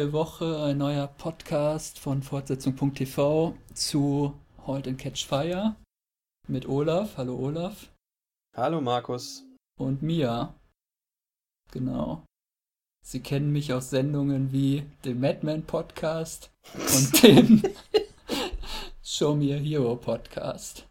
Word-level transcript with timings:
neue 0.00 0.12
Woche, 0.14 0.62
ein 0.62 0.78
neuer 0.78 1.08
Podcast 1.08 1.98
von 1.98 2.22
Fortsetzung.tv 2.22 3.54
zu 3.74 4.32
Halt 4.66 4.88
and 4.88 4.98
Catch 4.98 5.26
Fire 5.26 5.76
mit 6.48 6.66
Olaf. 6.66 7.18
Hallo 7.18 7.36
Olaf. 7.36 7.92
Hallo 8.56 8.80
Markus. 8.80 9.44
Und 9.78 10.00
Mia. 10.00 10.54
Genau. 11.70 12.24
Sie 13.04 13.20
kennen 13.20 13.52
mich 13.52 13.74
aus 13.74 13.90
Sendungen 13.90 14.52
wie 14.52 14.86
dem 15.04 15.20
Madman 15.20 15.64
Podcast 15.64 16.50
und 16.72 17.22
dem 17.22 17.62
Show 19.02 19.34
Me 19.34 19.54
a 19.54 19.58
Hero 19.58 19.96
Podcast. 19.96 20.88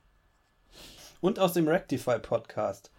Und 1.19 1.39
aus 1.39 1.53
dem 1.53 1.67
Rectify 1.67 2.19
Podcast. 2.19 2.91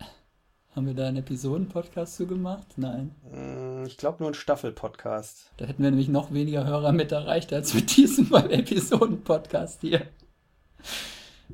Haben 0.77 0.87
wir 0.87 0.95
da 0.95 1.09
einen 1.09 1.17
Episoden-Podcast 1.17 2.15
zu 2.15 2.29
gemacht? 2.29 2.65
Nein. 2.77 3.11
Mm, 3.29 3.87
ich 3.87 3.97
glaube 3.97 4.19
nur 4.21 4.29
einen 4.29 4.35
Staffel-Podcast. 4.35 5.51
Da 5.57 5.65
hätten 5.65 5.83
wir 5.83 5.91
nämlich 5.91 6.09
noch 6.09 6.33
weniger 6.33 6.65
Hörer 6.65 6.93
mit 6.93 7.11
erreicht 7.11 7.53
als 7.53 7.75
mit 7.75 7.97
diesem 7.97 8.33
Episoden-Podcast 8.33 9.81
hier. 9.81 10.03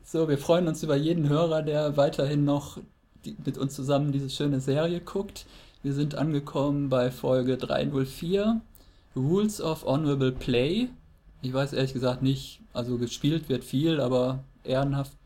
So, 0.05 0.29
wir 0.29 0.37
freuen 0.37 0.69
uns 0.69 0.83
über 0.83 0.97
jeden 0.97 1.31
Hörer, 1.31 1.63
der 1.63 1.97
weiterhin 1.97 2.45
noch 2.45 2.79
die, 3.25 3.35
mit 3.43 3.57
uns 3.57 3.75
zusammen 3.75 4.13
diese 4.13 4.29
schöne 4.29 4.61
Serie 4.61 5.01
guckt. 5.01 5.47
Wir 5.83 5.95
sind 5.95 6.15
angekommen 6.15 6.91
bei 6.91 7.11
Folge 7.11 7.57
304, 7.57 8.61
Rules 9.17 9.63
of 9.63 9.87
Honorable 9.87 10.33
Play. 10.33 10.89
Ich 11.41 11.55
weiß 11.55 11.73
ehrlich 11.73 11.95
gesagt 11.95 12.21
nicht, 12.21 12.61
also 12.75 12.99
gespielt 12.99 13.49
wird 13.49 13.65
viel, 13.65 13.99
aber 13.99 14.45
ehrenhaft, 14.63 15.17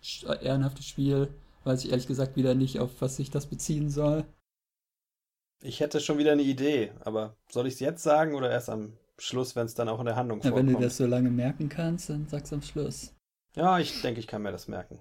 ehrenhaftes 0.43 0.87
Spiel 0.87 1.29
weiß 1.65 1.85
ich 1.85 1.91
ehrlich 1.91 2.07
gesagt 2.07 2.37
wieder 2.37 2.55
nicht, 2.55 2.81
auf 2.81 2.91
was 3.01 3.17
sich 3.17 3.31
das 3.31 3.47
beziehen 3.47 3.91
soll. 3.91 4.25
Ich 5.63 5.81
hätte 5.81 6.01
schon 6.01 6.19
wieder 6.19 6.33
eine 6.33 6.43
Idee, 6.43 6.93
aber 7.01 7.37
soll 7.51 7.67
ich 7.67 7.75
es 7.75 7.81
jetzt 7.81 8.03
sagen 8.03 8.35
oder 8.35 8.51
erst 8.51 8.71
am 8.71 8.95
Schluss, 9.19 9.57
wenn 9.57 9.67
es 9.67 9.75
dann 9.75 9.89
auch 9.89 10.01
in 10.01 10.07
der 10.07 10.17
Handlung 10.17 10.39
ja, 10.39 10.51
vorkommt? 10.51 10.69
Wenn 10.69 10.75
du 10.75 10.81
das 10.81 10.97
so 10.97 11.07
lange 11.07 11.31
merken 11.31 11.69
kannst, 11.69 12.09
dann 12.09 12.27
sag's 12.29 12.53
am 12.53 12.63
Schluss. 12.63 13.13
Ja, 13.55 13.79
ich 13.79 14.01
denke, 14.01 14.21
ich 14.21 14.27
kann 14.27 14.43
mir 14.43 14.53
das 14.53 14.69
merken. 14.69 14.99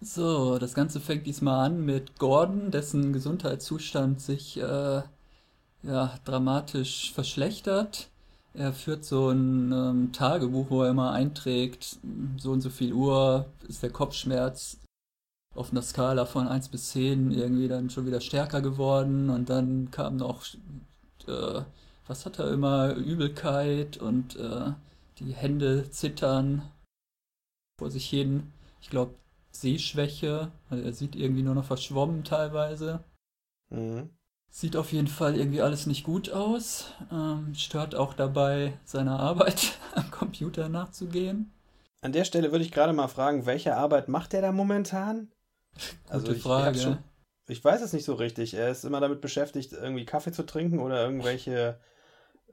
So, 0.00 0.58
das 0.58 0.74
Ganze 0.74 1.00
fängt 1.00 1.26
diesmal 1.26 1.66
an 1.66 1.84
mit 1.84 2.18
Gordon, 2.18 2.70
dessen 2.70 3.12
Gesundheitszustand 3.12 4.20
sich 4.20 4.56
äh, 4.56 5.02
ja, 5.82 6.18
dramatisch 6.24 7.12
verschlechtert. 7.12 8.08
Er 8.54 8.72
führt 8.72 9.04
so 9.04 9.30
ein 9.30 9.72
ähm, 9.72 10.12
Tagebuch, 10.12 10.70
wo 10.70 10.82
er 10.82 10.90
immer 10.90 11.12
einträgt, 11.12 11.98
so 12.36 12.50
und 12.50 12.62
so 12.62 12.70
viel 12.70 12.92
Uhr 12.92 13.46
ist 13.68 13.82
der 13.82 13.90
Kopfschmerz 13.90 14.78
auf 15.54 15.72
einer 15.72 15.82
Skala 15.82 16.26
von 16.26 16.48
1 16.48 16.68
bis 16.68 16.90
10 16.90 17.32
irgendwie 17.32 17.68
dann 17.68 17.90
schon 17.90 18.06
wieder 18.06 18.20
stärker 18.20 18.60
geworden 18.60 19.30
und 19.30 19.50
dann 19.50 19.90
kam 19.90 20.16
noch, 20.16 20.44
äh, 21.26 21.62
was 22.06 22.26
hat 22.26 22.38
er 22.38 22.50
immer, 22.50 22.94
Übelkeit 22.94 23.96
und 23.96 24.36
äh, 24.36 24.72
die 25.18 25.32
Hände 25.32 25.90
zittern 25.90 26.62
vor 27.78 27.90
sich 27.90 28.08
hin. 28.08 28.52
Ich 28.80 28.90
glaube, 28.90 29.14
Sehschwäche, 29.52 30.50
also 30.68 30.84
er 30.84 30.92
sieht 30.92 31.16
irgendwie 31.16 31.42
nur 31.42 31.54
noch 31.54 31.64
verschwommen 31.64 32.24
teilweise. 32.24 33.02
Mhm. 33.70 34.10
Sieht 34.52 34.76
auf 34.76 34.92
jeden 34.92 35.08
Fall 35.08 35.36
irgendwie 35.36 35.62
alles 35.62 35.86
nicht 35.86 36.04
gut 36.04 36.30
aus. 36.30 36.92
Ähm, 37.12 37.54
stört 37.54 37.94
auch 37.94 38.14
dabei, 38.14 38.78
seiner 38.84 39.18
Arbeit 39.18 39.78
am 39.94 40.10
Computer 40.10 40.68
nachzugehen. 40.68 41.52
An 42.02 42.12
der 42.12 42.24
Stelle 42.24 42.50
würde 42.50 42.64
ich 42.64 42.72
gerade 42.72 42.92
mal 42.92 43.08
fragen, 43.08 43.46
welche 43.46 43.76
Arbeit 43.76 44.08
macht 44.08 44.32
er 44.34 44.42
da 44.42 44.52
momentan? 44.52 45.28
Also 46.08 46.26
Gute 46.26 46.36
ich, 46.36 46.42
Frage. 46.42 46.76
Ich, 46.76 46.82
schon, 46.82 46.98
ich, 47.46 47.64
weiß 47.64 47.82
es 47.82 47.92
nicht 47.92 48.04
so 48.04 48.14
richtig. 48.14 48.54
Er 48.54 48.70
ist 48.70 48.84
immer 48.84 49.00
damit 49.00 49.20
beschäftigt, 49.20 49.72
irgendwie 49.72 50.04
Kaffee 50.04 50.32
zu 50.32 50.44
trinken 50.44 50.80
oder 50.80 51.02
irgendwelche 51.04 51.78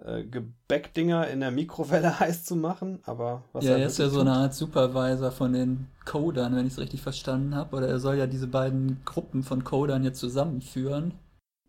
äh, 0.05 0.23
Gebäckdinger 0.23 1.27
in 1.27 1.39
der 1.39 1.51
Mikrowelle 1.51 2.19
heiß 2.19 2.45
zu 2.45 2.55
machen. 2.55 2.99
Aber 3.03 3.43
was 3.53 3.65
ja, 3.65 3.71
er, 3.71 3.79
er 3.79 3.87
ist 3.87 3.99
ja 3.99 4.09
so 4.09 4.21
eine 4.21 4.33
Art 4.33 4.53
Supervisor 4.53 5.31
von 5.31 5.53
den 5.53 5.87
Codern, 6.05 6.55
wenn 6.55 6.67
ich 6.67 6.73
es 6.73 6.79
richtig 6.79 7.01
verstanden 7.01 7.55
habe. 7.55 7.75
Oder 7.75 7.87
er 7.87 7.99
soll 7.99 8.17
ja 8.17 8.27
diese 8.27 8.47
beiden 8.47 9.03
Gruppen 9.05 9.43
von 9.43 9.63
Codern 9.63 10.03
jetzt 10.03 10.19
zusammenführen. 10.19 11.13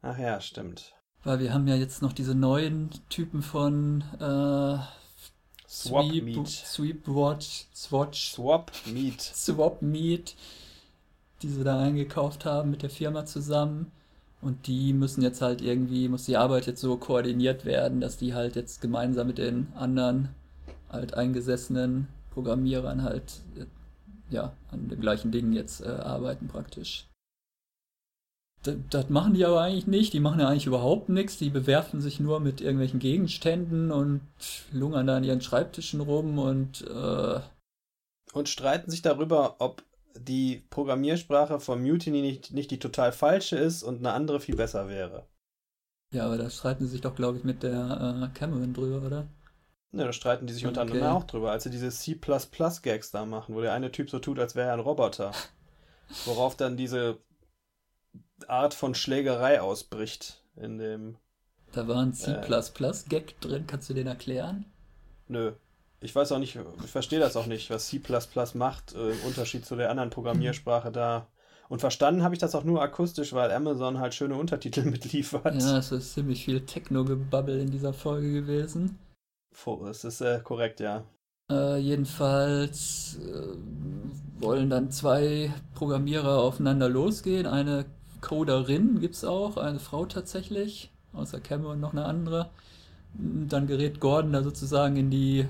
Ach 0.02 0.18
ja, 0.18 0.40
stimmt. 0.40 0.94
Weil 1.24 1.40
wir 1.40 1.52
haben 1.52 1.66
ja 1.66 1.74
jetzt 1.74 2.02
noch 2.02 2.12
diese 2.12 2.34
neuen 2.34 2.90
Typen 3.08 3.42
von 3.42 4.02
äh, 4.20 4.78
Swap 5.68 6.06
Sweep, 6.06 6.24
Meat. 6.24 6.48
Sweep 6.48 7.08
Watch, 7.08 7.66
Swatch. 7.74 8.32
Swap 8.32 8.72
Meat. 8.86 9.20
Swap 9.20 9.82
Meat 9.82 10.34
die 11.42 11.48
sie 11.48 11.64
da 11.64 11.80
eingekauft 11.80 12.44
haben 12.44 12.70
mit 12.70 12.82
der 12.82 12.90
Firma 12.90 13.26
zusammen. 13.26 13.90
Und 14.40 14.66
die 14.66 14.92
müssen 14.92 15.22
jetzt 15.22 15.42
halt 15.42 15.60
irgendwie, 15.60 16.08
muss 16.08 16.26
die 16.26 16.36
Arbeit 16.36 16.66
jetzt 16.66 16.80
so 16.80 16.96
koordiniert 16.96 17.64
werden, 17.64 18.00
dass 18.00 18.16
die 18.16 18.34
halt 18.34 18.54
jetzt 18.54 18.80
gemeinsam 18.80 19.26
mit 19.26 19.38
den 19.38 19.68
anderen 19.74 20.28
halt 20.88 21.14
eingesessenen 21.14 22.06
Programmierern 22.30 23.02
halt 23.02 23.40
ja 24.30 24.52
an 24.70 24.88
den 24.88 25.00
gleichen 25.00 25.32
Dingen 25.32 25.52
jetzt 25.52 25.80
äh, 25.80 25.88
arbeiten 25.88 26.46
praktisch. 26.48 27.06
Das, 28.62 28.76
das, 28.90 29.08
machen 29.08 29.34
die 29.34 29.44
aber 29.44 29.60
eigentlich 29.60 29.86
nicht. 29.86 30.12
Die 30.12 30.20
machen 30.20 30.40
ja 30.40 30.48
eigentlich 30.48 30.66
überhaupt 30.66 31.08
nichts. 31.08 31.36
Die 31.38 31.50
bewerfen 31.50 32.00
sich 32.00 32.20
nur 32.20 32.40
mit 32.40 32.60
irgendwelchen 32.60 33.00
Gegenständen 33.00 33.90
und 33.90 34.20
lungern 34.72 35.06
da 35.06 35.16
an 35.16 35.24
ihren 35.24 35.40
Schreibtischen 35.40 36.00
rum 36.00 36.38
und 36.38 36.82
äh, 36.82 37.40
und 38.32 38.48
streiten 38.48 38.90
sich 38.90 39.02
darüber, 39.02 39.56
ob 39.58 39.82
die 40.18 40.64
Programmiersprache 40.70 41.60
von 41.60 41.82
Mutiny 41.82 42.20
nicht, 42.20 42.52
nicht 42.52 42.70
die 42.70 42.78
total 42.78 43.12
falsche 43.12 43.56
ist 43.56 43.82
und 43.82 43.98
eine 43.98 44.12
andere 44.12 44.40
viel 44.40 44.56
besser 44.56 44.88
wäre. 44.88 45.26
Ja, 46.12 46.26
aber 46.26 46.38
da 46.38 46.48
streiten 46.48 46.84
sie 46.84 46.92
sich 46.92 47.00
doch, 47.00 47.14
glaube 47.14 47.38
ich, 47.38 47.44
mit 47.44 47.62
der 47.62 48.30
äh, 48.32 48.38
Cameron 48.38 48.72
drüber, 48.72 49.06
oder? 49.06 49.28
Ne, 49.90 50.04
da 50.04 50.12
streiten 50.12 50.46
die 50.46 50.52
sich 50.52 50.66
unter 50.66 50.82
anderem 50.82 51.02
auch 51.02 51.24
drüber, 51.24 51.50
als 51.50 51.64
sie 51.64 51.70
diese 51.70 51.90
C++-Gags 51.90 53.10
da 53.10 53.24
machen, 53.24 53.54
wo 53.54 53.60
der 53.60 53.72
eine 53.72 53.90
Typ 53.90 54.10
so 54.10 54.18
tut, 54.18 54.38
als 54.38 54.54
wäre 54.54 54.68
er 54.68 54.74
ein 54.74 54.80
Roboter. 54.80 55.32
Worauf 56.24 56.56
dann 56.56 56.76
diese 56.76 57.18
Art 58.46 58.74
von 58.74 58.94
Schlägerei 58.94 59.60
ausbricht 59.60 60.42
in 60.56 60.78
dem. 60.78 61.16
Da 61.72 61.86
war 61.88 62.02
ein 62.02 62.14
C++-Gag 62.14 63.30
äh, 63.30 63.34
drin, 63.40 63.66
kannst 63.66 63.90
du 63.90 63.94
den 63.94 64.06
erklären? 64.06 64.66
Nö 65.26 65.52
ich 66.00 66.14
weiß 66.14 66.32
auch 66.32 66.38
nicht, 66.38 66.58
ich 66.84 66.90
verstehe 66.90 67.18
das 67.18 67.36
auch 67.36 67.46
nicht, 67.46 67.70
was 67.70 67.88
C 67.88 68.00
macht, 68.54 68.94
äh, 68.94 69.10
im 69.10 69.20
Unterschied 69.26 69.66
zu 69.66 69.76
der 69.76 69.90
anderen 69.90 70.10
Programmiersprache 70.10 70.92
da. 70.92 71.26
Und 71.68 71.80
verstanden 71.80 72.22
habe 72.22 72.34
ich 72.34 72.40
das 72.40 72.54
auch 72.54 72.64
nur 72.64 72.80
akustisch, 72.80 73.32
weil 73.32 73.50
Amazon 73.50 73.98
halt 73.98 74.14
schöne 74.14 74.36
Untertitel 74.36 74.82
mitliefert. 74.90 75.60
Ja, 75.60 75.78
es 75.78 75.92
ist 75.92 76.14
ziemlich 76.14 76.44
viel 76.44 76.60
Techno-Gebabbel 76.64 77.60
in 77.60 77.70
dieser 77.70 77.92
Folge 77.92 78.32
gewesen. 78.32 78.98
Es 79.90 80.04
ist 80.04 80.20
äh, 80.20 80.40
korrekt, 80.42 80.80
ja. 80.80 81.04
Äh, 81.50 81.78
jedenfalls 81.78 83.18
äh, 83.20 83.56
wollen 84.40 84.70
dann 84.70 84.90
zwei 84.90 85.52
Programmierer 85.74 86.38
aufeinander 86.38 86.88
losgehen. 86.88 87.46
Eine 87.46 87.86
Coderin 88.20 89.00
gibt 89.00 89.16
es 89.16 89.24
auch, 89.24 89.56
eine 89.56 89.80
Frau 89.80 90.06
tatsächlich, 90.06 90.92
außer 91.12 91.40
Cameron 91.40 91.80
noch 91.80 91.92
eine 91.92 92.04
andere. 92.04 92.50
Dann 93.14 93.66
gerät 93.66 94.00
Gordon 94.00 94.32
da 94.32 94.42
sozusagen 94.42 94.96
in 94.96 95.10
die 95.10 95.46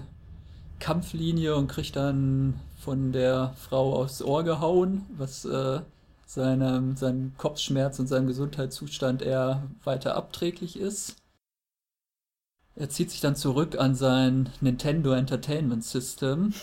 Kampflinie 0.78 1.56
und 1.56 1.68
kriegt 1.68 1.96
dann 1.96 2.60
von 2.78 3.12
der 3.12 3.54
Frau 3.56 3.94
aufs 3.94 4.22
Ohr 4.22 4.44
gehauen, 4.44 5.06
was 5.16 5.44
äh, 5.44 5.80
seinem, 6.26 6.96
seinem 6.96 7.32
Kopfschmerz 7.36 7.98
und 7.98 8.06
seinem 8.06 8.26
Gesundheitszustand 8.26 9.22
eher 9.22 9.62
weiter 9.84 10.14
abträglich 10.14 10.78
ist. 10.78 11.16
Er 12.76 12.88
zieht 12.90 13.10
sich 13.10 13.20
dann 13.20 13.34
zurück 13.34 13.76
an 13.78 13.96
sein 13.96 14.50
Nintendo 14.60 15.12
Entertainment 15.12 15.82
System. 15.82 16.54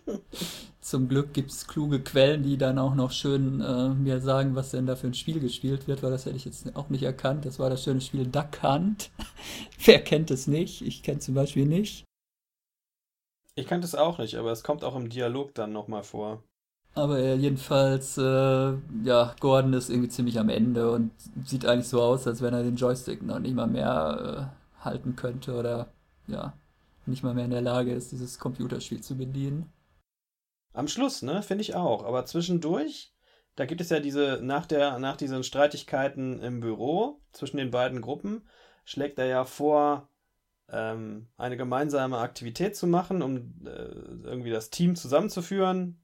Zum 0.80 1.08
Glück 1.08 1.34
gibt 1.34 1.52
es 1.52 1.68
kluge 1.68 2.00
Quellen, 2.00 2.42
die 2.42 2.56
dann 2.56 2.78
auch 2.78 2.96
noch 2.96 3.12
schön 3.12 3.60
äh, 3.60 3.90
mir 3.90 4.20
sagen, 4.20 4.56
was 4.56 4.72
denn 4.72 4.86
da 4.86 4.96
für 4.96 5.06
ein 5.06 5.14
Spiel 5.14 5.38
gespielt 5.38 5.86
wird, 5.86 6.02
weil 6.02 6.10
das 6.10 6.26
hätte 6.26 6.34
ich 6.34 6.46
jetzt 6.46 6.74
auch 6.74 6.88
nicht 6.88 7.04
erkannt. 7.04 7.44
Das 7.44 7.60
war 7.60 7.70
das 7.70 7.84
schöne 7.84 8.00
Spiel 8.00 8.26
Duck 8.26 8.62
Hunt. 8.62 9.10
Wer 9.84 10.02
kennt 10.02 10.32
es 10.32 10.48
nicht? 10.48 10.82
Ich 10.82 11.04
kenne 11.04 11.20
zum 11.20 11.34
Beispiel 11.34 11.66
nicht. 11.66 12.04
Ich 13.60 13.66
kannte 13.66 13.86
es 13.86 13.94
auch 13.94 14.16
nicht, 14.16 14.36
aber 14.36 14.52
es 14.52 14.62
kommt 14.62 14.84
auch 14.84 14.96
im 14.96 15.10
Dialog 15.10 15.54
dann 15.54 15.70
nochmal 15.70 16.02
vor. 16.02 16.42
Aber 16.94 17.18
äh, 17.18 17.34
jedenfalls, 17.34 18.16
äh, 18.16 18.72
ja, 19.04 19.34
Gordon 19.38 19.74
ist 19.74 19.90
irgendwie 19.90 20.08
ziemlich 20.08 20.38
am 20.38 20.48
Ende 20.48 20.90
und 20.90 21.12
sieht 21.44 21.66
eigentlich 21.66 21.88
so 21.88 22.00
aus, 22.00 22.26
als 22.26 22.40
wenn 22.40 22.54
er 22.54 22.62
den 22.62 22.76
Joystick 22.76 23.22
noch 23.22 23.38
nicht 23.38 23.54
mal 23.54 23.66
mehr 23.66 24.50
äh, 24.80 24.84
halten 24.84 25.14
könnte 25.14 25.54
oder 25.54 25.92
ja, 26.26 26.54
nicht 27.04 27.22
mal 27.22 27.34
mehr 27.34 27.44
in 27.44 27.50
der 27.50 27.60
Lage 27.60 27.92
ist, 27.92 28.12
dieses 28.12 28.38
Computerspiel 28.38 29.02
zu 29.02 29.14
bedienen. 29.14 29.70
Am 30.72 30.88
Schluss, 30.88 31.20
ne, 31.20 31.42
finde 31.42 31.60
ich 31.60 31.74
auch. 31.74 32.02
Aber 32.04 32.24
zwischendurch, 32.24 33.12
da 33.56 33.66
gibt 33.66 33.82
es 33.82 33.90
ja 33.90 34.00
diese, 34.00 34.40
nach, 34.42 34.64
der, 34.64 34.98
nach 34.98 35.16
diesen 35.16 35.44
Streitigkeiten 35.44 36.40
im 36.40 36.60
Büro 36.60 37.20
zwischen 37.32 37.58
den 37.58 37.70
beiden 37.70 38.00
Gruppen, 38.00 38.48
schlägt 38.84 39.18
er 39.18 39.26
ja 39.26 39.44
vor, 39.44 40.08
ähm, 40.72 41.28
eine 41.36 41.56
gemeinsame 41.56 42.18
Aktivität 42.18 42.76
zu 42.76 42.86
machen, 42.86 43.22
um 43.22 43.36
äh, 43.64 43.70
irgendwie 44.24 44.50
das 44.50 44.70
Team 44.70 44.96
zusammenzuführen. 44.96 46.02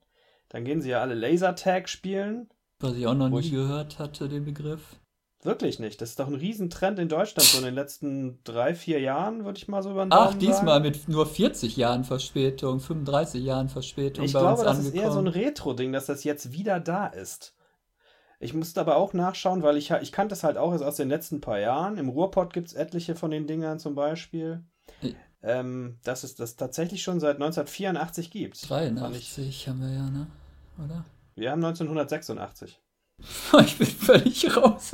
Dann 0.49 0.65
gehen 0.65 0.81
sie 0.81 0.91
ja 0.91 1.01
alle 1.01 1.15
Lasertag 1.15 1.89
spielen. 1.89 2.49
Was 2.81 2.95
ich 2.95 3.07
auch 3.07 3.15
noch 3.15 3.29
nie 3.29 3.41
ich... 3.41 3.51
gehört 3.51 3.99
hatte, 3.99 4.29
den 4.29 4.45
Begriff. 4.45 4.97
Wirklich 5.43 5.79
nicht. 5.79 6.01
Das 6.01 6.11
ist 6.11 6.19
doch 6.19 6.27
ein 6.27 6.35
Riesentrend 6.35 6.99
in 6.99 7.09
Deutschland, 7.09 7.49
so 7.49 7.59
in 7.59 7.65
den 7.65 7.75
letzten 7.75 8.41
drei, 8.43 8.75
vier 8.75 9.01
Jahren, 9.01 9.45
würde 9.45 9.59
ich 9.59 9.69
mal 9.69 9.83
so 9.83 9.93
über 9.93 10.05
den 10.05 10.13
Ach, 10.13 10.29
Daumen 10.29 10.41
diesmal 10.41 10.81
sagen. 10.81 10.85
mit 10.85 11.09
nur 11.09 11.25
40 11.27 11.77
Jahren 11.77 12.05
Verspätung, 12.05 12.81
35 12.81 13.45
Jahren 13.45 13.69
Verspätung 13.69 14.25
Ich 14.25 14.33
glaube, 14.33 14.65
das 14.65 14.79
angekommen. 14.79 14.87
ist 14.87 14.95
eher 14.95 15.13
so 15.13 15.19
ein 15.21 15.29
Retro-Ding, 15.29 15.93
dass 15.93 16.07
das 16.07 16.25
jetzt 16.25 16.53
wieder 16.53 16.81
da 16.81 17.07
ist. 17.07 17.55
Ich 18.39 18.53
musste 18.55 18.81
aber 18.81 18.97
auch 18.97 19.13
nachschauen, 19.15 19.63
weil 19.63 19.77
ich, 19.77 19.91
ich 19.91 20.13
kannte 20.13 20.35
es 20.35 20.45
halt 20.45 20.57
auch 20.59 20.73
erst 20.73 20.85
aus 20.85 20.97
den 20.97 21.09
letzten 21.09 21.41
paar 21.41 21.59
Jahren. 21.59 21.97
Im 21.99 22.09
Ruhrpott 22.09 22.53
gibt 22.53 22.69
es 22.69 22.75
etliche 22.75 23.15
von 23.17 23.31
den 23.31 23.47
Dingern 23.47 23.79
zum 23.79 23.95
Beispiel. 23.95 24.63
Ja. 25.01 25.11
Ähm, 25.43 25.99
dass 26.05 26.25
es 26.25 26.35
das 26.35 26.57
tatsächlich 26.57 27.03
schon 27.03 27.21
seit 27.21 27.37
1984 27.37 28.31
gibt. 28.31 28.59
Fand 28.59 28.89
ich- 29.17 29.35
83 29.35 29.69
haben 29.69 29.81
wir 29.81 29.91
ja, 29.91 30.11
ne? 30.11 30.27
Oder? 30.85 31.05
Wir 31.35 31.51
haben 31.53 31.65
1986. 31.65 32.81
Ich 33.65 33.79
bin 33.79 33.87
völlig 33.87 34.57
raus. 34.57 34.93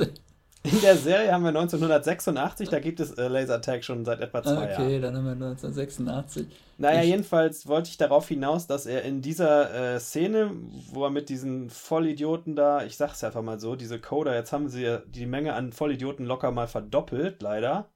In 0.63 0.79
der 0.79 0.95
Serie 0.95 1.31
haben 1.33 1.43
wir 1.43 1.49
1986, 1.49 2.69
da 2.69 2.79
gibt 2.79 3.01
es 3.01 3.11
äh, 3.11 3.27
Lasertag 3.27 3.83
schon 3.83 4.05
seit 4.05 4.21
etwa 4.21 4.41
zwei 4.41 4.69
Jahren. 4.71 4.85
Okay, 4.85 4.99
dann 5.01 5.15
haben 5.17 5.25
wir 5.25 5.31
1986. 5.33 6.47
Naja, 6.77 7.01
Ich- 7.01 7.09
jedenfalls 7.09 7.67
wollte 7.67 7.89
ich 7.89 7.97
darauf 7.97 8.29
hinaus, 8.29 8.65
dass 8.65 8.85
er 8.85 9.01
in 9.03 9.21
dieser 9.21 9.95
äh, 9.95 9.99
Szene, 9.99 10.51
wo 10.91 11.03
er 11.03 11.09
mit 11.09 11.27
diesen 11.27 11.69
Vollidioten 11.69 12.55
da, 12.55 12.83
ich 12.85 12.95
sag's 12.95 13.23
einfach 13.25 13.41
mal 13.41 13.59
so, 13.59 13.75
diese 13.75 13.99
Coder, 13.99 14.35
jetzt 14.35 14.53
haben 14.53 14.69
sie 14.69 14.99
die 15.07 15.25
Menge 15.25 15.53
an 15.53 15.73
Vollidioten 15.73 16.25
locker 16.25 16.51
mal 16.51 16.67
verdoppelt, 16.67 17.41
leider. 17.41 17.89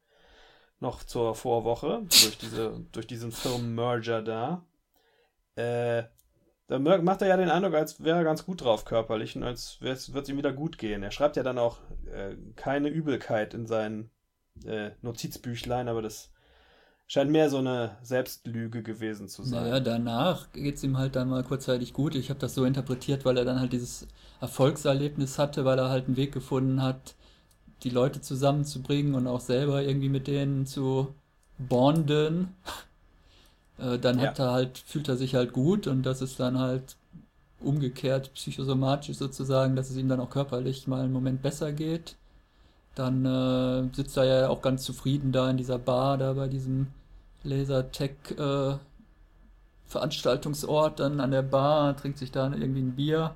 Noch 0.81 1.03
zur 1.03 1.35
Vorwoche, 1.35 2.01
durch, 2.09 2.37
diese, 2.37 2.73
durch 2.91 3.07
diesen 3.07 3.31
Firmenmerger 3.31 4.21
da. 4.21 4.65
Äh, 5.55 6.03
da 6.67 6.79
macht 6.79 7.21
er 7.21 7.29
ja 7.29 7.37
den 7.37 7.49
Eindruck, 7.49 7.73
als 7.73 8.03
wäre 8.03 8.17
er 8.17 8.23
ganz 8.23 8.45
gut 8.45 8.61
drauf 8.61 8.83
körperlich 8.83 9.35
und 9.35 9.43
als 9.43 9.79
würde 9.79 9.93
es 9.93 10.29
ihm 10.29 10.37
wieder 10.37 10.53
gut 10.53 10.77
gehen. 10.77 11.01
Er 11.01 11.11
schreibt 11.11 11.37
ja 11.37 11.43
dann 11.43 11.57
auch 11.57 11.77
äh, 12.13 12.35
keine 12.55 12.89
Übelkeit 12.89 13.53
in 13.53 13.67
sein 13.67 14.09
äh, 14.65 14.91
Notizbüchlein, 15.01 15.87
aber 15.87 16.01
das 16.01 16.29
scheint 17.07 17.31
mehr 17.31 17.49
so 17.49 17.59
eine 17.59 17.97
Selbstlüge 18.01 18.83
gewesen 18.83 19.29
zu 19.29 19.43
sein. 19.43 19.63
Naja, 19.63 19.79
danach 19.79 20.51
geht's 20.51 20.83
ihm 20.83 20.97
halt 20.97 21.15
dann 21.15 21.29
mal 21.29 21.43
kurzzeitig 21.43 21.93
gut. 21.93 22.15
Ich 22.15 22.29
habe 22.29 22.39
das 22.39 22.53
so 22.53 22.65
interpretiert, 22.65 23.23
weil 23.23 23.37
er 23.37 23.45
dann 23.45 23.61
halt 23.61 23.71
dieses 23.71 24.07
Erfolgserlebnis 24.41 25.39
hatte, 25.39 25.63
weil 25.63 25.79
er 25.79 25.89
halt 25.89 26.07
einen 26.07 26.17
Weg 26.17 26.33
gefunden 26.33 26.81
hat, 26.81 27.15
die 27.83 27.89
Leute 27.89 28.19
zusammenzubringen 28.19 29.15
und 29.15 29.27
auch 29.27 29.39
selber 29.39 29.83
irgendwie 29.83 30.09
mit 30.09 30.27
denen 30.27 30.65
zu 30.65 31.15
bonden. 31.57 32.53
Äh, 33.79 33.99
dann 33.99 34.19
hat 34.19 34.39
er 34.39 34.51
halt, 34.51 34.77
fühlt 34.77 35.07
er 35.07 35.17
sich 35.17 35.35
halt 35.35 35.53
gut 35.53 35.87
und 35.87 36.03
das 36.03 36.21
ist 36.21 36.39
dann 36.39 36.57
halt 36.57 36.95
umgekehrt 37.59 38.33
psychosomatisch 38.33 39.17
sozusagen, 39.17 39.75
dass 39.75 39.89
es 39.89 39.97
ihm 39.97 40.09
dann 40.09 40.19
auch 40.19 40.29
körperlich 40.29 40.87
mal 40.87 41.01
einen 41.01 41.13
Moment 41.13 41.41
besser 41.41 41.71
geht. 41.71 42.15
Dann 42.95 43.25
äh, 43.25 43.95
sitzt 43.95 44.17
er 44.17 44.25
ja 44.25 44.49
auch 44.49 44.61
ganz 44.61 44.83
zufrieden 44.83 45.31
da 45.31 45.49
in 45.49 45.57
dieser 45.57 45.77
Bar, 45.77 46.17
da 46.17 46.33
bei 46.33 46.47
diesem 46.47 46.87
Lasertech 47.43 48.11
äh, 48.37 48.75
Veranstaltungsort, 49.85 50.99
dann 50.99 51.19
an 51.19 51.31
der 51.31 51.43
Bar, 51.43 51.95
trinkt 51.95 52.17
sich 52.17 52.31
da 52.31 52.51
irgendwie 52.51 52.81
ein 52.81 52.95
Bier 52.95 53.35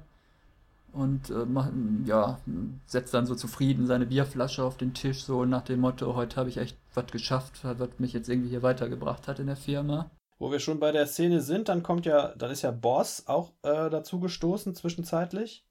und 0.94 1.30
äh, 1.30 1.46
macht, 1.46 1.72
ja, 2.06 2.40
setzt 2.86 3.14
dann 3.14 3.26
so 3.26 3.36
zufrieden 3.36 3.88
seine 3.88 4.06
Bierflasche 4.06 4.64
auf 4.64 4.78
den 4.78 4.94
Tisch, 4.94 5.24
so 5.24 5.46
nach 5.46 5.62
dem 5.62 5.80
Motto, 5.80 6.16
heute 6.16 6.36
habe 6.36 6.50
ich 6.50 6.58
echt 6.58 6.78
was 6.94 7.08
geschafft, 7.08 7.60
was 7.64 7.90
mich 8.00 8.14
jetzt 8.14 8.30
irgendwie 8.30 8.50
hier 8.50 8.64
weitergebracht 8.64 9.28
hat 9.28 9.40
in 9.40 9.48
der 9.48 9.56
Firma. 9.56 10.10
Wo 10.42 10.52
wir 10.52 10.60
schon 10.60 10.80
bei 10.80 10.92
der 10.92 11.06
Szene 11.06 11.40
sind, 11.40 11.70
dann 11.70 11.84
kommt 11.84 12.08
ja, 12.08 12.30
dann 12.30 12.50
ist 12.50 12.64
ja 12.64 12.72
Boss 12.72 13.28
auch 13.28 13.52
äh, 13.62 13.92
dazu 13.92 14.20
gestoßen 14.20 14.74
zwischenzeitlich. 14.74 15.64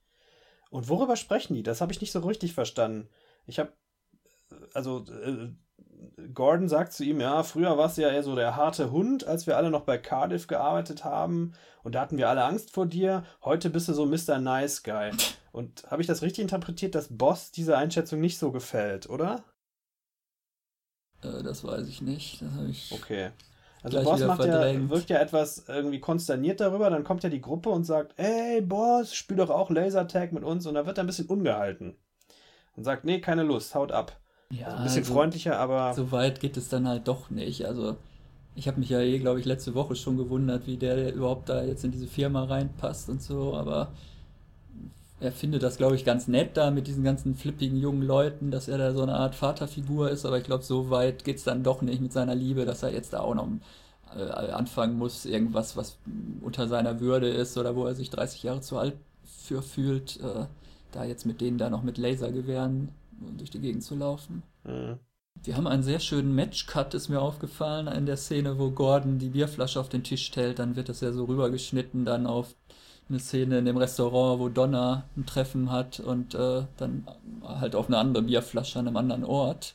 Und 0.71 0.89
worüber 0.89 1.17
sprechen 1.17 1.55
die? 1.55 1.65
Das 1.65 1.81
habe 1.81 1.91
ich 1.91 2.01
nicht 2.01 2.13
so 2.13 2.21
richtig 2.21 2.53
verstanden. 2.55 3.09
Ich 3.47 3.59
habe, 3.59 3.73
also 4.73 5.07
äh, 5.09 5.49
Gordon 6.33 6.69
sagt 6.69 6.93
zu 6.93 7.03
ihm, 7.03 7.21
ja, 7.21 7.43
früher 7.43 7.77
warst 7.79 7.99
du 7.99 8.03
ja 8.03 8.11
eher 8.11 8.23
so 8.23 8.37
der 8.37 8.55
harte 8.55 8.93
Hund, 8.93 9.27
als 9.27 9.49
wir 9.49 9.57
alle 9.57 9.73
noch 9.73 9.83
bei 9.83 9.99
Cardiff 9.99 10.47
gearbeitet 10.47 11.05
haben. 11.05 11.55
Und 11.83 11.97
da 11.97 12.03
hatten 12.03 12.17
wir 12.17 12.29
alle 12.29 12.45
Angst 12.45 12.71
vor 12.71 12.87
dir. 12.87 13.25
Heute 13.43 13.71
bist 13.71 13.89
du 13.89 13.93
so 13.93 14.07
Mr. 14.07 14.39
Nice 14.39 14.85
Guy. 14.85 15.11
Und 15.51 15.83
habe 15.91 16.01
ich 16.01 16.07
das 16.07 16.23
richtig 16.23 16.43
interpretiert, 16.43 16.95
dass 16.95 17.09
Boss 17.11 17.51
diese 17.51 17.77
Einschätzung 17.77 18.21
nicht 18.21 18.39
so 18.39 18.53
gefällt, 18.53 19.11
oder? 19.11 19.43
Äh, 21.23 21.43
das 21.43 21.65
weiß 21.65 21.89
ich 21.89 22.03
nicht. 22.03 22.41
Das 22.41 22.53
habe 22.53 22.69
ich. 22.69 22.93
Okay. 22.93 23.33
Also 23.83 24.03
Boss 24.03 24.21
macht 24.21 24.45
ja, 24.45 24.91
wirkt 24.91 25.09
ja 25.11 25.19
etwas 25.19 25.65
irgendwie 25.69 26.01
konsterniert 26.01 26.61
darüber, 26.61 26.91
dann 26.91 27.05
kommt 27.05 27.23
ja 27.23 27.31
die 27.31 27.41
Gruppe 27.41 27.71
und 27.71 27.85
sagt, 27.85 28.13
ey 28.19 28.61
Boss, 28.61 29.15
spiel 29.15 29.39
doch 29.39 29.51
auch 29.51 29.71
Lasertag 29.71 30.33
mit 30.33 30.45
uns 30.45 30.67
und 30.67 30.75
da 30.75 30.87
wird 30.87 30.99
er 30.99 31.05
ein 31.05 31.07
bisschen 31.07 31.27
ungehalten. 31.27 31.97
Und 32.77 32.85
sagt, 32.85 33.05
nee, 33.05 33.21
keine 33.21 33.43
Lust, 33.43 33.75
haut 33.75 33.93
ab. 33.93 34.19
Ja, 34.51 34.67
Also 34.67 34.77
ein 34.79 34.83
bisschen 34.85 35.03
also- 35.03 35.15
freundlicher, 35.15 35.59
aber 35.59 35.95
So 35.95 36.13
weit 36.13 36.41
geht 36.41 36.57
es 36.57 36.69
dann 36.69 36.87
halt 36.89 37.09
doch 37.09 37.31
nicht. 37.31 37.65
Also, 37.67 37.97
ich 38.55 38.67
habe 38.69 38.81
mich 38.81 38.91
ja 38.91 39.01
eh, 39.01 39.19
glaube 39.19 39.41
ich, 39.41 39.47
letzte 39.47 39.75
Woche 39.75 39.95
schon 39.97 40.17
gewundert, 40.17 40.67
wie 40.67 40.77
der 40.77 41.15
überhaupt 41.15 41.49
da 41.49 41.63
jetzt 41.63 41.85
in 41.85 41.93
diese 41.93 42.07
Firma 42.09 42.45
reinpasst 42.45 43.09
und 43.09 43.23
so, 43.23 43.55
aber 43.55 43.93
er 45.21 45.33
findet 45.33 45.63
das, 45.63 45.77
glaube 45.77 45.97
ich, 45.97 46.05
ganz 46.05 46.29
nett 46.29 46.57
da 46.57 46.71
mit 46.71 46.87
diesen 46.87 47.05
ganzen 47.05 47.35
flippigen 47.35 47.79
jungen 47.79 48.03
Leuten, 48.03 48.51
dass 48.51 48.69
er 48.69 48.79
da 48.79 48.93
so 48.93 49.03
eine 49.03 49.15
Art 49.15 49.35
Vaterfigur 49.35 50.11
ist, 50.11 50.25
aber 50.27 50.39
ich 50.39 50.45
glaube, 50.45 50.65
so 50.65 50.91
weit 50.91 51.25
geht 51.25 51.37
es 51.37 51.45
dann 51.45 51.63
doch 51.63 51.83
nicht 51.83 52.01
mit 52.01 52.13
seiner 52.13 52.35
Liebe, 52.35 52.65
dass 52.65 52.83
er 52.83 52.93
jetzt 52.93 53.13
da 53.13 53.21
auch 53.21 53.35
noch 53.35 53.49
äh, 54.17 54.23
anfangen 54.23 54.97
muss, 54.99 55.27
irgendwas, 55.27 55.77
was 55.77 55.99
unter 56.41 56.69
seiner 56.69 57.01
Würde 57.01 57.29
ist 57.29 57.57
oder 57.59 57.77
wo 57.77 57.87
er 57.87 57.95
sich 57.95 58.11
30 58.11 58.43
Jahre 58.43 58.61
zu 58.61 58.79
alt 58.79 58.97
für 59.25 59.63
fühlt, 59.63 60.19
äh, 60.21 60.47
da 60.93 61.05
jetzt 61.05 61.27
mit 61.27 61.41
denen 61.41 61.59
da 61.59 61.71
noch 61.71 61.83
mit 61.83 61.99
Lasergewehren 61.99 62.89
durch 63.37 63.51
die 63.51 63.61
Gegend 63.61 63.83
zu 63.83 63.95
laufen. 63.97 64.43
äh, 64.65 64.95
Wir 65.45 65.57
haben 65.57 65.67
einen 65.67 65.83
sehr 65.83 66.01
schönen 66.01 66.35
Matchcut, 66.35 66.95
ist 66.95 67.09
mir 67.09 67.21
aufgefallen, 67.21 67.87
in 67.89 68.07
der 68.07 68.17
Szene, 68.17 68.59
wo 68.59 68.71
Gordon 68.71 69.19
die 69.19 69.31
Bierflasche 69.31 69.81
auf 69.81 69.89
den 69.89 70.03
Tisch 70.03 70.27
stellt. 70.27 70.59
Dann 70.59 70.77
wird 70.77 70.89
das 70.89 71.01
ja 71.01 71.13
so 71.13 71.25
rübergeschnitten, 71.25 72.05
dann 72.05 72.27
auf 72.27 72.55
eine 73.11 73.19
Szene 73.19 73.59
in 73.59 73.65
dem 73.65 73.77
Restaurant, 73.77 74.41
wo 74.41 74.49
Donna 74.49 75.05
ein 75.17 75.27
Treffen 75.27 75.71
hat 75.71 76.01
und 76.01 76.35
äh, 76.35 76.63
dann 76.77 77.07
halt 77.45 77.75
auf 77.75 77.89
eine 77.89 77.99
andere 77.99 78.23
Bierflasche 78.23 78.79
an 78.79 78.87
einem 78.87 78.97
anderen 78.97 79.25
Ort. 79.25 79.75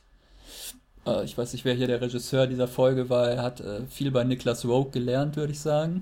Äh, 1.06 1.24
ich 1.24 1.36
weiß 1.36 1.52
nicht, 1.52 1.64
wer 1.64 1.74
hier 1.74 1.86
der 1.86 2.00
Regisseur 2.00 2.46
dieser 2.46 2.68
Folge 2.68 3.08
war. 3.10 3.28
Er 3.28 3.42
hat 3.42 3.60
äh, 3.60 3.86
viel 3.86 4.10
bei 4.10 4.24
Niklas 4.24 4.64
Rogue 4.64 4.90
gelernt, 4.90 5.36
würde 5.36 5.52
ich 5.52 5.60
sagen. 5.60 6.00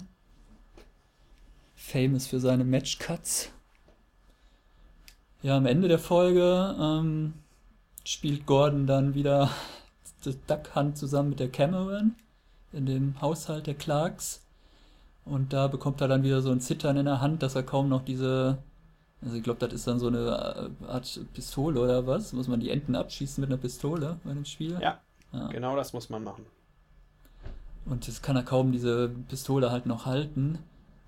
Famous 1.74 2.26
für 2.26 2.40
seine 2.40 2.64
Matchcuts. 2.64 3.50
Ja, 5.42 5.56
am 5.56 5.66
Ende 5.66 5.88
der 5.88 5.98
Folge 5.98 6.74
ähm, 6.80 7.34
spielt 8.04 8.46
Gordon 8.46 8.86
dann 8.86 9.14
wieder 9.14 9.50
das 10.24 10.36
Duck 10.46 10.74
Hunt 10.74 10.96
zusammen 10.96 11.30
mit 11.30 11.40
der 11.40 11.50
Cameron 11.50 12.14
in 12.72 12.86
dem 12.86 13.20
Haushalt 13.20 13.66
der 13.66 13.74
Clarks. 13.74 14.43
Und 15.24 15.52
da 15.52 15.68
bekommt 15.68 16.00
er 16.00 16.08
dann 16.08 16.22
wieder 16.22 16.42
so 16.42 16.50
ein 16.50 16.60
Zittern 16.60 16.96
in 16.96 17.06
der 17.06 17.20
Hand, 17.20 17.42
dass 17.42 17.54
er 17.54 17.62
kaum 17.62 17.88
noch 17.88 18.04
diese, 18.04 18.58
also 19.22 19.36
ich 19.36 19.42
glaube, 19.42 19.60
das 19.60 19.72
ist 19.72 19.86
dann 19.86 19.98
so 19.98 20.08
eine 20.08 20.70
äh, 20.82 20.86
Art 20.86 21.20
Pistole 21.32 21.80
oder 21.80 22.06
was? 22.06 22.32
Muss 22.32 22.48
man 22.48 22.60
die 22.60 22.70
Enten 22.70 22.94
abschießen 22.94 23.40
mit 23.40 23.50
einer 23.50 23.60
Pistole 23.60 24.18
bei 24.24 24.34
dem 24.34 24.44
Spiel? 24.44 24.78
ja, 24.80 25.00
Ja. 25.32 25.48
genau 25.48 25.76
das 25.76 25.92
muss 25.92 26.10
man 26.10 26.22
machen. 26.24 26.44
Und 27.86 28.06
jetzt 28.06 28.22
kann 28.22 28.36
er 28.36 28.42
kaum 28.42 28.72
diese 28.72 29.10
Pistole 29.28 29.70
halt 29.70 29.86
noch 29.86 30.06
halten. 30.06 30.58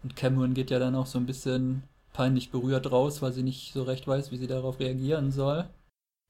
Und 0.02 0.16
Cameron 0.16 0.54
geht 0.54 0.70
ja 0.70 0.78
dann 0.78 0.94
auch 0.94 1.06
so 1.06 1.18
ein 1.18 1.26
bisschen 1.26 1.82
peinlich 2.12 2.50
berührt 2.50 2.90
raus, 2.90 3.22
weil 3.22 3.32
sie 3.32 3.42
nicht 3.42 3.72
so 3.72 3.82
recht 3.82 4.06
weiß, 4.06 4.30
wie 4.30 4.36
sie 4.36 4.46
darauf 4.46 4.78
reagieren 4.80 5.30
soll. 5.32 5.68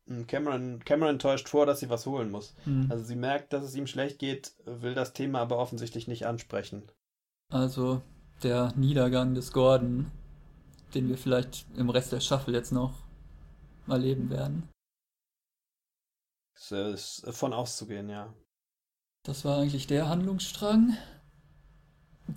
Und 0.09 0.29
Cameron, 0.29 0.81
Cameron 0.85 1.19
täuscht 1.19 1.49
vor, 1.49 1.67
dass 1.67 1.81
sie 1.81 1.91
was 1.91 2.07
holen 2.07 2.31
muss. 2.31 2.55
Hm. 2.65 2.87
Also 2.91 3.05
sie 3.05 3.17
merkt, 3.17 3.53
dass 3.53 3.65
es 3.65 3.75
ihm 3.75 3.87
schlecht 3.89 4.19
geht, 4.21 4.55
will 4.65 4.95
das 4.95 5.13
Thema 5.13 5.41
aber 5.41 5.59
offensichtlich 5.59 6.07
nicht 6.07 6.27
ansprechen. 6.27 6.85
Also 7.53 8.03
der 8.43 8.73
Niedergang 8.77 9.35
des 9.35 9.53
Gordon, 9.53 10.11
den 10.95 11.09
wir 11.09 11.17
vielleicht 11.17 11.67
im 11.77 11.91
Rest 11.91 12.13
der 12.13 12.21
Staffel 12.21 12.55
jetzt 12.55 12.73
noch 12.73 12.95
erleben 13.87 14.31
werden. 14.31 14.69
Es 16.57 16.73
äh, 16.73 16.93
ist 16.93 17.27
von 17.31 17.53
auszugehen, 17.53 18.09
ja. 18.09 18.33
Das 19.25 19.45
war 19.45 19.59
eigentlich 19.59 19.87
der 19.87 20.09
Handlungsstrang. 20.09 20.97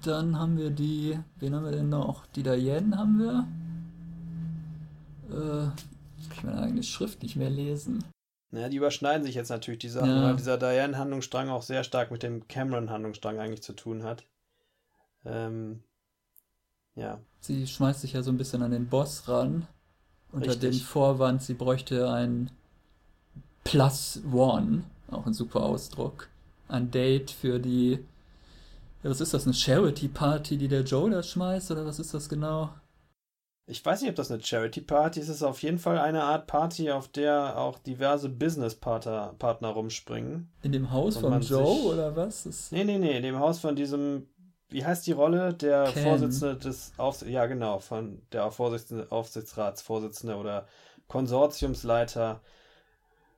Dann 0.04 0.38
haben 0.38 0.58
wir 0.58 0.70
die, 0.70 1.20
wen 1.38 1.56
haben 1.56 1.66
wir 1.66 1.72
denn 1.72 1.90
noch? 1.90 2.26
Die 2.28 2.44
Diane 2.44 2.98
haben 2.98 3.20
wir. 3.20 3.48
Äh, 5.32 5.72
ich 6.20 6.44
meine 6.44 6.62
eigene 6.62 6.84
Schrift 6.84 7.24
nicht 7.24 7.36
mehr 7.36 7.50
lesen. 7.50 8.04
Naja, 8.52 8.70
die 8.70 8.78
überschneiden 8.78 9.24
sich 9.24 9.36
jetzt 9.36 9.50
natürlich, 9.50 9.80
die 9.80 9.90
Sachen, 9.90 10.10
Ja. 10.10 10.24
weil 10.24 10.36
dieser 10.36 10.58
Diane-Handlungsstrang 10.58 11.50
auch 11.50 11.62
sehr 11.62 11.84
stark 11.84 12.12
mit 12.12 12.24
dem 12.24 12.48
Cameron-Handlungsstrang 12.48 13.40
eigentlich 13.40 13.62
zu 13.64 13.74
tun 13.74 14.04
hat. 14.04 14.26
Ähm, 15.26 15.82
ja. 16.96 17.20
Sie 17.40 17.66
schmeißt 17.68 18.02
sich 18.02 18.14
ja 18.14 18.24
so 18.24 18.32
ein 18.32 18.38
bisschen 18.38 18.62
an 18.62 18.72
den 18.72 18.88
Boss 18.88 19.28
ran. 19.28 19.68
Unter 20.32 20.50
Richtig. 20.52 20.78
dem 20.78 20.86
Vorwand, 20.86 21.42
sie 21.42 21.54
bräuchte 21.56 22.10
ein 22.12 22.52
Plus 23.64 24.22
One, 24.32 24.84
auch 25.12 25.26
ein 25.26 25.34
super 25.34 25.64
Ausdruck. 25.64 26.28
Ein 26.68 26.92
Date 26.92 27.32
für 27.32 27.60
die. 27.60 28.00
Ja, 29.04 29.10
was 29.10 29.22
ist 29.22 29.34
das? 29.34 29.46
Eine 29.46 29.54
Charity 29.54 30.08
Party, 30.08 30.58
die 30.58 30.68
der 30.68 30.84
Joe 30.84 31.10
da 31.10 31.24
schmeißt? 31.24 31.72
Oder 31.72 31.86
was 31.86 32.00
ist 32.00 32.14
das 32.14 32.30
genau? 32.30 32.70
Ich 33.66 33.86
weiß 33.86 34.02
nicht, 34.02 34.10
ob 34.10 34.16
das 34.16 34.32
eine 34.32 34.42
Charity 34.44 34.82
Party 34.82 35.20
ist. 35.20 35.30
Es 35.30 35.38
ist 35.38 35.44
auf 35.44 35.62
jeden 35.62 35.78
Fall 35.78 36.00
eine 36.00 36.24
Art 36.24 36.48
Party, 36.48 36.92
auf 36.92 37.08
der 37.08 37.58
auch 37.58 37.78
diverse 37.80 38.28
Business-Partner 38.30 39.36
Partner 39.40 39.70
rumspringen. 39.70 40.50
In 40.64 40.72
dem 40.72 40.92
Haus 40.92 41.18
Und 41.18 41.24
von 41.24 41.42
Joe 41.42 41.76
sich- 41.76 41.86
oder 41.86 42.16
was? 42.16 42.44
Das 42.44 42.72
Nee, 42.72 42.84
nee, 42.84 42.98
nee, 42.98 43.18
in 43.18 43.24
dem 43.24 43.40
Haus 43.40 43.60
von 43.60 43.76
diesem, 43.76 44.28
wie 44.70 44.86
heißt 44.86 45.06
die 45.08 45.12
Rolle? 45.12 45.54
Der 45.54 45.86
Ken. 45.92 46.04
Vorsitzende 46.04 46.58
des 46.58 46.94
Aufs 46.98 47.22
ja 47.22 47.46
genau, 47.48 47.80
von 47.80 48.22
der 48.32 48.52
Vorsitzende, 48.52 49.12
Aufsichtsratsvorsitzende 49.12 50.36
oder 50.36 50.68
Konsortiumsleiter. 51.08 52.42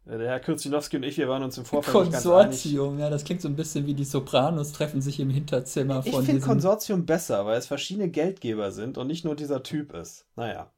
Äh, 0.05 0.17
Der 0.17 0.29
Herr 0.29 0.39
Kirzinowski 0.39 0.97
und 0.97 1.03
ich, 1.03 1.17
wir 1.17 1.29
waren 1.29 1.43
uns 1.43 1.57
im 1.57 1.65
Vorfeld 1.65 1.95
nicht 1.95 2.11
ganz 2.11 2.25
einig. 2.25 2.50
Konsortium, 2.63 3.00
ja, 3.00 3.09
das 3.09 3.23
klingt 3.23 3.41
so 3.41 3.47
ein 3.47 3.55
bisschen 3.55 3.85
wie 3.85 3.93
die 3.93 4.03
Sopranos 4.05 4.71
treffen 4.71 5.01
sich 5.01 5.19
im 5.19 5.29
Hinterzimmer 5.29 6.01
Ich 6.05 6.11
von 6.11 6.23
finde 6.25 6.39
diesem. 6.39 6.50
Konsortium 6.50 7.05
besser, 7.05 7.45
weil 7.45 7.57
es 7.57 7.67
verschiedene 7.67 8.09
Geldgeber 8.09 8.71
sind 8.71 8.97
und 8.97 9.07
nicht 9.07 9.25
nur 9.25 9.35
dieser 9.35 9.63
Typ 9.63 9.93
ist. 9.93 10.25
Naja. 10.35 10.71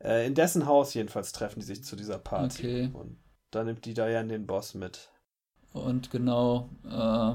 Äh, 0.00 0.26
in 0.26 0.34
dessen 0.34 0.66
Haus 0.66 0.92
jedenfalls 0.94 1.32
treffen 1.32 1.60
die 1.60 1.66
sich 1.66 1.82
zu 1.84 1.96
dieser 1.96 2.18
Party. 2.18 2.62
Okay. 2.62 2.90
Und 2.92 3.16
da 3.50 3.64
nimmt 3.64 3.84
die 3.86 3.94
Diane 3.94 4.28
den 4.28 4.46
Boss 4.46 4.74
mit. 4.74 5.10
Und 5.72 6.10
genau, 6.10 6.68
äh, 6.88 7.34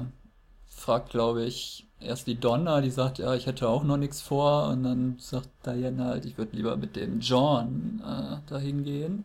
fragt, 0.68 1.10
glaube 1.10 1.44
ich, 1.44 1.89
erst 2.00 2.26
die 2.26 2.38
Donna, 2.38 2.80
die 2.80 2.90
sagt, 2.90 3.18
ja, 3.18 3.34
ich 3.34 3.46
hätte 3.46 3.68
auch 3.68 3.84
noch 3.84 3.96
nichts 3.96 4.20
vor. 4.20 4.68
Und 4.68 4.84
dann 4.84 5.16
sagt 5.18 5.48
Diana 5.64 6.06
halt, 6.06 6.24
ich 6.24 6.38
würde 6.38 6.56
lieber 6.56 6.76
mit 6.76 6.96
dem 6.96 7.20
John 7.20 8.02
äh, 8.04 8.48
dahin 8.48 8.84
gehen. 8.84 9.24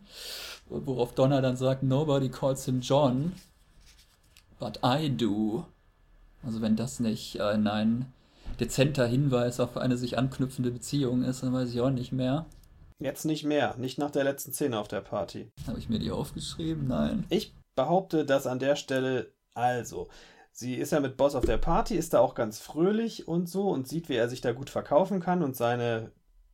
Worauf 0.68 1.14
Donna 1.14 1.40
dann 1.40 1.56
sagt, 1.56 1.82
nobody 1.82 2.28
calls 2.28 2.64
him 2.64 2.80
John, 2.80 3.32
but 4.58 4.80
I 4.84 5.08
do. 5.08 5.64
Also 6.44 6.60
wenn 6.60 6.76
das 6.76 7.00
nicht 7.00 7.40
ein, 7.40 7.66
ein 7.66 8.12
dezenter 8.60 9.06
Hinweis 9.06 9.60
auf 9.60 9.76
eine 9.76 9.96
sich 9.96 10.18
anknüpfende 10.18 10.70
Beziehung 10.70 11.22
ist, 11.22 11.42
dann 11.42 11.52
weiß 11.52 11.70
ich 11.70 11.80
auch 11.80 11.90
nicht 11.90 12.12
mehr. 12.12 12.46
Jetzt 12.98 13.26
nicht 13.26 13.44
mehr, 13.44 13.76
nicht 13.76 13.98
nach 13.98 14.10
der 14.10 14.24
letzten 14.24 14.52
Szene 14.52 14.78
auf 14.78 14.88
der 14.88 15.02
Party. 15.02 15.50
Habe 15.66 15.78
ich 15.78 15.88
mir 15.88 15.98
die 15.98 16.10
aufgeschrieben? 16.10 16.88
Nein. 16.88 17.24
Ich 17.28 17.52
behaupte, 17.74 18.24
dass 18.24 18.46
an 18.46 18.58
der 18.58 18.74
Stelle, 18.74 19.30
also, 19.54 20.08
sie 20.56 20.76
ist 20.76 20.92
ja 20.92 21.00
mit 21.00 21.18
Boss 21.18 21.34
auf 21.34 21.44
der 21.44 21.58
Party, 21.58 21.96
ist 21.96 22.14
da 22.14 22.20
auch 22.20 22.34
ganz 22.34 22.58
fröhlich 22.58 23.28
und 23.28 23.46
so 23.46 23.68
und 23.68 23.86
sieht, 23.86 24.08
wie 24.08 24.16
er 24.16 24.30
sich 24.30 24.40
da 24.40 24.52
gut 24.52 24.70
verkaufen 24.70 25.20
kann 25.20 25.42
und 25.42 25.54
seine 25.54 26.12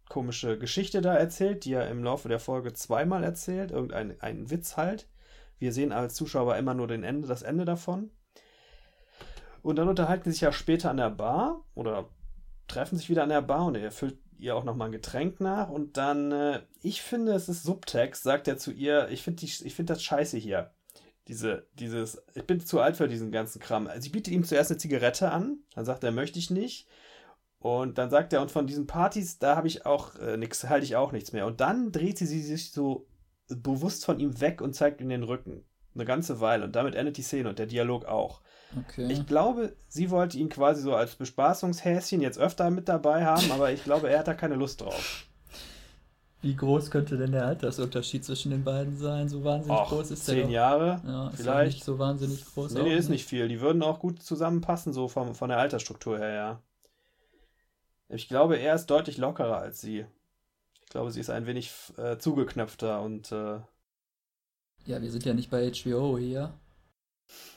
komische 0.08 0.58
Geschichte 0.58 1.00
da 1.00 1.14
erzählt, 1.14 1.64
die 1.64 1.74
er 1.74 1.88
im 1.88 2.02
Laufe 2.02 2.28
der 2.28 2.40
Folge 2.40 2.72
zweimal 2.72 3.22
erzählt, 3.22 3.70
irgendeinen 3.70 4.20
einen 4.20 4.50
Witz 4.50 4.76
halt. 4.76 5.08
Wir 5.60 5.72
sehen 5.72 5.92
als 5.92 6.14
Zuschauer 6.14 6.56
immer 6.56 6.74
nur 6.74 6.88
den 6.88 7.04
Ende, 7.04 7.28
das 7.28 7.42
Ende 7.42 7.64
davon. 7.64 8.10
Und 9.62 9.76
dann 9.76 9.88
unterhalten 9.88 10.24
sie 10.24 10.32
sich 10.32 10.40
ja 10.40 10.50
später 10.50 10.90
an 10.90 10.96
der 10.96 11.10
Bar 11.10 11.64
oder 11.76 12.08
treffen 12.66 12.98
sich 12.98 13.08
wieder 13.08 13.22
an 13.22 13.28
der 13.28 13.42
Bar 13.42 13.66
und 13.66 13.76
er 13.76 13.92
füllt 13.92 14.18
ihr 14.36 14.56
auch 14.56 14.64
nochmal 14.64 14.88
ein 14.88 14.92
Getränk 14.92 15.38
nach 15.38 15.68
und 15.68 15.96
dann, 15.96 16.32
äh, 16.32 16.62
ich 16.82 17.02
finde, 17.02 17.34
es 17.34 17.48
ist 17.48 17.62
Subtext, 17.62 18.24
sagt 18.24 18.48
er 18.48 18.58
zu 18.58 18.72
ihr, 18.72 19.08
ich 19.10 19.22
finde 19.22 19.46
find 19.46 19.88
das 19.88 20.02
scheiße 20.02 20.38
hier. 20.38 20.72
Diese, 21.28 21.66
dieses, 21.74 22.22
ich 22.34 22.44
bin 22.46 22.60
zu 22.60 22.80
alt 22.80 22.96
für 22.96 23.08
diesen 23.08 23.30
ganzen 23.30 23.60
Kram. 23.60 23.86
Also 23.86 24.02
sie 24.02 24.08
bietet 24.10 24.34
ihm 24.34 24.44
zuerst 24.44 24.70
eine 24.70 24.78
Zigarette 24.78 25.30
an, 25.30 25.58
dann 25.74 25.84
sagt 25.84 26.02
er, 26.02 26.10
möchte 26.10 26.38
ich 26.38 26.50
nicht. 26.50 26.88
Und 27.60 27.96
dann 27.96 28.10
sagt 28.10 28.32
er, 28.32 28.42
und 28.42 28.50
von 28.50 28.66
diesen 28.66 28.88
Partys, 28.88 29.38
da 29.38 29.54
habe 29.54 29.68
ich 29.68 29.86
auch 29.86 30.16
äh, 30.16 30.36
nichts, 30.36 30.68
halte 30.68 30.84
ich 30.84 30.96
auch 30.96 31.12
nichts 31.12 31.32
mehr. 31.32 31.46
Und 31.46 31.60
dann 31.60 31.92
dreht 31.92 32.18
sie, 32.18 32.26
sie 32.26 32.42
sich 32.42 32.72
so 32.72 33.06
bewusst 33.48 34.04
von 34.04 34.18
ihm 34.18 34.40
weg 34.40 34.60
und 34.60 34.74
zeigt 34.74 35.00
ihm 35.00 35.08
den 35.08 35.22
Rücken. 35.22 35.64
Eine 35.94 36.04
ganze 36.04 36.40
Weile. 36.40 36.64
Und 36.64 36.74
damit 36.74 36.96
endet 36.96 37.18
die 37.18 37.22
Szene 37.22 37.48
und 37.48 37.58
der 37.60 37.66
Dialog 37.66 38.06
auch. 38.06 38.40
Okay. 38.76 39.12
Ich 39.12 39.26
glaube, 39.26 39.76
sie 39.86 40.10
wollte 40.10 40.38
ihn 40.38 40.48
quasi 40.48 40.82
so 40.82 40.94
als 40.94 41.14
Bespaßungshäschen 41.14 42.20
jetzt 42.20 42.38
öfter 42.38 42.70
mit 42.70 42.88
dabei 42.88 43.24
haben, 43.24 43.52
aber 43.52 43.70
ich 43.70 43.84
glaube, 43.84 44.08
er 44.08 44.20
hat 44.20 44.28
da 44.28 44.34
keine 44.34 44.54
Lust 44.54 44.80
drauf. 44.80 45.26
Wie 46.42 46.56
groß 46.56 46.90
könnte 46.90 47.16
denn 47.16 47.30
der 47.30 47.46
Altersunterschied 47.46 48.24
zwischen 48.24 48.50
den 48.50 48.64
beiden 48.64 48.96
sein? 48.98 49.28
So 49.28 49.44
wahnsinnig 49.44 49.78
Och, 49.78 49.88
groß 49.90 50.10
ist 50.10 50.26
der 50.26 50.34
zehn 50.34 50.46
doch. 50.46 50.50
Jahre. 50.52 51.00
Ja, 51.06 51.28
ist 51.28 51.36
vielleicht. 51.40 51.74
nicht 51.76 51.84
so 51.84 52.00
wahnsinnig 52.00 52.44
groß. 52.44 52.74
Nee, 52.74 52.82
nee, 52.82 52.96
ist 52.96 53.08
nicht 53.08 53.26
viel. 53.26 53.46
Die 53.46 53.60
würden 53.60 53.82
auch 53.84 54.00
gut 54.00 54.20
zusammenpassen, 54.20 54.92
so 54.92 55.06
vom, 55.06 55.36
von 55.36 55.48
der 55.50 55.58
Altersstruktur 55.58 56.18
her, 56.18 56.32
ja. 56.34 56.62
Ich 58.08 58.28
glaube, 58.28 58.56
er 58.56 58.74
ist 58.74 58.86
deutlich 58.86 59.18
lockerer 59.18 59.58
als 59.58 59.80
sie. 59.80 60.04
Ich 60.82 60.90
glaube, 60.90 61.12
sie 61.12 61.20
ist 61.20 61.30
ein 61.30 61.46
wenig 61.46 61.72
äh, 61.96 62.18
zugeknöpfter 62.18 63.00
und 63.00 63.30
äh, 63.30 63.60
Ja, 64.84 65.00
wir 65.00 65.10
sind 65.12 65.24
ja 65.24 65.34
nicht 65.34 65.48
bei 65.48 65.70
HBO 65.70 66.18
hier. 66.18 66.52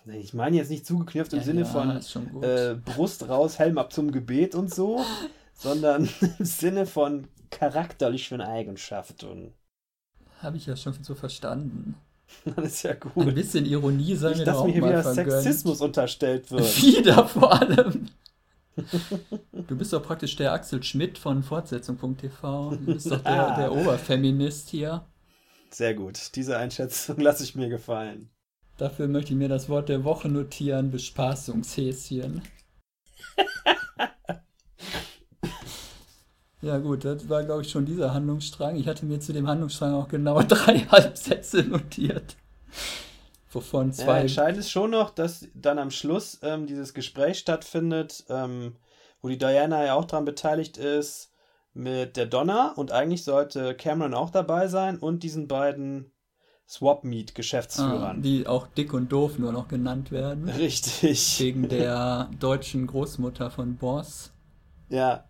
ich 0.05 0.35
meine 0.35 0.57
jetzt 0.57 0.69
nicht 0.69 0.85
zugeknöpft 0.85 1.33
im 1.33 1.39
ja, 1.39 1.45
Sinne 1.45 1.61
ja, 1.61 1.65
von 1.65 2.43
äh, 2.43 2.75
Brust 2.75 3.27
raus, 3.27 3.57
Helm 3.57 3.79
ab 3.79 3.91
zum 3.91 4.11
Gebet 4.11 4.53
und 4.53 4.71
so, 4.73 5.03
sondern 5.55 6.07
im 6.39 6.45
Sinne 6.45 6.85
von 6.85 7.27
charakterlichen 7.55 8.41
Eigenschaften. 8.41 9.53
Habe 10.41 10.57
ich 10.57 10.65
ja 10.65 10.75
schon 10.75 10.93
so 11.01 11.15
verstanden. 11.15 11.95
Das 12.55 12.65
ist 12.65 12.83
ja 12.83 12.91
Ein 12.91 12.99
gut. 12.99 13.35
bisschen 13.35 13.65
Ironie 13.67 14.15
sei 14.15 14.29
mir 14.31 14.35
Nicht, 14.37 14.47
doch 14.47 14.53
dass 14.53 14.63
mir 14.65 14.71
hier 14.73 14.81
mal 14.81 14.89
wieder 14.89 15.03
vergönnt. 15.03 15.43
Sexismus 15.43 15.79
unterstellt 15.81 16.49
wird. 16.51 16.81
Wieder 16.81 17.27
vor 17.27 17.53
allem. 17.61 18.07
Du 19.67 19.77
bist 19.77 19.93
doch 19.93 20.03
praktisch 20.03 20.35
der 20.35 20.51
Axel 20.51 20.83
Schmidt 20.83 21.17
von 21.17 21.43
Fortsetzung.tv. 21.43 22.71
Du 22.71 22.93
bist 22.93 23.09
doch 23.09 23.21
der, 23.21 23.53
Ah. 23.53 23.55
der 23.57 23.71
Oberfeminist 23.71 24.67
hier. 24.69 25.05
Sehr 25.69 25.93
gut. 25.93 26.35
Diese 26.35 26.57
Einschätzung 26.57 27.17
lasse 27.21 27.43
ich 27.45 27.55
mir 27.55 27.69
gefallen. 27.69 28.29
Dafür 28.77 29.07
möchte 29.07 29.31
ich 29.31 29.37
mir 29.37 29.47
das 29.47 29.69
Wort 29.69 29.87
der 29.87 30.03
Woche 30.03 30.27
notieren: 30.27 30.91
Bespaßungshäschen. 30.91 32.41
Ja, 36.65 36.79
gut, 36.79 37.05
das 37.05 37.29
war, 37.29 37.43
glaube 37.43 37.61
ich, 37.61 37.69
schon 37.69 37.85
dieser 37.85 38.11
Handlungsstrang. 38.11 38.75
Ich 38.75 38.87
hatte 38.87 39.05
mir 39.05 39.19
zu 39.19 39.33
dem 39.33 39.47
Handlungsstrang 39.47 39.93
auch 39.93 40.07
genau 40.07 40.41
drei 40.47 40.79
Halbsätze 40.79 41.61
notiert. 41.61 42.37
Wovon 43.51 43.89
Ja, 43.89 43.93
zwei. 43.93 44.21
entscheidend 44.21 44.57
ist 44.57 44.71
schon 44.71 44.89
noch, 44.89 45.11
dass 45.11 45.47
dann 45.53 45.77
am 45.77 45.91
Schluss 45.91 46.39
ähm, 46.41 46.65
dieses 46.65 46.95
Gespräch 46.95 47.37
stattfindet, 47.37 48.25
ähm, 48.29 48.77
wo 49.21 49.27
die 49.27 49.37
Diana 49.37 49.85
ja 49.85 49.93
auch 49.93 50.05
dran 50.05 50.25
beteiligt 50.25 50.77
ist 50.77 51.31
mit 51.75 52.17
der 52.17 52.25
Donna 52.25 52.71
und 52.75 52.91
eigentlich 52.91 53.23
sollte 53.23 53.75
Cameron 53.75 54.15
auch 54.15 54.31
dabei 54.31 54.67
sein 54.67 54.97
und 54.97 55.21
diesen 55.21 55.47
beiden 55.47 56.11
Swap 56.67 57.03
Meet 57.03 57.35
ah, 57.77 58.15
die 58.17 58.47
auch 58.47 58.65
dick 58.65 58.91
und 58.91 59.11
doof 59.11 59.37
nur 59.37 59.51
noch 59.51 59.67
genannt 59.67 60.11
werden. 60.11 60.49
Richtig. 60.49 61.39
Wegen 61.39 61.69
der 61.69 62.31
deutschen 62.39 62.87
Großmutter 62.87 63.51
von 63.51 63.75
Boss. 63.75 64.31
Ja. 64.89 65.25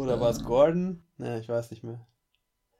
Oder 0.00 0.20
war 0.20 0.30
es 0.30 0.38
Äh. 0.40 0.44
Gordon? 0.44 1.02
Ne, 1.18 1.40
ich 1.40 1.48
weiß 1.48 1.70
nicht 1.70 1.84
mehr. 1.84 2.00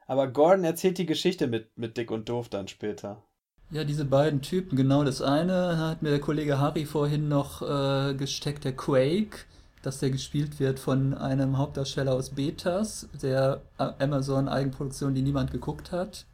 Aber 0.07 0.27
Gordon 0.29 0.65
erzählt 0.65 0.99
die 0.99 1.07
Geschichte 1.07 1.47
mit, 1.47 1.77
mit 1.77 1.97
Dick 1.97 2.11
und 2.11 2.29
Doof 2.29 2.49
dann 2.49 2.67
später. 2.69 3.23
Ja, 3.71 3.85
diese 3.85 4.05
beiden 4.05 4.43
Typen, 4.43 4.77
genau 4.77 5.05
das 5.05 5.23
eine 5.23 5.79
hat 5.79 6.03
mir 6.03 6.11
der 6.11 6.21
Kollege 6.21 6.59
Harry 6.59 6.85
vorhin 6.85 7.29
noch 7.29 7.63
äh, 7.63 8.15
gesteckt, 8.15 8.65
der 8.65 8.75
Quake, 8.77 9.45
dass 9.83 10.01
der 10.01 10.11
gespielt 10.11 10.59
wird 10.59 10.81
von 10.81 11.15
einem 11.15 11.57
Hauptdarsteller 11.57 12.13
aus 12.13 12.31
Betas, 12.31 13.09
der 13.23 13.61
A- 13.79 13.95
Amazon-Eigenproduktion, 14.01 15.15
die 15.15 15.23
niemand 15.23 15.53
geguckt 15.53 15.93
hat. 15.93 16.27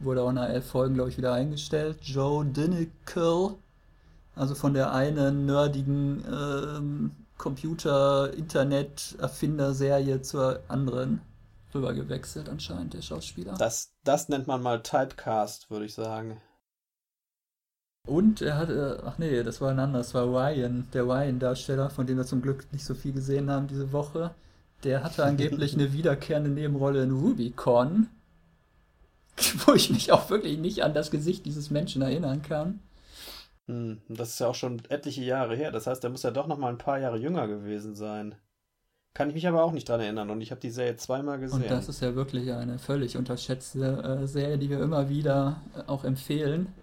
Wurde 0.00 0.22
auch 0.22 0.32
nach 0.32 0.48
elf 0.48 0.64
Folgen, 0.66 0.94
glaube 0.94 1.10
ich, 1.10 1.18
wieder 1.18 1.34
eingestellt. 1.34 1.98
Joe 2.02 2.46
Dinical, 2.46 3.56
also 4.34 4.54
von 4.54 4.72
der 4.72 4.92
einen 4.94 5.44
nerdigen 5.44 6.24
ähm, 6.26 7.10
Computer-Internet-Erfinder-Serie 7.38 10.22
zur 10.22 10.60
anderen 10.68 11.20
rüber 11.74 11.94
gewechselt 11.94 12.48
anscheinend, 12.48 12.94
der 12.94 13.02
Schauspieler. 13.02 13.54
Das, 13.54 13.92
das 14.04 14.28
nennt 14.28 14.46
man 14.46 14.62
mal 14.62 14.82
Typecast, 14.82 15.70
würde 15.70 15.86
ich 15.86 15.94
sagen. 15.94 16.40
Und 18.06 18.40
er 18.40 18.56
hatte, 18.56 19.02
ach 19.04 19.18
nee, 19.18 19.42
das 19.42 19.60
war 19.60 19.70
ein 19.70 19.78
anderer, 19.78 20.02
das 20.02 20.14
war 20.14 20.24
Ryan, 20.24 20.88
der 20.94 21.04
Ryan-Darsteller, 21.04 21.90
von 21.90 22.06
dem 22.06 22.16
wir 22.16 22.24
zum 22.24 22.40
Glück 22.40 22.66
nicht 22.72 22.84
so 22.84 22.94
viel 22.94 23.12
gesehen 23.12 23.50
haben 23.50 23.66
diese 23.66 23.92
Woche. 23.92 24.34
Der 24.82 25.04
hatte 25.04 25.24
angeblich 25.24 25.74
eine 25.74 25.92
wiederkehrende 25.92 26.50
Nebenrolle 26.50 27.02
in 27.02 27.10
Rubicon, 27.10 28.08
wo 29.66 29.74
ich 29.74 29.90
mich 29.90 30.10
auch 30.10 30.30
wirklich 30.30 30.58
nicht 30.58 30.82
an 30.82 30.94
das 30.94 31.10
Gesicht 31.10 31.44
dieses 31.44 31.70
Menschen 31.70 32.00
erinnern 32.00 32.40
kann. 32.42 32.80
Hm, 33.68 34.02
das 34.08 34.30
ist 34.30 34.40
ja 34.40 34.48
auch 34.48 34.54
schon 34.54 34.82
etliche 34.88 35.22
Jahre 35.22 35.54
her. 35.54 35.70
Das 35.70 35.86
heißt, 35.86 36.02
er 36.04 36.10
muss 36.10 36.24
ja 36.24 36.30
doch 36.30 36.46
noch 36.46 36.58
mal 36.58 36.68
ein 36.68 36.78
paar 36.78 36.98
Jahre 36.98 37.18
jünger 37.18 37.46
gewesen 37.46 37.94
sein. 37.94 38.34
Kann 39.14 39.28
ich 39.28 39.34
mich 39.34 39.48
aber 39.48 39.62
auch 39.62 39.72
nicht 39.72 39.88
dran 39.88 40.00
erinnern 40.00 40.30
und 40.30 40.40
ich 40.40 40.50
habe 40.50 40.60
die 40.60 40.70
Serie 40.70 40.96
zweimal 40.96 41.38
gesehen. 41.38 41.62
Und 41.62 41.70
das 41.70 41.88
ist 41.88 42.02
ja 42.02 42.14
wirklich 42.14 42.52
eine 42.52 42.78
völlig 42.78 43.16
unterschätzte 43.16 44.20
äh, 44.22 44.26
Serie, 44.26 44.58
die 44.58 44.70
wir 44.70 44.80
immer 44.80 45.08
wieder 45.08 45.62
äh, 45.76 45.82
auch 45.86 46.04
empfehlen. 46.04 46.74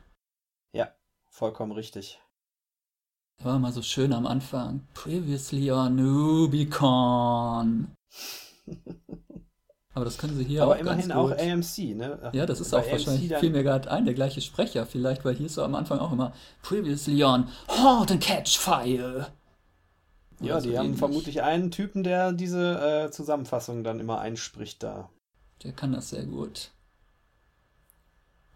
Vollkommen 1.35 1.73
richtig. 1.73 2.21
War 3.43 3.59
mal 3.59 3.73
so 3.73 3.81
schön 3.81 4.13
am 4.13 4.25
Anfang. 4.25 4.87
Previously 4.93 5.69
on 5.69 5.99
Rubicon. 5.99 7.93
Aber 9.95 10.05
das 10.05 10.17
können 10.17 10.37
sie 10.37 10.43
hier 10.43 10.61
aber 10.63 10.75
auch 10.75 10.79
immerhin 10.79 11.11
auch. 11.13 11.31
AMC, 11.31 11.95
ne? 11.95 12.29
Ja, 12.33 12.45
das 12.45 12.59
ist 12.59 12.73
auch 12.73 12.85
wahrscheinlich, 12.91 13.29
dann- 13.29 13.39
fiel 13.39 13.49
mir 13.49 13.63
gerade 13.63 13.89
ein, 13.89 14.03
der 14.05 14.13
gleiche 14.13 14.41
Sprecher 14.41 14.85
vielleicht, 14.85 15.23
weil 15.23 15.35
hier 15.35 15.45
ist 15.47 15.55
so 15.55 15.63
am 15.63 15.73
Anfang 15.73 15.99
auch 15.99 16.11
immer 16.11 16.33
Previously 16.61 17.23
on 17.23 17.47
Halt 17.69 18.11
and 18.11 18.21
Catch 18.21 18.57
Fire. 18.57 19.27
Ja, 20.41 20.59
die 20.59 20.71
so 20.71 20.77
haben 20.77 20.85
ähnlich. 20.87 20.99
vermutlich 20.99 21.41
einen 21.43 21.71
Typen, 21.71 22.03
der 22.03 22.33
diese 22.33 23.05
äh, 23.07 23.11
Zusammenfassung 23.11 23.85
dann 23.85 24.01
immer 24.01 24.19
einspricht 24.19 24.83
da. 24.83 25.09
Der 25.63 25.71
kann 25.71 25.93
das 25.93 26.09
sehr 26.09 26.23
gut. 26.25 26.71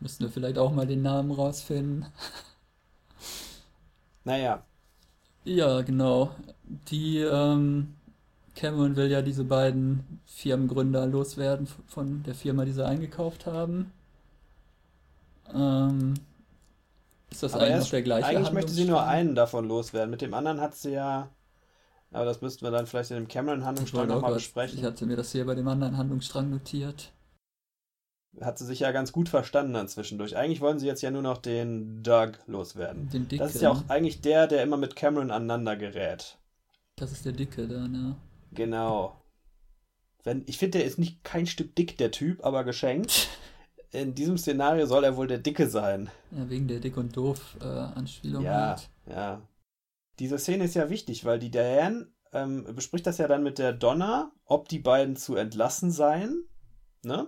Müssten 0.02 0.26
wir 0.26 0.32
vielleicht 0.32 0.58
auch 0.58 0.72
mal 0.74 0.86
den 0.88 1.02
Namen 1.02 1.32
rausfinden. 1.32 2.06
Naja. 4.26 4.64
Ja, 5.46 5.82
genau. 5.82 6.32
Die, 6.92 7.20
ähm, 7.20 7.96
Cameron 8.60 8.98
will 8.98 9.10
ja 9.10 9.22
diese 9.22 9.46
beiden 9.46 10.20
Firmengründer 10.26 11.06
loswerden 11.06 11.66
von 11.88 12.24
der 12.24 12.36
Firma, 12.36 12.66
die 12.66 12.74
sie 12.74 12.86
eingekauft 12.86 13.46
haben. 13.46 13.94
Ähm, 15.54 16.16
ist 17.32 17.42
das 17.42 17.54
aber 17.54 17.64
eigentlich 17.64 17.80
noch 17.80 17.90
der 17.90 18.02
gleiche 18.02 18.28
Eigentlich 18.28 18.52
möchte 18.52 18.74
sie 18.74 18.84
nur 18.84 19.02
einen 19.04 19.34
davon 19.34 19.66
loswerden. 19.66 20.10
Mit 20.10 20.20
dem 20.22 20.34
anderen 20.34 20.60
hat 20.60 20.76
sie 20.76 20.92
ja. 20.92 21.30
Aber 22.12 22.26
das 22.26 22.42
müssten 22.42 22.66
wir 22.66 22.72
dann 22.72 22.86
vielleicht 22.86 23.12
in 23.12 23.18
dem 23.18 23.30
Cameron-Handlungsstrang 23.30 24.10
nochmal 24.10 24.34
besprechen. 24.34 24.78
Ich 24.78 24.84
hatte 24.84 25.06
mir 25.06 25.16
das 25.16 25.32
hier 25.32 25.46
bei 25.46 25.56
dem 25.56 25.68
anderen 25.70 25.96
Handlungsstrang 25.96 26.50
notiert. 26.50 27.14
Hat 28.42 28.58
sie 28.58 28.66
sich 28.66 28.82
ja 28.82 28.92
ganz 28.92 29.14
gut 29.14 29.30
verstanden 29.30 29.74
dann 29.74 29.88
zwischendurch. 29.88 30.36
Eigentlich 30.36 30.60
wollen 30.60 30.80
sie 30.80 30.88
jetzt 30.88 31.02
ja 31.02 31.12
nur 31.12 31.22
noch 31.22 31.38
den 31.38 32.04
Doug 32.04 32.34
loswerden. 32.46 33.08
Den 33.10 33.30
Dicke. 33.30 33.42
Das 33.42 33.56
ist 33.56 33.62
ja 33.62 33.72
auch 33.72 33.84
eigentlich 33.88 34.20
der, 34.20 34.48
der 34.48 34.64
immer 34.64 34.78
mit 34.78 34.98
Cameron 34.98 35.32
aneinander 35.32 35.78
gerät. 35.78 36.38
Das 36.98 37.14
ist 37.14 37.24
der 37.24 37.32
Dicke 37.32 37.66
dann, 37.66 37.96
ja. 37.96 38.29
Genau. 38.52 39.16
Wenn, 40.24 40.44
ich 40.48 40.58
finde, 40.58 40.80
der 40.80 40.88
ist 40.88 41.00
nicht 41.00 41.24
kein 41.24 41.48
Stück 41.48 41.76
dick, 41.76 41.98
der 41.98 42.12
Typ, 42.12 42.44
aber 42.46 42.64
geschenkt. 42.64 43.30
in 43.92 44.16
diesem 44.16 44.38
Szenario 44.38 44.86
soll 44.86 45.04
er 45.04 45.18
wohl 45.18 45.28
der 45.28 45.40
Dicke 45.40 45.68
sein. 45.68 46.10
Ja, 46.32 46.50
wegen 46.50 46.68
der 46.68 46.80
Dick 46.80 46.98
und 46.98 47.16
Doof-Anspielung. 47.16 48.44
Äh, 48.44 48.48
ja, 48.48 48.68
halt. 48.70 48.90
ja. 49.08 49.42
Diese 50.20 50.38
Szene 50.38 50.66
ist 50.66 50.76
ja 50.76 50.90
wichtig, 50.90 51.26
weil 51.26 51.40
die 51.40 51.50
Diane 51.50 52.08
ähm, 52.34 52.66
bespricht 52.76 53.08
das 53.08 53.18
ja 53.18 53.28
dann 53.28 53.44
mit 53.44 53.58
der 53.58 53.74
Donna, 53.74 54.32
ob 54.46 54.68
die 54.68 54.80
beiden 54.80 55.16
zu 55.16 55.36
entlassen 55.36 55.92
seien. 55.92 56.46
Ne? 57.04 57.28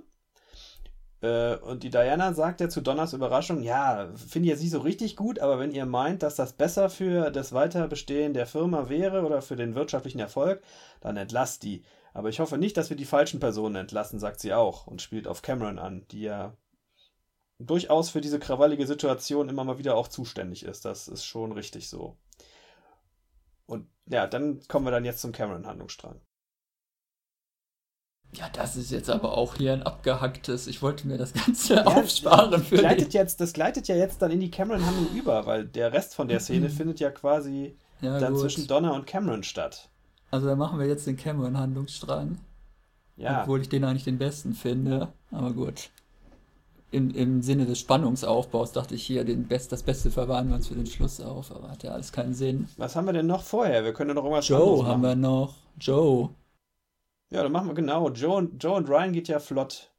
Äh, 1.22 1.56
und 1.58 1.84
die 1.84 1.90
Diana 1.90 2.34
sagt 2.34 2.62
ja 2.62 2.70
zu 2.70 2.82
Donners 2.82 3.13
Überraschung, 3.13 3.62
ja, 3.62 4.10
finde 4.16 4.48
ich 4.48 4.51
jetzt 4.51 4.62
nicht 4.62 4.72
so 4.72 4.80
richtig 4.80 5.16
gut, 5.16 5.40
aber 5.40 5.60
wenn 5.60 5.72
ihr 5.72 5.86
meint, 5.86 6.24
dass 6.24 6.36
das 6.36 6.54
besser 6.54 6.90
für 6.90 7.32
das 7.32 7.54
Weiterbestehen 7.54 8.34
der 8.34 8.48
Firma 8.48 8.90
wäre 8.90 9.24
oder 9.25 9.42
für 9.42 9.56
den 9.56 9.75
wirtschaftlichen 9.75 10.20
Erfolg, 10.20 10.62
dann 11.00 11.18
entlasst 11.18 11.63
die. 11.63 11.84
Aber 12.13 12.30
ich 12.30 12.40
hoffe 12.40 12.58
nicht, 12.58 12.75
dass 12.75 12.90
wir 12.90 12.98
die 12.98 13.06
falschen 13.06 13.40
Personen 13.40 13.75
entlassen, 13.75 14.20
sagt 14.20 14.40
sie 14.40 14.54
auch 14.54 14.88
und 14.88 15.01
spielt 15.01 15.28
auf 15.28 15.42
Cameron 15.42 15.80
an, 15.80 16.06
die 16.12 16.22
ja 16.24 16.58
durchaus 17.60 18.10
für 18.10 18.22
diese 18.22 18.40
krawallige 18.40 18.88
Situation 18.88 19.48
immer 19.48 19.63
mal 19.63 19.78
wieder 19.78 19.96
auch 19.96 20.08
zuständig 20.08 20.63
ist. 20.66 20.84
Das 20.86 21.08
ist 21.08 21.24
schon 21.24 21.51
richtig 21.51 21.90
so. 21.90 22.18
Und 23.66 23.88
ja, 24.08 24.28
dann 24.28 24.62
kommen 24.68 24.86
wir 24.86 24.92
dann 24.92 25.06
jetzt 25.06 25.22
zum 25.22 25.32
Cameron-Handlungsstrang. 25.32 26.20
Ja, 28.34 28.46
das 28.54 28.78
ist 28.78 28.92
jetzt 28.92 29.10
aber 29.10 29.38
auch 29.38 29.56
hier 29.56 29.74
ein 29.74 29.84
abgehacktes. 29.84 30.68
Ich 30.68 30.82
wollte 30.82 31.08
mir 31.08 31.18
das 31.18 31.34
Ganze 31.34 31.76
ja, 31.76 31.84
aufsparen 31.86 32.64
für 32.64 32.78
gleitet 32.78 33.14
jetzt, 33.14 33.42
Das 33.42 33.52
gleitet 33.52 33.88
ja 33.88 33.96
jetzt 33.96 34.22
dann 34.22 34.32
in 34.32 34.40
die 34.40 34.50
Cameron-Handlung 34.50 35.14
über, 35.16 35.46
weil 35.46 35.66
der 35.66 35.92
Rest 35.92 36.16
von 36.16 36.28
der 36.30 36.40
Szene 36.40 36.70
findet 36.70 37.00
ja 37.00 37.12
quasi 37.12 37.76
ja, 38.00 38.20
dann 38.20 38.34
gut. 38.34 38.42
zwischen 38.42 38.68
Donna 38.68 38.92
und 38.92 39.06
Cameron 39.06 39.44
statt. 39.44 39.90
Also 40.32 40.48
dann 40.48 40.58
machen 40.58 40.80
wir 40.80 40.88
jetzt 40.88 41.08
den 41.08 41.18
Cameron-Handlungsstrang. 41.18 42.38
Ja. 43.18 43.42
Obwohl 43.42 43.62
ich 43.62 43.70
den 43.70 43.84
eigentlich 43.84 44.06
den 44.06 44.18
besten 44.18 44.54
finde. 44.54 45.10
Aber 45.32 45.52
gut. 45.52 45.90
Im, 46.90 47.12
Im 47.12 47.42
Sinne 47.42 47.66
des 47.66 47.80
Spannungsaufbaus 47.80 48.72
dachte 48.72 48.96
ich 48.96 49.04
hier, 49.04 49.24
den 49.24 49.48
Best, 49.48 49.72
das 49.72 49.84
Beste 49.84 50.10
verwahren 50.10 50.50
wir 50.50 50.56
uns 50.56 50.68
für 50.68 50.76
den 50.76 50.86
Schluss 50.86 51.22
auf, 51.22 51.56
aber 51.56 51.70
hat 51.70 51.84
ja 51.84 51.92
alles 51.92 52.12
keinen 52.12 52.34
Sinn. 52.34 52.68
Was 52.78 52.96
haben 52.96 53.06
wir 53.06 53.14
denn 53.14 53.28
noch 53.28 53.44
vorher? 53.44 53.84
Wir 53.86 53.94
können 53.94 54.10
ja 54.10 54.14
noch 54.14 54.24
irgendwas 54.24 54.48
Joe 54.48 54.86
haben 54.86 55.02
wir 55.02 55.16
noch. 55.16 55.54
Joe. 55.80 56.30
Ja, 57.32 57.44
dann 57.44 57.52
machen 57.52 57.68
wir 57.68 57.74
genau. 57.74 58.10
Joe 58.10 58.36
und, 58.36 58.64
Joe 58.64 58.76
und 58.76 58.90
Ryan 58.90 59.14
geht 59.14 59.28
ja 59.28 59.40
flott. 59.40 59.90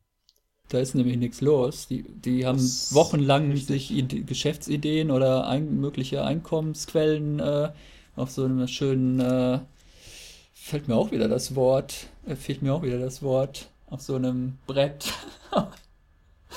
Da 0.69 0.79
ist 0.79 0.95
nämlich 0.95 1.17
nichts 1.17 1.41
los. 1.41 1.89
Die, 1.89 2.03
die 2.03 2.47
haben 2.47 2.59
das 2.59 2.95
wochenlang 2.95 3.57
sich 3.57 3.93
Geschäftsideen 4.27 5.11
oder 5.11 5.47
ein, 5.49 5.81
mögliche 5.81 6.25
Einkommensquellen 6.25 7.41
äh, 7.41 7.71
auf 8.17 8.31
so 8.31 8.45
einem 8.45 8.69
schönen 8.69 9.21
äh, 9.21 9.59
fällt 10.63 10.89
mir 10.89 10.95
auch 10.95 11.11
wieder 11.11 11.29
das 11.29 11.55
Wort, 11.57 12.07
äh, 12.27 12.37
fehlt 12.37 12.63
mir 12.63 12.73
auch 12.73 12.83
wieder 12.83 12.99
das 12.99 13.23
Wort 13.23 13.69
auf 13.87 14.01
so 14.01 14.15
einem 14.15 14.59
Brett. 14.67 15.13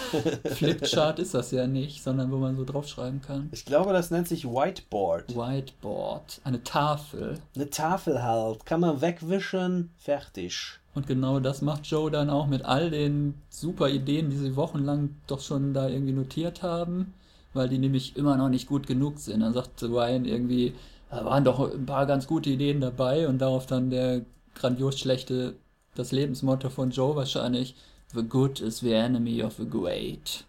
Flipchart 0.45 1.19
ist 1.19 1.33
das 1.33 1.51
ja 1.51 1.67
nicht, 1.67 2.03
sondern 2.03 2.31
wo 2.31 2.37
man 2.37 2.55
so 2.55 2.65
draufschreiben 2.65 3.21
kann. 3.21 3.49
Ich 3.51 3.65
glaube, 3.65 3.93
das 3.93 4.11
nennt 4.11 4.27
sich 4.27 4.45
Whiteboard. 4.45 5.35
Whiteboard. 5.35 6.41
Eine 6.43 6.63
Tafel. 6.63 7.39
Eine 7.55 7.69
Tafel 7.69 8.23
halt. 8.23 8.65
Kann 8.65 8.81
man 8.81 9.01
wegwischen, 9.01 9.91
fertig. 9.97 10.79
Und 10.93 11.07
genau 11.07 11.39
das 11.39 11.61
macht 11.61 11.85
Joe 11.87 12.09
dann 12.09 12.29
auch 12.29 12.47
mit 12.47 12.63
all 12.63 12.89
den 12.89 13.35
super 13.49 13.89
Ideen, 13.89 14.29
die 14.29 14.37
sie 14.37 14.55
wochenlang 14.55 15.15
doch 15.27 15.41
schon 15.41 15.73
da 15.73 15.89
irgendwie 15.89 16.13
notiert 16.13 16.63
haben, 16.63 17.13
weil 17.53 17.67
die 17.67 17.77
nämlich 17.77 18.15
immer 18.15 18.37
noch 18.37 18.49
nicht 18.49 18.67
gut 18.67 18.87
genug 18.87 19.19
sind. 19.19 19.41
Dann 19.41 19.53
sagt 19.53 19.83
Ryan 19.83 20.23
irgendwie, 20.25 20.73
da 21.09 21.25
waren 21.25 21.43
doch 21.43 21.73
ein 21.73 21.85
paar 21.85 22.05
ganz 22.05 22.27
gute 22.27 22.49
Ideen 22.49 22.79
dabei 22.79 23.27
und 23.27 23.39
darauf 23.39 23.65
dann 23.65 23.89
der 23.89 24.21
grandios 24.55 24.97
schlechte, 24.97 25.55
das 25.95 26.11
Lebensmotto 26.11 26.69
von 26.69 26.91
Joe 26.91 27.15
wahrscheinlich, 27.15 27.75
The 28.15 28.23
good 28.23 28.61
is 28.61 28.79
the 28.79 28.93
enemy 28.93 29.43
of 29.43 29.57
the 29.57 29.67
great. 29.69 30.45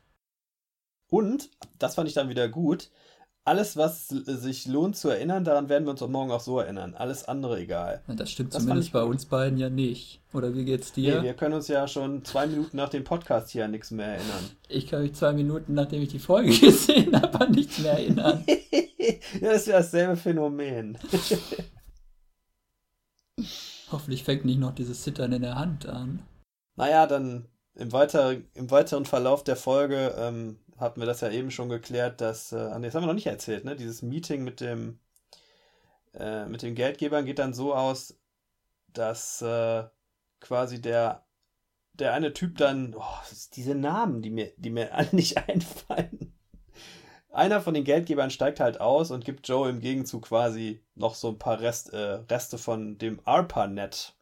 Und, 1.10 1.50
das 1.78 1.96
fand 1.96 2.08
ich 2.08 2.14
dann 2.14 2.28
wieder 2.28 2.48
gut, 2.48 2.90
alles, 3.46 3.76
was 3.76 4.08
sich 4.08 4.66
lohnt 4.66 4.96
zu 4.96 5.08
erinnern, 5.08 5.44
daran 5.44 5.68
werden 5.68 5.84
wir 5.84 5.92
uns 5.92 6.02
auch 6.02 6.08
morgen 6.08 6.32
auch 6.32 6.40
so 6.40 6.58
erinnern. 6.58 6.94
Alles 6.94 7.24
andere 7.24 7.60
egal. 7.60 8.02
Ja, 8.08 8.14
das 8.14 8.30
stimmt 8.30 8.52
das 8.52 8.62
zumindest 8.62 8.92
bei 8.92 9.02
uns 9.04 9.24
beiden 9.24 9.56
ja 9.56 9.70
nicht. 9.70 10.20
Oder 10.32 10.52
wie 10.54 10.64
geht's 10.64 10.92
dir? 10.92 11.18
Nee, 11.18 11.26
wir 11.26 11.34
können 11.34 11.54
uns 11.54 11.68
ja 11.68 11.86
schon 11.86 12.24
zwei 12.24 12.48
Minuten 12.48 12.76
nach 12.76 12.88
dem 12.88 13.04
Podcast 13.04 13.50
hier 13.50 13.64
an 13.64 13.70
nichts 13.70 13.92
mehr 13.92 14.06
erinnern. 14.06 14.50
Ich 14.68 14.88
kann 14.88 15.02
mich 15.02 15.14
zwei 15.14 15.32
Minuten, 15.32 15.74
nachdem 15.74 16.02
ich 16.02 16.08
die 16.08 16.18
Folge 16.18 16.56
gesehen 16.58 17.14
habe, 17.14 17.40
an 17.40 17.52
nichts 17.52 17.78
mehr 17.78 17.92
erinnern. 17.92 18.44
ja, 19.40 19.52
das 19.52 19.68
wäre 19.68 19.78
dasselbe 19.78 20.16
Phänomen. 20.16 20.98
Hoffentlich 23.92 24.24
fängt 24.24 24.44
nicht 24.44 24.58
noch 24.58 24.74
dieses 24.74 25.02
Zittern 25.02 25.32
in 25.32 25.42
der 25.42 25.54
Hand 25.54 25.86
an. 25.86 26.20
Naja, 26.74 27.06
dann 27.06 27.46
im, 27.76 27.92
weiter, 27.92 28.36
im 28.54 28.70
weiteren 28.70 29.04
Verlauf 29.04 29.44
der 29.44 29.56
Folge 29.56 30.14
ähm, 30.18 30.58
hatten 30.78 31.00
wir 31.00 31.06
das 31.06 31.20
ja 31.20 31.30
eben 31.30 31.50
schon 31.50 31.68
geklärt, 31.68 32.20
dass, 32.20 32.52
äh, 32.52 32.56
das 32.56 32.94
haben 32.94 33.02
wir 33.02 33.06
noch 33.06 33.14
nicht 33.14 33.26
erzählt, 33.26 33.64
ne? 33.64 33.76
Dieses 33.76 34.02
Meeting 34.02 34.44
mit 34.44 34.60
dem, 34.60 34.98
äh, 36.14 36.46
mit 36.46 36.62
den 36.62 36.74
Geldgebern 36.74 37.24
geht 37.24 37.38
dann 37.38 37.54
so 37.54 37.74
aus, 37.74 38.18
dass 38.88 39.42
äh, 39.42 39.84
quasi 40.40 40.80
der, 40.80 41.26
der 41.92 42.12
eine 42.12 42.32
Typ 42.32 42.58
dann, 42.58 42.94
oh, 42.94 43.02
diese 43.54 43.74
Namen, 43.74 44.22
die 44.22 44.30
mir, 44.30 44.52
die 44.56 44.70
mir 44.70 44.94
alle 44.94 45.08
nicht 45.12 45.36
einfallen. 45.48 46.32
Einer 47.30 47.60
von 47.60 47.74
den 47.74 47.84
Geldgebern 47.84 48.30
steigt 48.30 48.60
halt 48.60 48.80
aus 48.80 49.10
und 49.10 49.26
gibt 49.26 49.46
Joe 49.46 49.68
im 49.68 49.80
Gegenzug 49.80 50.24
quasi 50.28 50.82
noch 50.94 51.14
so 51.14 51.28
ein 51.28 51.38
paar 51.38 51.60
Rest, 51.60 51.92
äh, 51.92 52.22
Reste 52.30 52.56
von 52.56 52.96
dem 52.96 53.20
ARPANET. 53.26 54.15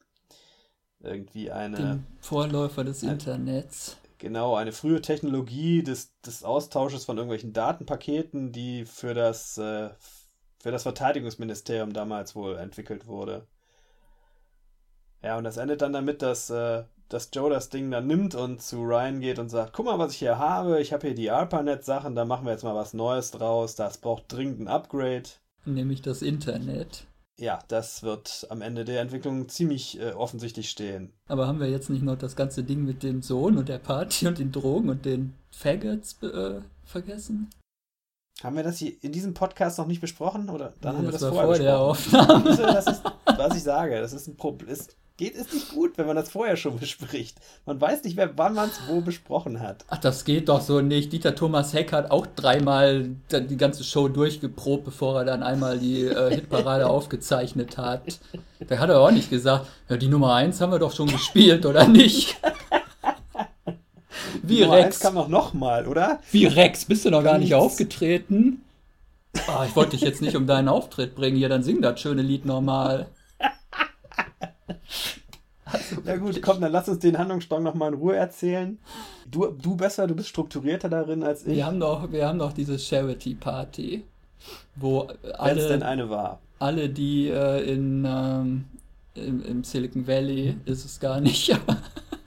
Irgendwie 1.05 1.51
eine. 1.51 1.77
Den 1.77 2.07
Vorläufer 2.21 2.85
des 2.85 3.03
ein, 3.03 3.11
Internets. 3.11 3.97
Genau, 4.19 4.55
eine 4.55 4.73
frühe 4.73 5.03
Technologie 5.03 5.83
des, 5.83 6.19
des 6.23 6.45
Austausches 6.45 7.05
von 7.05 7.19
irgendwelchen 7.19 7.53
Datenpaketen, 7.53 8.53
die 8.53 8.87
für 8.87 9.13
das, 9.13 9.59
äh, 9.59 9.91
für 10.61 10.71
das 10.71 10.85
Verteidigungsministerium 10.85 11.93
damals 11.93 12.35
wohl 12.35 12.57
entwickelt 12.57 13.07
wurde. 13.07 13.47
Ja, 15.23 15.37
und 15.37 15.45
das 15.45 15.57
endet 15.57 15.83
dann 15.83 15.93
damit, 15.93 16.23
dass, 16.23 16.49
äh, 16.49 16.85
dass 17.09 17.31
Joe 17.33 17.51
das 17.51 17.69
Ding 17.69 17.91
dann 17.91 18.07
nimmt 18.07 18.35
und 18.35 18.63
zu 18.63 18.83
Ryan 18.83 19.21
geht 19.21 19.39
und 19.39 19.49
sagt, 19.51 19.73
guck 19.73 19.87
mal, 19.87 19.99
was 19.99 20.13
ich 20.13 20.19
hier 20.19 20.39
habe, 20.39 20.81
ich 20.81 20.93
habe 20.93 21.09
hier 21.09 21.15
die 21.15 21.31
ARPANET-Sachen, 21.31 22.15
da 22.15 22.25
machen 22.25 22.47
wir 22.47 22.53
jetzt 22.53 22.65
mal 22.65 22.75
was 22.75 22.95
Neues 22.95 23.31
draus, 23.31 23.75
das 23.75 23.99
braucht 23.99 24.33
dringend 24.33 24.61
ein 24.61 24.69
Upgrade. 24.69 25.25
Nämlich 25.67 26.03
das 26.03 26.23
Internet. 26.23 27.07
Ja, 27.37 27.59
das 27.69 28.03
wird 28.03 28.47
am 28.51 28.63
Ende 28.63 28.85
der 28.85 29.01
Entwicklung 29.01 29.49
ziemlich 29.49 30.01
äh, 30.01 30.13
offensichtlich 30.13 30.71
stehen. 30.71 31.13
Aber 31.27 31.49
haben 31.49 31.59
wir 31.59 31.69
jetzt 31.69 31.91
nicht 31.91 32.03
noch 32.03 32.17
das 32.17 32.37
ganze 32.37 32.63
Ding 32.63 32.85
mit 32.85 33.03
dem 33.03 33.23
Sohn 33.23 33.59
und 33.59 33.69
der 33.69 33.79
Party 33.79 34.29
und 34.29 34.39
den 34.39 34.53
Drogen 34.53 34.89
und 34.89 35.05
den 35.05 35.35
Faggots 35.51 36.23
äh, 36.23 36.61
vergessen? 36.85 37.51
Haben 38.43 38.57
wir 38.57 38.63
das 38.63 38.79
hier 38.79 38.93
in 39.01 39.13
diesem 39.13 39.35
Podcast 39.35 39.79
noch 39.79 39.87
nicht 39.87 40.01
besprochen? 40.01 40.49
Oder 40.49 40.75
dann 40.81 40.93
nee, 40.93 40.99
haben 40.99 41.05
wir 41.07 41.13
das, 41.13 41.23
das 41.23 41.31
vorher 41.31 41.57
vor 41.57 41.93
besprochen? 41.93 42.13
der 42.13 42.29
Aufnahme. 42.29 42.73
Das 42.75 42.87
ist, 42.87 43.03
was 43.25 43.57
ich 43.57 43.63
sage. 43.63 44.01
Das 44.01 44.13
ist 44.13 44.29
ein 44.29 44.37
Problem 44.37 44.77
geht 45.17 45.37
es 45.37 45.53
nicht 45.53 45.71
gut, 45.71 45.97
wenn 45.97 46.07
man 46.07 46.17
das 46.17 46.31
vorher 46.31 46.57
schon 46.57 46.77
bespricht. 46.81 47.37
Man 47.67 47.81
weiß 47.81 48.05
nicht 48.05 48.17
mehr, 48.17 48.31
wann 48.37 48.55
man 48.55 48.69
es 48.69 48.81
wo 48.89 49.01
besprochen 49.01 49.61
hat. 49.61 49.85
Ach, 49.89 49.99
das 49.99 50.25
geht 50.25 50.49
doch 50.49 50.61
so 50.61 50.81
nicht. 50.81 51.13
Dieter 51.13 51.35
Thomas 51.35 51.73
Heck 51.73 51.93
hat 51.93 52.11
auch 52.11 52.27
dreimal 52.27 53.11
die 53.31 53.57
ganze 53.57 53.85
Show 53.85 54.09
durchgeprobt, 54.09 54.85
bevor 54.85 55.19
er 55.19 55.25
dann 55.25 55.43
einmal 55.43 55.79
die 55.79 56.03
äh, 56.03 56.35
Hitparade 56.35 56.87
aufgezeichnet 56.89 57.79
hat. 57.79 58.03
Da 58.67 58.79
hat 58.79 58.91
er 58.91 59.01
auch 59.01 59.11
nicht 59.11 59.31
gesagt, 59.31 59.67
ja, 59.89 59.97
die 59.97 60.09
Nummer 60.09 60.35
1 60.35 60.61
haben 60.61 60.73
wir 60.73 60.79
doch 60.79 60.95
schon 60.95 61.09
gespielt, 61.09 61.67
oder 61.67 61.87
nicht? 61.87 62.37
Wie 64.43 64.61
Nummer 64.61 64.77
Rex. 64.77 65.01
kam 65.01 65.15
doch 65.15 65.29
nochmal, 65.29 65.87
oder? 65.87 66.21
Wie 66.31 66.47
Rex, 66.47 66.85
bist 66.85 67.05
du 67.05 67.11
noch 67.11 67.23
gar 67.23 67.39
nicht 67.39 67.55
aufgetreten? 67.55 68.63
Oh, 69.49 69.65
ich 69.67 69.75
wollte 69.75 69.93
dich 69.93 70.03
jetzt 70.03 70.23
nicht 70.23 70.37
um 70.37 70.47
deinen 70.47 70.69
Auftritt 70.69 71.15
bringen. 71.15 71.37
Hier, 71.37 71.49
dann 71.49 71.63
sing 71.63 71.83
das 71.83 72.01
schöne 72.01 72.23
Lied 72.23 72.45
nochmal. 72.45 73.07
Ja 76.05 76.17
gut, 76.17 76.41
komm, 76.43 76.61
dann 76.61 76.73
lass 76.73 76.89
uns 76.89 77.01
den 77.01 77.19
Handlungsstrang 77.19 77.63
nochmal 77.63 77.93
in 77.93 77.99
Ruhe 77.99 78.17
erzählen. 78.17 78.79
Du, 79.31 79.47
du 79.47 79.77
besser, 79.77 80.07
du 80.07 80.15
bist 80.15 80.29
strukturierter 80.29 80.89
darin 80.89 81.23
als 81.23 81.47
ich. 81.47 81.57
Wir 81.57 81.67
haben 81.67 81.81
doch, 81.81 82.11
wir 82.11 82.27
haben 82.27 82.39
doch 82.39 82.53
diese 82.53 82.79
Charity-Party, 82.79 84.05
wo 84.77 85.09
alle... 85.39 85.63
Wenn 85.63 85.69
denn 85.69 85.83
eine 85.83 86.11
war. 86.11 86.41
Alle, 86.59 86.89
die 86.89 87.29
äh, 87.29 87.63
in, 87.71 88.05
ähm, 88.07 88.65
im, 89.15 89.45
im, 89.45 89.65
Silicon 89.65 90.07
Valley, 90.07 90.57
ist 90.65 90.85
es 90.85 91.01
gar 91.01 91.21
nicht, 91.21 91.53
aber 91.53 91.79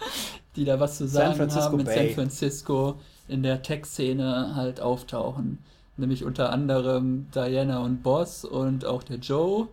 die 0.56 0.66
da 0.66 0.80
was 0.80 0.98
zu 0.98 1.08
sagen 1.08 1.40
haben 1.40 1.80
in 1.80 1.86
Bay. 1.86 2.08
San 2.08 2.16
Francisco, 2.16 2.96
in 3.28 3.44
der 3.44 3.62
Tech-Szene 3.62 4.56
halt 4.56 4.82
auftauchen. 4.82 5.60
Nämlich 5.98 6.24
unter 6.24 6.52
anderem 6.52 7.28
Diana 7.34 7.80
und 7.80 8.04
Boss 8.04 8.46
und 8.46 8.86
auch 8.86 9.04
der 9.04 9.18
Joe 9.18 9.68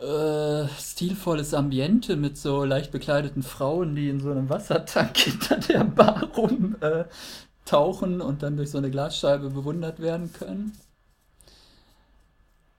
äh, 0.00 0.68
stilvolles 0.78 1.54
Ambiente 1.54 2.16
mit 2.16 2.38
so 2.38 2.64
leicht 2.64 2.92
bekleideten 2.92 3.42
Frauen, 3.42 3.96
die 3.96 4.08
in 4.08 4.20
so 4.20 4.30
einem 4.30 4.48
Wassertank 4.48 5.16
hinter 5.16 5.56
der 5.56 5.84
Bar 5.84 6.24
rumtauchen 6.36 8.20
äh, 8.20 8.22
und 8.22 8.42
dann 8.42 8.56
durch 8.56 8.70
so 8.70 8.78
eine 8.78 8.90
Glasscheibe 8.90 9.50
bewundert 9.50 10.00
werden 10.00 10.32
können. 10.32 10.72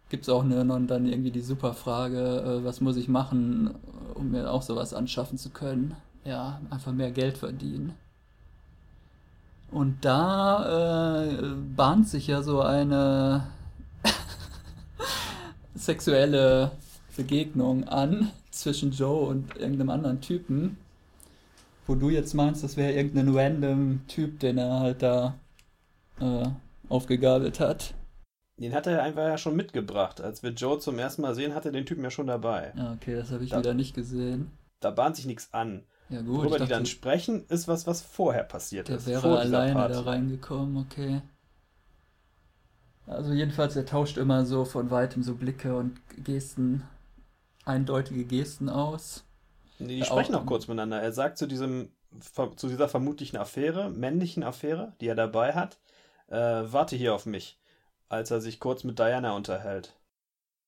Gibt 0.10 0.24
es 0.24 0.30
auch 0.30 0.44
eine, 0.44 0.66
dann 0.88 1.06
irgendwie 1.06 1.32
die 1.32 1.42
super 1.42 1.74
Frage, 1.74 2.62
äh, 2.62 2.64
was 2.64 2.82
muss 2.82 2.98
ich 2.98 3.08
machen, 3.08 3.76
um 4.16 4.32
mir 4.32 4.52
auch 4.52 4.62
sowas 4.62 4.94
anschaffen 4.94 5.38
zu 5.38 5.50
können? 5.50 5.96
Ja, 6.24 6.62
einfach 6.70 6.92
mehr 6.92 7.12
Geld 7.12 7.38
verdienen. 7.38 7.94
Und 9.72 10.04
da 10.04 11.22
äh, 11.22 11.44
bahnt 11.76 12.08
sich 12.08 12.28
ja 12.28 12.42
so 12.42 12.62
eine 12.62 13.46
sexuelle 15.76 16.72
Begegnung 17.20 17.84
an 17.88 18.32
zwischen 18.52 18.92
Joe 18.92 19.28
und 19.28 19.58
irgendeinem 19.58 19.90
anderen 19.90 20.22
Typen, 20.22 20.78
wo 21.86 21.96
du 21.96 22.10
jetzt 22.10 22.34
meinst, 22.34 22.64
das 22.64 22.78
wäre 22.78 22.94
irgendein 22.94 23.36
random 23.36 24.02
Typ, 24.08 24.40
den 24.40 24.58
er 24.58 24.80
halt 24.80 25.02
da 25.02 25.36
äh, 26.22 26.48
aufgegabelt 26.88 27.60
hat. 27.60 27.94
Den 28.58 28.74
hat 28.74 28.88
er 28.88 29.04
einfach 29.04 29.24
ja 29.24 29.38
schon 29.38 29.56
mitgebracht. 29.56 30.22
Als 30.22 30.44
wir 30.44 30.52
Joe 30.52 30.80
zum 30.80 31.00
ersten 31.00 31.22
Mal 31.22 31.36
sehen, 31.36 31.56
hatte 31.56 31.72
den 31.72 31.86
Typen 31.86 32.04
ja 32.04 32.12
schon 32.12 32.28
dabei. 32.28 32.74
Ja, 32.76 32.94
okay, 32.94 33.16
das 33.16 33.32
habe 33.32 33.44
ich 33.44 33.52
da, 33.52 33.60
wieder 33.60 33.74
nicht 33.74 33.94
gesehen. 33.94 34.52
Da 34.80 34.92
bahnt 34.92 35.16
sich 35.16 35.26
nichts 35.26 35.54
an. 35.54 35.84
Ja, 36.10 36.22
gut. 36.22 36.38
Worüber 36.38 36.60
die 36.60 36.68
dann 36.68 36.86
sprechen, 36.86 37.46
ist 37.50 37.68
was, 37.68 37.86
was 37.86 38.02
vorher 38.02 38.44
passiert 38.44 38.88
der 38.88 38.98
ist. 38.98 39.08
Der 39.08 39.24
wäre 39.24 39.40
alleine 39.40 39.88
da 39.88 40.02
reingekommen, 40.02 40.78
okay. 40.78 41.22
Also 43.08 43.34
jedenfalls, 43.34 43.76
er 43.76 43.86
tauscht 43.86 44.18
immer 44.18 44.46
so 44.46 44.66
von 44.66 44.92
weitem 44.92 45.24
so 45.24 45.36
Blicke 45.36 45.76
und 45.76 46.00
Gesten 46.24 46.84
eindeutige 47.70 48.26
Gesten 48.26 48.70
aus. 48.70 49.24
Die 49.80 50.04
sprechen 50.04 50.36
auch, 50.36 50.42
auch 50.42 50.46
kurz 50.46 50.68
miteinander. 50.68 51.02
Er 51.02 51.14
sagt 51.14 51.38
zu 51.38 51.48
diesem 51.48 51.90
zu 52.56 52.68
dieser 52.68 52.90
vermutlichen 52.90 53.38
Affäre, 53.38 53.90
männlichen 53.90 54.44
Affäre, 54.44 54.94
die 55.00 55.08
er 55.08 55.16
dabei 55.16 55.54
hat, 55.54 55.78
äh, 56.28 56.36
warte 56.38 56.96
hier 56.96 57.14
auf 57.14 57.26
mich, 57.26 57.60
als 58.08 58.32
er 58.32 58.42
sich 58.42 58.60
kurz 58.60 58.84
mit 58.84 58.98
Diana 58.98 59.36
unterhält. 59.36 59.94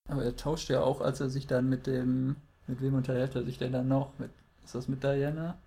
Aber 0.08 0.24
er 0.24 0.36
tauscht 0.36 0.70
ja 0.70 0.82
auch, 0.82 1.02
als 1.02 1.20
er 1.20 1.30
sich 1.30 1.48
dann 1.48 1.70
mit 1.70 1.88
dem, 1.88 2.36
mit 2.68 2.82
wem 2.82 2.96
unterhält 2.96 3.36
er 3.36 3.44
sich 3.44 3.58
denn 3.58 3.72
dann 3.72 3.88
noch? 3.88 4.12
Mit, 4.20 4.32
ist 4.64 4.76
das 4.76 4.88
mit 4.88 5.04
Diana? 5.04 5.58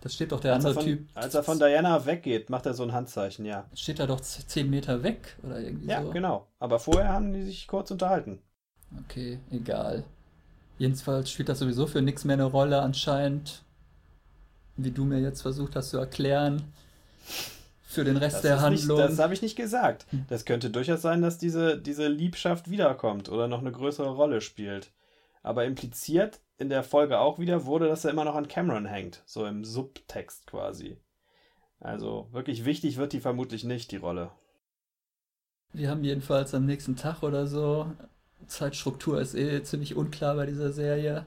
Das 0.00 0.14
steht 0.14 0.30
doch 0.30 0.40
der 0.40 0.54
als 0.54 0.64
andere 0.64 0.82
von, 0.82 0.92
Typ. 0.92 1.08
Als 1.14 1.34
er 1.34 1.42
von 1.42 1.58
Diana 1.58 2.06
weggeht, 2.06 2.50
macht 2.50 2.66
er 2.66 2.74
so 2.74 2.84
ein 2.84 2.92
Handzeichen, 2.92 3.44
ja. 3.44 3.66
Steht 3.74 3.98
er 3.98 4.06
doch 4.06 4.20
zehn 4.20 4.70
Meter 4.70 5.02
weg 5.02 5.36
oder 5.42 5.58
irgendwie 5.58 5.88
ja, 5.88 6.00
so. 6.00 6.08
Ja, 6.08 6.12
genau. 6.12 6.46
Aber 6.60 6.78
vorher 6.78 7.12
haben 7.12 7.32
die 7.32 7.42
sich 7.42 7.66
kurz 7.66 7.90
unterhalten. 7.90 8.40
Okay, 9.04 9.40
egal. 9.50 10.04
Jedenfalls 10.78 11.30
spielt 11.30 11.48
das 11.48 11.58
sowieso 11.58 11.86
für 11.86 12.02
nichts 12.02 12.24
mehr 12.24 12.34
eine 12.34 12.44
Rolle 12.44 12.80
anscheinend, 12.80 13.62
wie 14.76 14.92
du 14.92 15.04
mir 15.04 15.20
jetzt 15.20 15.42
versucht 15.42 15.74
hast 15.76 15.90
zu 15.90 15.98
erklären. 15.98 16.72
Für 17.82 18.04
den 18.04 18.16
Rest 18.16 18.36
das 18.36 18.42
der 18.42 18.60
Handlung. 18.60 18.98
Nicht, 18.98 19.10
das 19.10 19.18
habe 19.18 19.34
ich 19.34 19.42
nicht 19.42 19.56
gesagt. 19.56 20.06
Hm. 20.10 20.26
Das 20.28 20.44
könnte 20.44 20.70
durchaus 20.70 21.02
sein, 21.02 21.22
dass 21.22 21.38
diese, 21.38 21.78
diese 21.78 22.06
Liebschaft 22.06 22.70
wiederkommt 22.70 23.28
oder 23.28 23.48
noch 23.48 23.60
eine 23.60 23.72
größere 23.72 24.10
Rolle 24.10 24.40
spielt. 24.40 24.92
Aber 25.42 25.64
impliziert 25.64 26.40
in 26.58 26.68
der 26.68 26.82
Folge 26.82 27.18
auch 27.18 27.38
wieder 27.38 27.64
wurde, 27.64 27.88
dass 27.88 28.04
er 28.04 28.10
immer 28.10 28.24
noch 28.24 28.34
an 28.34 28.48
Cameron 28.48 28.86
hängt. 28.86 29.22
So 29.24 29.46
im 29.46 29.64
Subtext 29.64 30.46
quasi. 30.46 30.98
Also 31.80 32.28
wirklich 32.32 32.64
wichtig 32.64 32.98
wird 32.98 33.12
die 33.12 33.20
vermutlich 33.20 33.64
nicht, 33.64 33.90
die 33.90 33.96
Rolle. 33.96 34.30
Wir 35.72 35.90
haben 35.90 36.04
jedenfalls 36.04 36.54
am 36.54 36.66
nächsten 36.66 36.96
Tag 36.96 37.22
oder 37.22 37.46
so 37.46 37.92
Zeitstruktur 38.46 39.20
ist 39.20 39.34
eh 39.34 39.62
ziemlich 39.62 39.96
unklar 39.96 40.34
bei 40.36 40.46
dieser 40.46 40.72
Serie. 40.72 41.26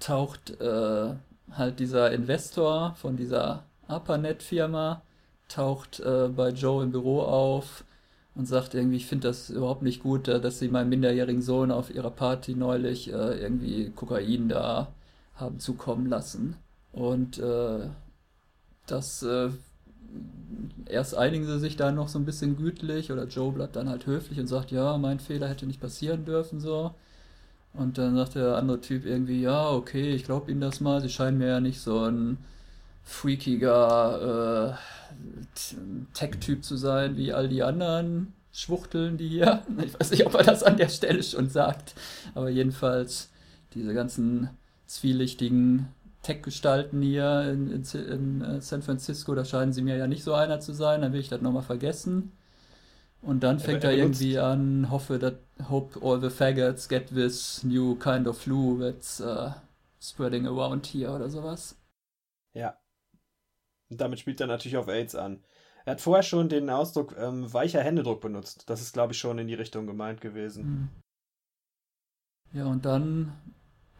Taucht 0.00 0.60
äh, 0.60 1.14
halt 1.52 1.78
dieser 1.78 2.12
Investor 2.12 2.94
von 2.96 3.16
dieser 3.16 3.64
ARPANET-Firma, 3.88 5.02
taucht 5.48 6.00
äh, 6.00 6.28
bei 6.28 6.50
Joe 6.50 6.82
im 6.84 6.92
Büro 6.92 7.22
auf 7.22 7.84
und 8.34 8.46
sagt 8.46 8.74
irgendwie, 8.74 8.98
ich 8.98 9.06
finde 9.06 9.28
das 9.28 9.50
überhaupt 9.50 9.82
nicht 9.82 10.02
gut, 10.02 10.28
äh, 10.28 10.40
dass 10.40 10.58
sie 10.58 10.68
meinem 10.68 10.90
minderjährigen 10.90 11.42
Sohn 11.42 11.70
auf 11.70 11.92
ihrer 11.94 12.10
Party 12.10 12.54
neulich 12.54 13.12
äh, 13.12 13.40
irgendwie 13.40 13.90
Kokain 13.90 14.48
da 14.48 14.88
haben 15.34 15.58
zukommen 15.58 16.06
lassen. 16.06 16.56
Und 16.92 17.38
äh, 17.38 17.88
das 18.86 19.22
äh, 19.22 19.50
erst 20.86 21.16
einigen 21.16 21.46
sie 21.46 21.58
sich 21.58 21.76
da 21.76 21.92
noch 21.92 22.08
so 22.08 22.18
ein 22.18 22.24
bisschen 22.24 22.56
gütlich 22.56 23.12
oder 23.12 23.26
Joe 23.26 23.52
bleibt 23.52 23.76
dann 23.76 23.88
halt 23.88 24.06
höflich 24.06 24.40
und 24.40 24.46
sagt, 24.46 24.70
ja, 24.70 24.96
mein 24.98 25.20
Fehler 25.20 25.48
hätte 25.48 25.66
nicht 25.66 25.80
passieren 25.80 26.24
dürfen, 26.24 26.60
so. 26.60 26.94
Und 27.74 27.98
dann 27.98 28.16
sagt 28.16 28.34
der 28.34 28.56
andere 28.56 28.80
Typ 28.80 29.04
irgendwie, 29.04 29.42
ja, 29.42 29.70
okay, 29.70 30.12
ich 30.14 30.24
glaube 30.24 30.50
Ihnen 30.50 30.60
das 30.60 30.80
mal, 30.80 31.00
Sie 31.00 31.10
scheinen 31.10 31.38
mir 31.38 31.48
ja 31.48 31.60
nicht 31.60 31.80
so 31.80 32.04
ein 32.04 32.38
freakiger 33.04 34.76
äh, 34.76 36.08
Tech-Typ 36.14 36.64
zu 36.64 36.76
sein 36.76 37.16
wie 37.16 37.32
all 37.32 37.48
die 37.48 37.62
anderen 37.62 38.32
Schwuchteln, 38.52 39.16
die 39.16 39.28
hier, 39.28 39.62
ich 39.84 39.98
weiß 39.98 40.10
nicht, 40.10 40.26
ob 40.26 40.34
er 40.34 40.44
das 40.44 40.62
an 40.62 40.76
der 40.76 40.88
Stelle 40.88 41.22
schon 41.22 41.48
sagt, 41.48 41.94
aber 42.34 42.48
jedenfalls 42.48 43.30
diese 43.74 43.94
ganzen 43.94 44.50
zwielichtigen 44.86 45.88
Tech-Gestalten 46.28 47.00
hier 47.00 47.50
in, 47.50 47.70
in, 47.70 47.82
in, 47.82 48.42
äh, 48.42 48.60
San 48.60 48.82
Francisco, 48.82 49.34
da 49.34 49.46
scheinen 49.46 49.72
sie 49.72 49.80
mir 49.80 49.96
ja 49.96 50.06
nicht 50.06 50.22
so 50.22 50.34
einer 50.34 50.60
zu 50.60 50.74
sein, 50.74 51.00
dann 51.00 51.14
will 51.14 51.20
ich 51.20 51.30
das 51.30 51.40
nochmal 51.40 51.62
vergessen. 51.62 52.32
Und 53.22 53.42
dann 53.42 53.58
fängt 53.58 53.82
er, 53.82 53.92
er 53.92 53.96
irgendwie 53.96 54.38
an, 54.38 54.90
hoffe, 54.90 55.18
that, 55.18 55.38
hope 55.70 55.98
all 56.02 56.20
the 56.20 56.28
faggots 56.28 56.86
get 56.86 57.08
this 57.08 57.64
new 57.64 57.96
kind 57.96 58.28
of 58.28 58.36
flu 58.36 58.78
that's 58.78 59.22
uh, 59.22 59.52
spreading 60.00 60.46
around 60.46 60.86
here 60.86 61.12
oder 61.12 61.30
sowas. 61.30 61.80
Ja. 62.52 62.78
Und 63.88 63.98
damit 63.98 64.20
spielt 64.20 64.40
er 64.42 64.48
natürlich 64.48 64.76
auf 64.76 64.86
AIDS 64.86 65.14
an. 65.14 65.42
Er 65.86 65.92
hat 65.92 66.02
vorher 66.02 66.22
schon 66.22 66.50
den 66.50 66.68
Ausdruck 66.68 67.16
ähm, 67.16 67.50
weicher 67.50 67.82
Händedruck 67.82 68.20
benutzt. 68.20 68.68
Das 68.68 68.82
ist, 68.82 68.92
glaube 68.92 69.14
ich, 69.14 69.18
schon 69.18 69.38
in 69.38 69.48
die 69.48 69.54
Richtung 69.54 69.86
gemeint 69.86 70.20
gewesen. 70.20 70.64
Hm. 70.64 70.88
Ja, 72.52 72.66
und 72.66 72.84
dann 72.84 73.32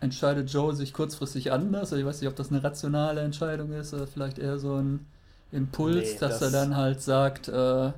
entscheidet 0.01 0.51
Joe 0.51 0.75
sich 0.75 0.93
kurzfristig 0.93 1.53
anders. 1.53 1.93
Ich 1.93 2.05
weiß 2.05 2.21
nicht, 2.21 2.31
ob 2.31 2.37
das 2.37 2.51
eine 2.51 2.63
rationale 2.63 3.21
Entscheidung 3.23 3.73
ist 3.73 3.95
oder 3.95 4.07
vielleicht 4.07 4.39
eher 4.39 4.59
so 4.59 4.77
ein 4.77 5.07
Impuls, 5.51 6.15
nee, 6.15 6.19
dass 6.21 6.41
das 6.41 6.43
er 6.43 6.51
dann 6.51 6.77
halt 6.77 7.01
sagt, 7.01 7.49
äh, 7.49 7.93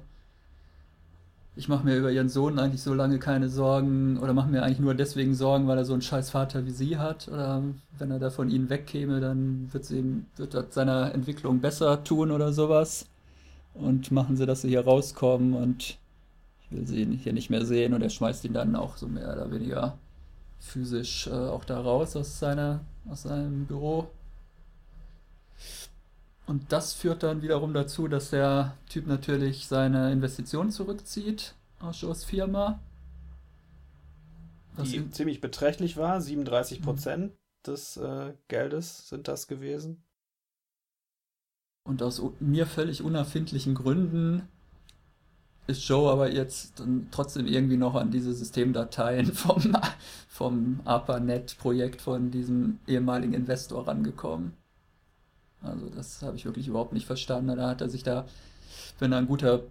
ich 1.57 1.69
mache 1.69 1.85
mir 1.85 1.97
über 1.97 2.11
ihren 2.11 2.29
Sohn 2.29 2.59
eigentlich 2.59 2.83
so 2.83 2.95
lange 2.95 3.19
keine 3.19 3.49
Sorgen 3.49 4.19
oder 4.19 4.33
mache 4.33 4.49
mir 4.49 4.63
eigentlich 4.63 4.79
nur 4.79 4.95
deswegen 4.95 5.35
Sorgen, 5.35 5.67
weil 5.67 5.79
er 5.79 5.85
so 5.85 5.93
einen 5.93 6.03
scheiß 6.03 6.31
Vater 6.31 6.65
wie 6.65 6.71
sie 6.71 6.97
hat. 6.97 7.29
Oder 7.29 7.63
wenn 7.99 8.11
er 8.11 8.19
da 8.19 8.31
von 8.31 8.51
ihnen 8.51 8.71
wegkäme, 8.71 9.21
dann 9.21 9.69
wird 9.73 9.85
es 9.85 9.91
ihm, 9.91 10.27
wird 10.37 10.55
das 10.55 10.67
seiner 10.71 11.13
Entwicklung 11.13 11.61
besser 11.61 12.03
tun 12.05 12.31
oder 12.31 12.53
sowas. 12.53 13.07
Und 13.75 14.11
machen 14.11 14.37
sie, 14.37 14.47
dass 14.47 14.63
sie 14.63 14.69
hier 14.69 14.85
rauskommen 14.85 15.55
und 15.55 15.99
ich 16.63 16.71
will 16.71 16.87
sie 16.87 17.05
hier 17.23 17.33
nicht 17.33 17.51
mehr 17.51 17.65
sehen 17.65 17.95
und 17.95 18.03
er 18.03 18.11
schmeißt 18.11 18.45
ihn 18.45 18.53
dann 18.53 18.75
auch 18.75 18.97
so 18.97 19.07
mehr 19.07 19.33
oder 19.33 19.51
weniger 19.51 19.99
physisch 20.61 21.27
äh, 21.27 21.31
auch 21.31 21.65
da 21.65 21.81
raus 21.81 22.15
aus, 22.17 22.39
seiner, 22.39 22.85
aus 23.09 23.23
seinem 23.23 23.67
Büro. 23.67 24.11
Und 26.47 26.73
das 26.73 26.95
führt 26.95 27.23
dann 27.23 27.43
wiederum 27.43 27.75
dazu, 27.75 28.09
dass 28.09 28.31
der 28.31 28.77
Typ 28.89 29.07
natürlich 29.07 29.67
seine 29.67 30.13
Investitionen 30.13 30.71
zurückzieht 30.71 31.55
aus 31.81 32.01
Joes 32.01 32.25
Firma. 32.25 32.81
Was 34.77 34.91
Die 34.91 35.11
ziemlich 35.11 35.41
beträchtlich 35.41 35.97
war, 35.97 36.21
37 36.21 36.83
Prozent 36.83 37.33
mhm. 37.33 37.37
des 37.67 37.97
äh, 37.97 38.35
Geldes 38.49 39.09
sind 39.09 39.29
das 39.29 39.47
gewesen. 39.47 40.03
Und 41.85 42.03
aus 42.03 42.23
mir 42.41 42.67
völlig 42.67 43.03
unerfindlichen 43.03 43.75
Gründen 43.75 44.49
ist 45.71 45.87
Joe 45.87 46.11
aber 46.11 46.31
jetzt 46.31 46.83
trotzdem 47.11 47.47
irgendwie 47.47 47.77
noch 47.77 47.95
an 47.95 48.11
diese 48.11 48.33
Systemdateien 48.33 49.27
vom, 49.35 49.77
vom 50.29 50.81
ARPANET-Projekt 50.85 52.01
von 52.01 52.31
diesem 52.31 52.79
ehemaligen 52.87 53.35
Investor 53.35 53.87
rangekommen. 53.87 54.53
Also 55.63 55.89
das 55.91 56.23
habe 56.23 56.37
ich 56.37 56.45
wirklich 56.45 56.69
überhaupt 56.69 56.93
nicht 56.93 57.07
verstanden. 57.07 57.57
Da 57.57 57.69
hat 57.69 57.81
er 57.81 57.89
sich 57.89 58.03
da, 58.03 58.27
wenn 58.99 59.13
er 59.13 59.19
ein 59.19 59.27
guter 59.27 59.63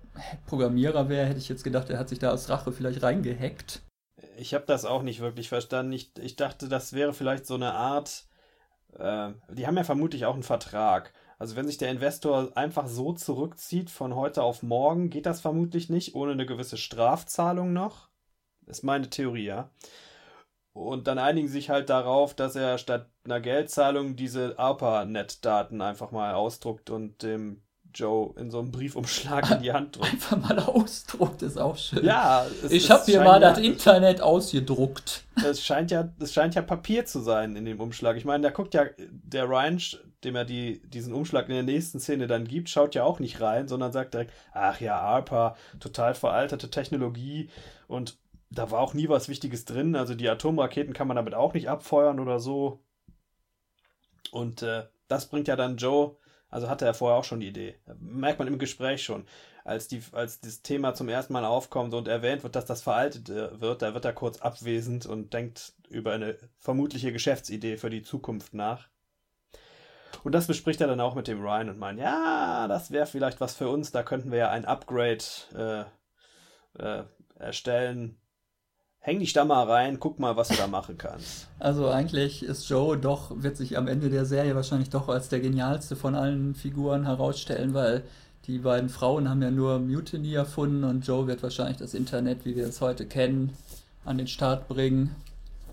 Programmierer 0.45 1.09
wäre, 1.09 1.27
hätte 1.27 1.39
ich 1.39 1.49
jetzt 1.49 1.63
gedacht, 1.63 1.89
er 1.89 1.99
hat 1.99 2.09
sich 2.09 2.19
da 2.19 2.31
aus 2.31 2.49
Rache 2.49 2.71
vielleicht 2.71 3.01
reingehackt. 3.01 3.81
Ich 4.37 4.53
habe 4.53 4.65
das 4.67 4.85
auch 4.85 5.01
nicht 5.01 5.19
wirklich 5.19 5.49
verstanden. 5.49 5.93
Ich, 5.93 6.11
ich 6.19 6.35
dachte, 6.35 6.69
das 6.69 6.93
wäre 6.93 7.13
vielleicht 7.13 7.45
so 7.45 7.55
eine 7.55 7.73
Art 7.73 8.25
äh, 8.97 9.31
die 9.49 9.67
haben 9.67 9.77
ja 9.77 9.83
vermutlich 9.83 10.25
auch 10.25 10.33
einen 10.33 10.43
Vertrag. 10.43 11.13
Also 11.39 11.55
wenn 11.55 11.67
sich 11.67 11.77
der 11.77 11.89
Investor 11.89 12.55
einfach 12.55 12.87
so 12.87 13.13
zurückzieht 13.13 13.89
von 13.89 14.13
heute 14.13 14.43
auf 14.43 14.61
morgen, 14.61 15.09
geht 15.09 15.25
das 15.25 15.39
vermutlich 15.39 15.89
nicht, 15.89 16.13
ohne 16.13 16.33
eine 16.33 16.45
gewisse 16.45 16.77
Strafzahlung 16.77 17.71
noch. 17.71 18.09
Ist 18.65 18.83
meine 18.83 19.09
Theorie, 19.09 19.45
ja. 19.45 19.71
Und 20.73 21.07
dann 21.07 21.17
einigen 21.17 21.47
sich 21.47 21.69
halt 21.69 21.89
darauf, 21.89 22.33
dass 22.33 22.55
er 22.55 22.77
statt 22.77 23.09
einer 23.23 23.39
Geldzahlung 23.39 24.15
diese 24.17 24.59
ARPANET-Daten 24.59 25.81
einfach 25.81 26.11
mal 26.11 26.33
ausdruckt 26.33 26.89
und 26.89 27.23
dem 27.23 27.63
Joe 27.93 28.33
in 28.37 28.51
so 28.51 28.59
einem 28.59 28.71
Briefumschlag 28.71 29.49
in 29.51 29.61
die 29.61 29.71
Hand 29.71 29.95
drückt. 29.97 30.11
Einfach 30.11 30.37
mal 30.37 30.59
ausdruckt, 30.59 31.41
ist 31.41 31.57
auch 31.57 31.77
schön. 31.77 32.05
Ja, 32.05 32.45
es, 32.63 32.71
ich 32.71 32.89
habe 32.89 33.03
hier 33.05 33.21
mal 33.21 33.41
ja, 33.41 33.49
das 33.49 33.59
Internet 33.59 34.21
ausgedruckt. 34.21 35.23
Es 35.43 35.63
scheint 35.63 35.91
ja, 35.91 36.09
es 36.19 36.33
scheint 36.33 36.55
ja 36.55 36.61
Papier 36.61 37.05
zu 37.05 37.19
sein 37.19 37.55
in 37.55 37.65
dem 37.65 37.79
Umschlag. 37.79 38.17
Ich 38.17 38.25
meine, 38.25 38.43
da 38.43 38.49
guckt 38.49 38.73
ja 38.73 38.85
der 38.97 39.47
Ryan, 39.47 39.79
dem 40.23 40.35
er 40.35 40.45
die, 40.45 40.81
diesen 40.89 41.13
Umschlag 41.13 41.47
in 41.47 41.55
der 41.55 41.63
nächsten 41.63 41.99
Szene 41.99 42.27
dann 42.27 42.47
gibt, 42.47 42.69
schaut 42.69 42.95
ja 42.95 43.03
auch 43.03 43.19
nicht 43.19 43.41
rein, 43.41 43.67
sondern 43.67 43.91
sagt 43.91 44.13
direkt, 44.13 44.33
ach 44.53 44.81
ja, 44.81 44.99
ARPA, 44.99 45.55
total 45.79 46.13
veraltete 46.13 46.69
Technologie 46.69 47.49
und 47.87 48.17
da 48.51 48.71
war 48.71 48.81
auch 48.81 48.93
nie 48.93 49.09
was 49.09 49.29
Wichtiges 49.29 49.65
drin. 49.65 49.95
Also 49.95 50.15
die 50.15 50.29
Atomraketen 50.29 50.93
kann 50.93 51.07
man 51.07 51.15
damit 51.15 51.35
auch 51.35 51.53
nicht 51.53 51.69
abfeuern 51.69 52.19
oder 52.19 52.39
so. 52.39 52.83
Und 54.31 54.63
äh, 54.63 54.85
das 55.07 55.27
bringt 55.27 55.47
ja 55.47 55.55
dann 55.55 55.77
Joe 55.77 56.17
also 56.49 56.69
hatte 56.69 56.85
er 56.85 56.93
vorher 56.93 57.17
auch 57.17 57.23
schon 57.23 57.39
die 57.39 57.47
Idee. 57.47 57.75
Merkt 57.99 58.39
man 58.39 58.47
im 58.47 58.59
Gespräch 58.59 59.03
schon. 59.03 59.25
Als, 59.63 59.87
die, 59.87 60.01
als 60.13 60.39
das 60.41 60.61
Thema 60.61 60.95
zum 60.95 61.09
ersten 61.09 61.33
Mal 61.33 61.45
aufkommt 61.45 61.93
und 61.93 62.07
erwähnt 62.07 62.43
wird, 62.43 62.55
dass 62.55 62.65
das 62.65 62.81
veraltet 62.81 63.29
äh, 63.29 63.59
wird, 63.61 63.81
da 63.81 63.93
wird 63.93 64.05
er 64.05 64.13
kurz 64.13 64.41
abwesend 64.41 65.05
und 65.05 65.33
denkt 65.33 65.73
über 65.89 66.13
eine 66.13 66.37
vermutliche 66.57 67.11
Geschäftsidee 67.11 67.77
für 67.77 67.89
die 67.89 68.01
Zukunft 68.01 68.53
nach. 68.53 68.87
Und 70.23 70.33
das 70.33 70.47
bespricht 70.47 70.81
er 70.81 70.87
dann 70.87 70.99
auch 70.99 71.15
mit 71.15 71.27
dem 71.27 71.41
Ryan 71.41 71.69
und 71.69 71.77
meint, 71.77 71.99
ja, 71.99 72.67
das 72.67 72.91
wäre 72.91 73.05
vielleicht 73.05 73.39
was 73.41 73.55
für 73.55 73.69
uns, 73.69 73.91
da 73.91 74.03
könnten 74.03 74.31
wir 74.31 74.39
ja 74.39 74.49
ein 74.49 74.65
Upgrade 74.65 75.23
äh, 75.55 75.83
äh, 76.81 77.03
erstellen, 77.35 78.18
häng 79.01 79.19
dich 79.19 79.33
da 79.33 79.45
mal 79.45 79.63
rein, 79.63 79.99
guck 79.99 80.19
mal, 80.19 80.35
was 80.35 80.49
du 80.49 80.55
da 80.55 80.67
machen 80.67 80.97
kannst. 80.97 81.47
Also 81.57 81.89
eigentlich 81.89 82.43
ist 82.43 82.69
Joe 82.69 82.97
doch, 82.97 83.31
wird 83.35 83.57
sich 83.57 83.77
am 83.77 83.87
Ende 83.87 84.09
der 84.09 84.25
Serie 84.25 84.55
wahrscheinlich 84.55 84.89
doch 84.89 85.07
als 85.09 85.29
der 85.29 85.39
genialste 85.39 85.95
von 85.95 86.15
allen 86.15 86.53
Figuren 86.53 87.05
herausstellen, 87.05 87.73
weil 87.73 88.03
die 88.45 88.59
beiden 88.59 88.89
Frauen 88.89 89.29
haben 89.29 89.41
ja 89.41 89.51
nur 89.51 89.79
Mutiny 89.79 90.33
erfunden 90.33 90.83
und 90.83 91.05
Joe 91.05 91.27
wird 91.27 91.43
wahrscheinlich 91.43 91.77
das 91.77 91.93
Internet, 91.93 92.45
wie 92.45 92.55
wir 92.55 92.67
es 92.67 92.81
heute 92.81 93.05
kennen, 93.05 93.53
an 94.05 94.17
den 94.17 94.27
Start 94.27 94.67
bringen. 94.67 95.15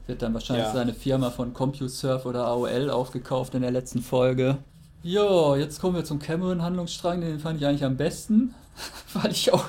Wird 0.07 0.23
dann 0.23 0.35
wahrscheinlich 0.35 0.67
ja. 0.67 0.73
seine 0.73 0.95
Firma 0.95 1.31
von 1.31 1.53
CompuServe 1.53 2.29
oder 2.29 2.47
AOL 2.47 2.91
aufgekauft 2.91 3.55
in 3.55 3.63
der 3.63 3.73
letzten 3.73 4.03
Folge. 4.03 4.59
Jo, 5.03 5.57
jetzt 5.57 5.81
kommen 5.81 5.97
wir 5.97 6.05
zum 6.05 6.19
Cameron-Handlungsstrang, 6.19 7.21
den 7.21 7.41
fand 7.41 7.61
ich 7.61 7.67
eigentlich 7.67 7.85
am 7.85 7.97
besten, 7.97 8.55
weil 9.15 9.33
ich 9.33 9.53
auch 9.53 9.65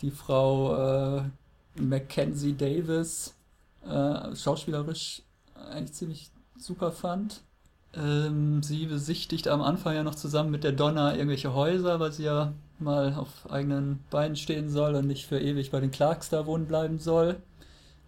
die 0.00 0.10
Frau 0.10 1.16
äh, 1.18 1.22
Mackenzie 1.76 2.54
Davis 2.54 3.34
äh, 3.86 4.34
schauspielerisch 4.34 5.22
eigentlich 5.54 5.92
ziemlich 5.92 6.30
super 6.56 6.92
fand. 6.92 7.42
Ähm, 7.96 8.62
sie 8.62 8.86
besichtigt 8.86 9.48
am 9.48 9.62
Anfang 9.62 9.94
ja 9.94 10.02
noch 10.02 10.14
zusammen 10.14 10.50
mit 10.50 10.64
der 10.64 10.72
Donna 10.72 11.14
irgendwelche 11.14 11.54
Häuser, 11.54 12.00
weil 12.00 12.12
sie 12.12 12.24
ja 12.24 12.52
mal 12.78 13.14
auf 13.14 13.50
eigenen 13.50 14.00
Beinen 14.10 14.36
stehen 14.36 14.68
soll 14.68 14.94
und 14.94 15.06
nicht 15.06 15.26
für 15.26 15.40
ewig 15.40 15.70
bei 15.70 15.80
den 15.80 15.90
Clarks 15.90 16.28
da 16.28 16.46
wohnen 16.46 16.66
bleiben 16.66 16.98
soll. 16.98 17.36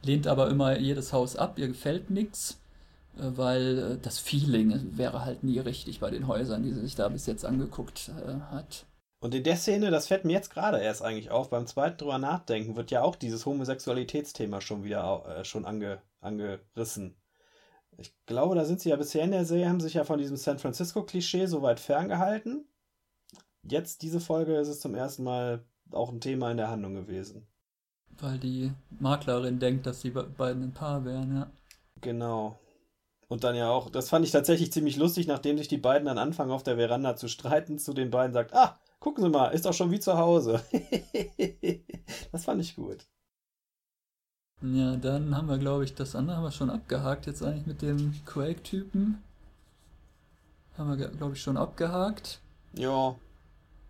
Lehnt 0.02 0.26
aber 0.26 0.48
immer 0.50 0.78
jedes 0.78 1.12
Haus 1.12 1.36
ab, 1.36 1.58
ihr 1.58 1.68
gefällt 1.68 2.10
nichts, 2.10 2.58
äh, 3.16 3.30
weil 3.36 3.78
äh, 3.78 3.98
das 4.02 4.18
Feeling 4.18 4.96
wäre 4.96 5.24
halt 5.24 5.44
nie 5.44 5.58
richtig 5.58 6.00
bei 6.00 6.10
den 6.10 6.26
Häusern, 6.26 6.62
die 6.62 6.72
sie 6.72 6.80
sich 6.80 6.96
da 6.96 7.08
bis 7.08 7.26
jetzt 7.26 7.44
angeguckt 7.44 8.10
äh, 8.26 8.40
hat. 8.52 8.86
Und 9.26 9.34
in 9.34 9.42
der 9.42 9.56
Szene, 9.56 9.90
das 9.90 10.06
fällt 10.06 10.24
mir 10.24 10.34
jetzt 10.34 10.50
gerade 10.50 10.78
erst 10.78 11.02
eigentlich 11.02 11.32
auf, 11.32 11.50
beim 11.50 11.66
zweiten 11.66 11.96
drüber 11.96 12.16
nachdenken, 12.16 12.76
wird 12.76 12.92
ja 12.92 13.02
auch 13.02 13.16
dieses 13.16 13.44
Homosexualitätsthema 13.44 14.60
schon 14.60 14.84
wieder 14.84 15.24
äh, 15.26 15.44
schon 15.44 15.64
ange, 15.64 16.00
angerissen. 16.20 17.16
Ich 17.98 18.14
glaube, 18.26 18.54
da 18.54 18.64
sind 18.64 18.80
sie 18.80 18.90
ja 18.90 18.94
bisher 18.94 19.24
in 19.24 19.32
der 19.32 19.44
Serie, 19.44 19.68
haben 19.68 19.80
sich 19.80 19.94
ja 19.94 20.04
von 20.04 20.20
diesem 20.20 20.36
San 20.36 20.60
Francisco-Klischee 20.60 21.46
so 21.46 21.60
weit 21.60 21.80
ferngehalten. 21.80 22.68
Jetzt, 23.64 24.02
diese 24.02 24.20
Folge, 24.20 24.54
ist 24.58 24.68
es 24.68 24.78
zum 24.78 24.94
ersten 24.94 25.24
Mal 25.24 25.64
auch 25.90 26.12
ein 26.12 26.20
Thema 26.20 26.52
in 26.52 26.58
der 26.58 26.70
Handlung 26.70 26.94
gewesen. 26.94 27.48
Weil 28.20 28.38
die 28.38 28.70
Maklerin 29.00 29.58
denkt, 29.58 29.86
dass 29.86 30.02
die 30.02 30.10
beiden 30.10 30.62
ein 30.62 30.72
Paar 30.72 31.04
wären, 31.04 31.34
ja. 31.34 31.50
Genau. 32.00 32.60
Und 33.26 33.42
dann 33.42 33.56
ja 33.56 33.70
auch, 33.70 33.90
das 33.90 34.08
fand 34.08 34.24
ich 34.24 34.30
tatsächlich 34.30 34.70
ziemlich 34.70 34.96
lustig, 34.96 35.26
nachdem 35.26 35.58
sich 35.58 35.66
die 35.66 35.78
beiden 35.78 36.06
dann 36.06 36.18
anfangen 36.18 36.52
auf 36.52 36.62
der 36.62 36.76
Veranda 36.76 37.16
zu 37.16 37.26
streiten, 37.26 37.80
zu 37.80 37.92
den 37.92 38.12
beiden 38.12 38.32
sagt, 38.32 38.54
ah, 38.54 38.78
Gucken 38.98 39.22
Sie 39.22 39.30
mal, 39.30 39.48
ist 39.48 39.66
doch 39.66 39.72
schon 39.72 39.90
wie 39.90 40.00
zu 40.00 40.16
Hause. 40.16 40.62
das 42.32 42.44
fand 42.44 42.60
ich 42.60 42.76
gut. 42.76 43.06
Ja, 44.62 44.96
dann 44.96 45.36
haben 45.36 45.48
wir, 45.48 45.58
glaube 45.58 45.84
ich, 45.84 45.94
das 45.94 46.16
andere 46.16 46.36
haben 46.36 46.44
wir 46.44 46.50
schon 46.50 46.70
abgehakt. 46.70 47.26
Jetzt 47.26 47.42
eigentlich 47.42 47.66
mit 47.66 47.82
dem 47.82 48.14
Quake-Typen. 48.24 49.22
Haben 50.78 50.98
wir, 50.98 51.08
glaube 51.08 51.34
ich, 51.34 51.42
schon 51.42 51.56
abgehakt. 51.56 52.40
Ja. 52.72 53.14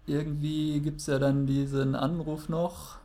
Irgendwie 0.06 0.80
gibt 0.80 1.00
es 1.00 1.06
ja 1.06 1.18
dann 1.18 1.46
diesen 1.46 1.94
Anruf 1.94 2.48
noch 2.48 2.98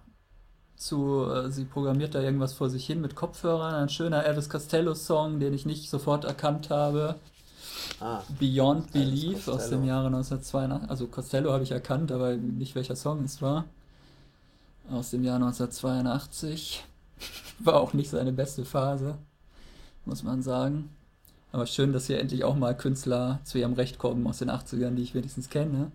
zu, 0.76 1.30
äh, 1.32 1.52
sie 1.52 1.66
programmiert 1.66 2.16
da 2.16 2.22
irgendwas 2.22 2.54
vor 2.54 2.70
sich 2.70 2.86
hin 2.86 3.02
mit 3.02 3.16
Kopfhörern. 3.16 3.76
Ein 3.76 3.90
schöner 3.90 4.26
Elvis 4.26 4.50
Costello-Song, 4.50 5.40
den 5.40 5.54
ich 5.54 5.66
nicht 5.66 5.90
sofort 5.90 6.26
erkannt 6.26 6.70
habe. 6.72 7.16
Ah, 8.00 8.24
Beyond 8.40 8.92
Belief 8.92 9.48
aus 9.48 9.70
dem 9.70 9.84
Jahre 9.84 10.08
1982. 10.08 10.90
Also 10.90 11.08
Costello 11.08 11.52
habe 11.52 11.64
ich 11.64 11.72
erkannt, 11.72 12.12
aber 12.12 12.36
nicht 12.36 12.76
welcher 12.76 12.96
Song 12.96 13.24
es 13.24 13.42
war. 13.42 13.66
Aus 14.90 15.12
dem 15.12 15.24
Jahr 15.24 15.36
1982. 15.36 16.84
War 17.60 17.76
auch 17.76 17.94
nicht 17.94 18.10
seine 18.10 18.32
beste 18.32 18.66
Phase, 18.66 19.16
muss 20.06 20.24
man 20.24 20.42
sagen. 20.42 20.90
Aber 21.52 21.68
schön, 21.68 21.94
dass 21.94 22.08
hier 22.08 22.20
endlich 22.20 22.44
auch 22.44 22.56
mal 22.56 22.76
Künstler 22.76 23.40
zu 23.44 23.60
ihrem 23.60 23.74
Recht 23.74 24.00
kommen 24.00 24.26
aus 24.26 24.40
den 24.40 24.50
80ern, 24.50 24.96
die 24.96 25.04
ich 25.04 25.14
wenigstens 25.14 25.50
kenne. 25.50 25.92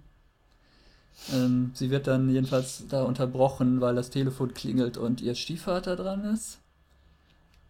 Ähm, 1.32 1.70
sie 1.74 1.90
wird 1.90 2.06
dann 2.06 2.28
jedenfalls 2.28 2.84
da 2.88 3.02
unterbrochen, 3.02 3.80
weil 3.80 3.94
das 3.94 4.10
Telefon 4.10 4.54
klingelt 4.54 4.98
und 4.98 5.20
ihr 5.20 5.34
Stiefvater 5.34 5.96
dran 5.96 6.24
ist, 6.24 6.58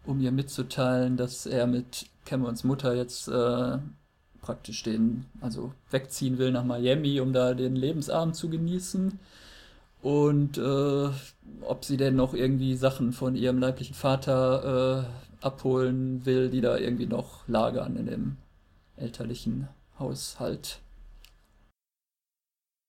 um 0.05 0.21
ihr 0.21 0.33
mitzuteilen, 0.33 1.17
dass 1.17 1.47
er 1.47 1.67
mit 1.67 2.07
Camerons 2.25 2.65
Mutter 2.65 2.95
jetzt 2.95 3.29
äh, 3.29 3.79
praktisch 4.47 4.85
den, 4.85 5.27
also 5.41 5.73
wegziehen 5.91 6.39
will 6.39 6.53
nach 6.53 6.65
Miami, 6.65 7.21
um 7.21 7.33
da 7.33 7.53
den 7.53 7.75
Lebensabend 7.75 8.37
zu 8.37 8.49
genießen. 8.49 9.19
Und 10.03 10.57
äh, 10.57 11.09
ob 11.63 11.85
sie 11.85 11.97
denn 11.97 12.15
noch 12.15 12.33
irgendwie 12.33 12.77
Sachen 12.77 13.13
von 13.13 13.35
ihrem 13.35 13.59
leiblichen 13.59 13.95
Vater 13.95 15.09
äh, 15.43 15.45
abholen 15.45 16.25
will, 16.25 16.49
die 16.49 16.61
da 16.61 16.79
irgendwie 16.79 17.07
noch 17.07 17.47
lagern 17.49 17.97
in 17.97 18.07
dem 18.07 18.37
elterlichen 18.97 19.69
Haushalt. 19.99 20.81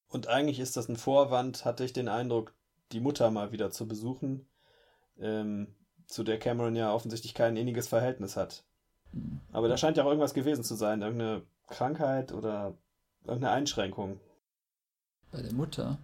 Und 0.09 0.27
eigentlich 0.27 0.59
ist 0.59 0.77
das 0.77 0.87
ein 0.87 0.95
Vorwand, 0.95 1.65
hatte 1.65 1.83
ich 1.83 1.91
den 1.91 2.07
Eindruck, 2.07 2.53
die 2.91 2.99
Mutter 2.99 3.31
mal 3.31 3.51
wieder 3.51 3.71
zu 3.71 3.87
besuchen, 3.87 4.47
ähm, 5.19 5.75
zu 6.05 6.23
der 6.23 6.37
Cameron 6.37 6.75
ja 6.75 6.93
offensichtlich 6.93 7.33
kein 7.33 7.57
inniges 7.57 7.87
Verhältnis 7.87 8.37
hat. 8.37 8.63
Aber 9.51 9.67
da 9.67 9.77
scheint 9.77 9.97
ja 9.97 10.03
auch 10.03 10.07
irgendwas 10.07 10.33
gewesen 10.33 10.63
zu 10.63 10.75
sein, 10.75 11.01
irgendeine 11.01 11.43
Krankheit 11.67 12.31
oder 12.31 12.77
irgendeine 13.25 13.53
Einschränkung. 13.53 14.19
Bei 15.31 15.41
der 15.41 15.53
Mutter? 15.53 15.97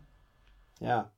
Ja, 0.79 1.11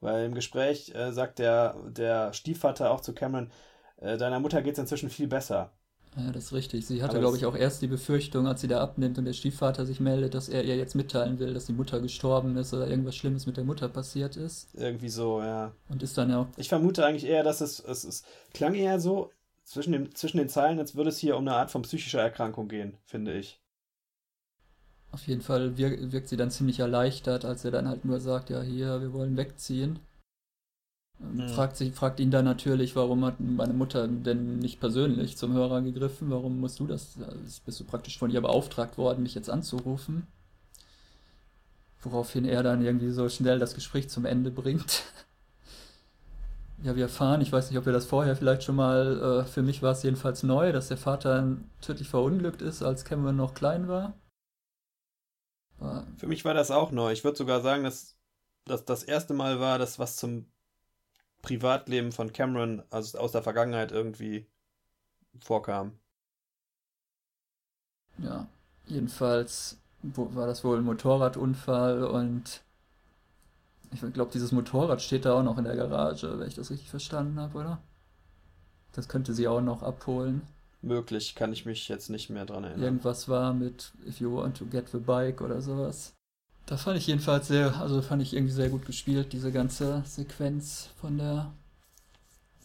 weil 0.00 0.26
im 0.26 0.34
Gespräch 0.34 0.94
äh, 0.94 1.12
sagt 1.12 1.38
der, 1.38 1.76
der 1.88 2.32
Stiefvater 2.32 2.90
auch 2.90 3.00
zu 3.00 3.14
Cameron, 3.14 3.50
äh, 3.96 4.16
deiner 4.16 4.40
Mutter 4.40 4.62
geht 4.62 4.74
es 4.74 4.78
inzwischen 4.78 5.10
viel 5.10 5.28
besser. 5.28 5.72
Ja, 6.16 6.30
das 6.30 6.44
ist 6.44 6.52
richtig. 6.52 6.86
Sie 6.86 7.02
hatte, 7.02 7.18
glaube 7.20 7.38
ich, 7.38 7.46
auch 7.46 7.56
erst 7.56 7.80
die 7.80 7.86
Befürchtung, 7.86 8.46
als 8.46 8.60
sie 8.60 8.68
da 8.68 8.82
abnimmt 8.82 9.16
und 9.16 9.24
der 9.24 9.32
Stiefvater 9.32 9.86
sich 9.86 9.98
meldet, 9.98 10.34
dass 10.34 10.50
er 10.50 10.62
ihr 10.62 10.76
jetzt 10.76 10.94
mitteilen 10.94 11.38
will, 11.38 11.54
dass 11.54 11.64
die 11.64 11.72
Mutter 11.72 12.00
gestorben 12.00 12.54
ist 12.58 12.74
oder 12.74 12.86
irgendwas 12.86 13.16
Schlimmes 13.16 13.46
mit 13.46 13.56
der 13.56 13.64
Mutter 13.64 13.88
passiert 13.88 14.36
ist. 14.36 14.74
Irgendwie 14.74 15.08
so, 15.08 15.40
ja. 15.40 15.72
Und 15.88 16.02
ist 16.02 16.18
dann 16.18 16.28
ja 16.28 16.40
auch. 16.40 16.46
Ich 16.58 16.68
vermute 16.68 17.06
eigentlich 17.06 17.24
eher, 17.24 17.42
dass 17.42 17.62
es, 17.62 17.80
es, 17.80 18.04
es 18.04 18.24
klang 18.52 18.74
eher 18.74 19.00
so, 19.00 19.30
zwischen, 19.64 19.92
dem, 19.92 20.14
zwischen 20.14 20.38
den 20.38 20.48
Zeilen, 20.48 20.78
als 20.78 20.94
würde 20.96 21.10
es 21.10 21.18
hier 21.18 21.36
um 21.36 21.46
eine 21.46 21.56
Art 21.56 21.70
von 21.70 21.82
psychischer 21.82 22.20
Erkrankung 22.20 22.68
gehen, 22.68 22.98
finde 23.04 23.34
ich. 23.34 23.60
Auf 25.12 25.26
jeden 25.26 25.42
Fall 25.42 25.76
wirkt, 25.76 26.12
wirkt 26.12 26.28
sie 26.28 26.36
dann 26.38 26.50
ziemlich 26.50 26.80
erleichtert, 26.80 27.44
als 27.44 27.64
er 27.64 27.70
dann 27.70 27.86
halt 27.86 28.04
nur 28.04 28.18
sagt, 28.20 28.50
ja, 28.50 28.62
hier, 28.62 29.00
wir 29.02 29.12
wollen 29.12 29.36
wegziehen. 29.36 29.98
Mhm. 31.18 31.48
Fragt, 31.50 31.76
sich, 31.76 31.92
fragt 31.92 32.18
ihn 32.18 32.30
dann 32.30 32.44
natürlich, 32.44 32.96
warum 32.96 33.24
hat 33.24 33.38
meine 33.38 33.74
Mutter 33.74 34.08
denn 34.08 34.58
nicht 34.58 34.80
persönlich 34.80 35.36
zum 35.36 35.52
Hörer 35.52 35.82
gegriffen? 35.82 36.30
Warum 36.30 36.60
musst 36.60 36.80
du 36.80 36.86
das? 36.86 37.18
Bist 37.64 37.78
du 37.78 37.84
praktisch 37.84 38.18
von 38.18 38.30
ihr 38.30 38.40
beauftragt 38.40 38.98
worden, 38.98 39.22
mich 39.22 39.34
jetzt 39.34 39.50
anzurufen? 39.50 40.26
Woraufhin 42.00 42.44
er 42.44 42.62
dann 42.62 42.84
irgendwie 42.84 43.10
so 43.10 43.28
schnell 43.28 43.58
das 43.58 43.74
Gespräch 43.74 44.08
zum 44.08 44.24
Ende 44.24 44.50
bringt. 44.50 45.04
ja, 46.82 46.96
wir 46.96 47.04
erfahren, 47.04 47.40
ich 47.40 47.52
weiß 47.52 47.70
nicht, 47.70 47.78
ob 47.78 47.86
wir 47.86 47.92
das 47.92 48.06
vorher 48.06 48.36
vielleicht 48.36 48.64
schon 48.64 48.76
mal, 48.76 49.42
äh, 49.42 49.44
für 49.44 49.62
mich 49.62 49.82
war 49.82 49.92
es 49.92 50.02
jedenfalls 50.02 50.42
neu, 50.42 50.72
dass 50.72 50.88
der 50.88 50.96
Vater 50.96 51.56
tödlich 51.80 52.08
verunglückt 52.08 52.60
ist, 52.60 52.82
als 52.82 53.04
Cameron 53.04 53.36
noch 53.36 53.54
klein 53.54 53.88
war. 53.88 54.14
war 55.78 56.06
für 56.16 56.26
mich 56.26 56.44
war 56.44 56.54
das 56.54 56.70
auch 56.70 56.90
neu. 56.90 57.12
Ich 57.12 57.24
würde 57.24 57.38
sogar 57.38 57.60
sagen, 57.60 57.84
dass 57.84 58.16
das 58.64 58.84
das 58.84 59.04
erste 59.04 59.34
Mal 59.34 59.60
war, 59.60 59.78
dass 59.78 59.98
was 59.98 60.16
zum 60.16 60.46
Privatleben 61.40 62.12
von 62.12 62.32
Cameron 62.32 62.82
also 62.90 63.18
aus 63.18 63.32
der 63.32 63.42
Vergangenheit 63.42 63.92
irgendwie 63.92 64.46
vorkam. 65.40 65.98
Ja, 68.18 68.46
jedenfalls 68.86 69.78
war 70.02 70.46
das 70.46 70.64
wohl 70.64 70.78
ein 70.78 70.84
Motorradunfall 70.84 72.04
und 72.04 72.62
ich 73.92 74.00
glaube, 74.12 74.30
dieses 74.32 74.52
Motorrad 74.52 75.02
steht 75.02 75.24
da 75.24 75.34
auch 75.34 75.42
noch 75.42 75.58
in 75.58 75.64
der 75.64 75.76
Garage, 75.76 76.38
wenn 76.38 76.48
ich 76.48 76.54
das 76.54 76.70
richtig 76.70 76.90
verstanden 76.90 77.38
habe, 77.38 77.58
oder? 77.58 77.82
Das 78.92 79.08
könnte 79.08 79.34
sie 79.34 79.48
auch 79.48 79.60
noch 79.60 79.82
abholen. 79.82 80.42
Möglich, 80.82 81.34
kann 81.34 81.52
ich 81.52 81.64
mich 81.64 81.88
jetzt 81.88 82.10
nicht 82.10 82.28
mehr 82.28 82.44
dran 82.44 82.64
erinnern. 82.64 82.82
Irgendwas 82.82 83.28
war 83.28 83.54
mit 83.54 83.92
If 84.06 84.20
you 84.20 84.34
want 84.36 84.56
to 84.56 84.66
get 84.66 84.88
the 84.88 84.98
bike 84.98 85.40
oder 85.40 85.62
sowas. 85.62 86.14
Da 86.66 86.76
fand 86.76 86.98
ich 86.98 87.06
jedenfalls 87.06 87.48
sehr, 87.48 87.76
also 87.80 88.02
fand 88.02 88.22
ich 88.22 88.34
irgendwie 88.34 88.52
sehr 88.52 88.68
gut 88.68 88.84
gespielt, 88.84 89.32
diese 89.32 89.52
ganze 89.52 90.02
Sequenz 90.06 90.90
von 91.00 91.18
der 91.18 91.52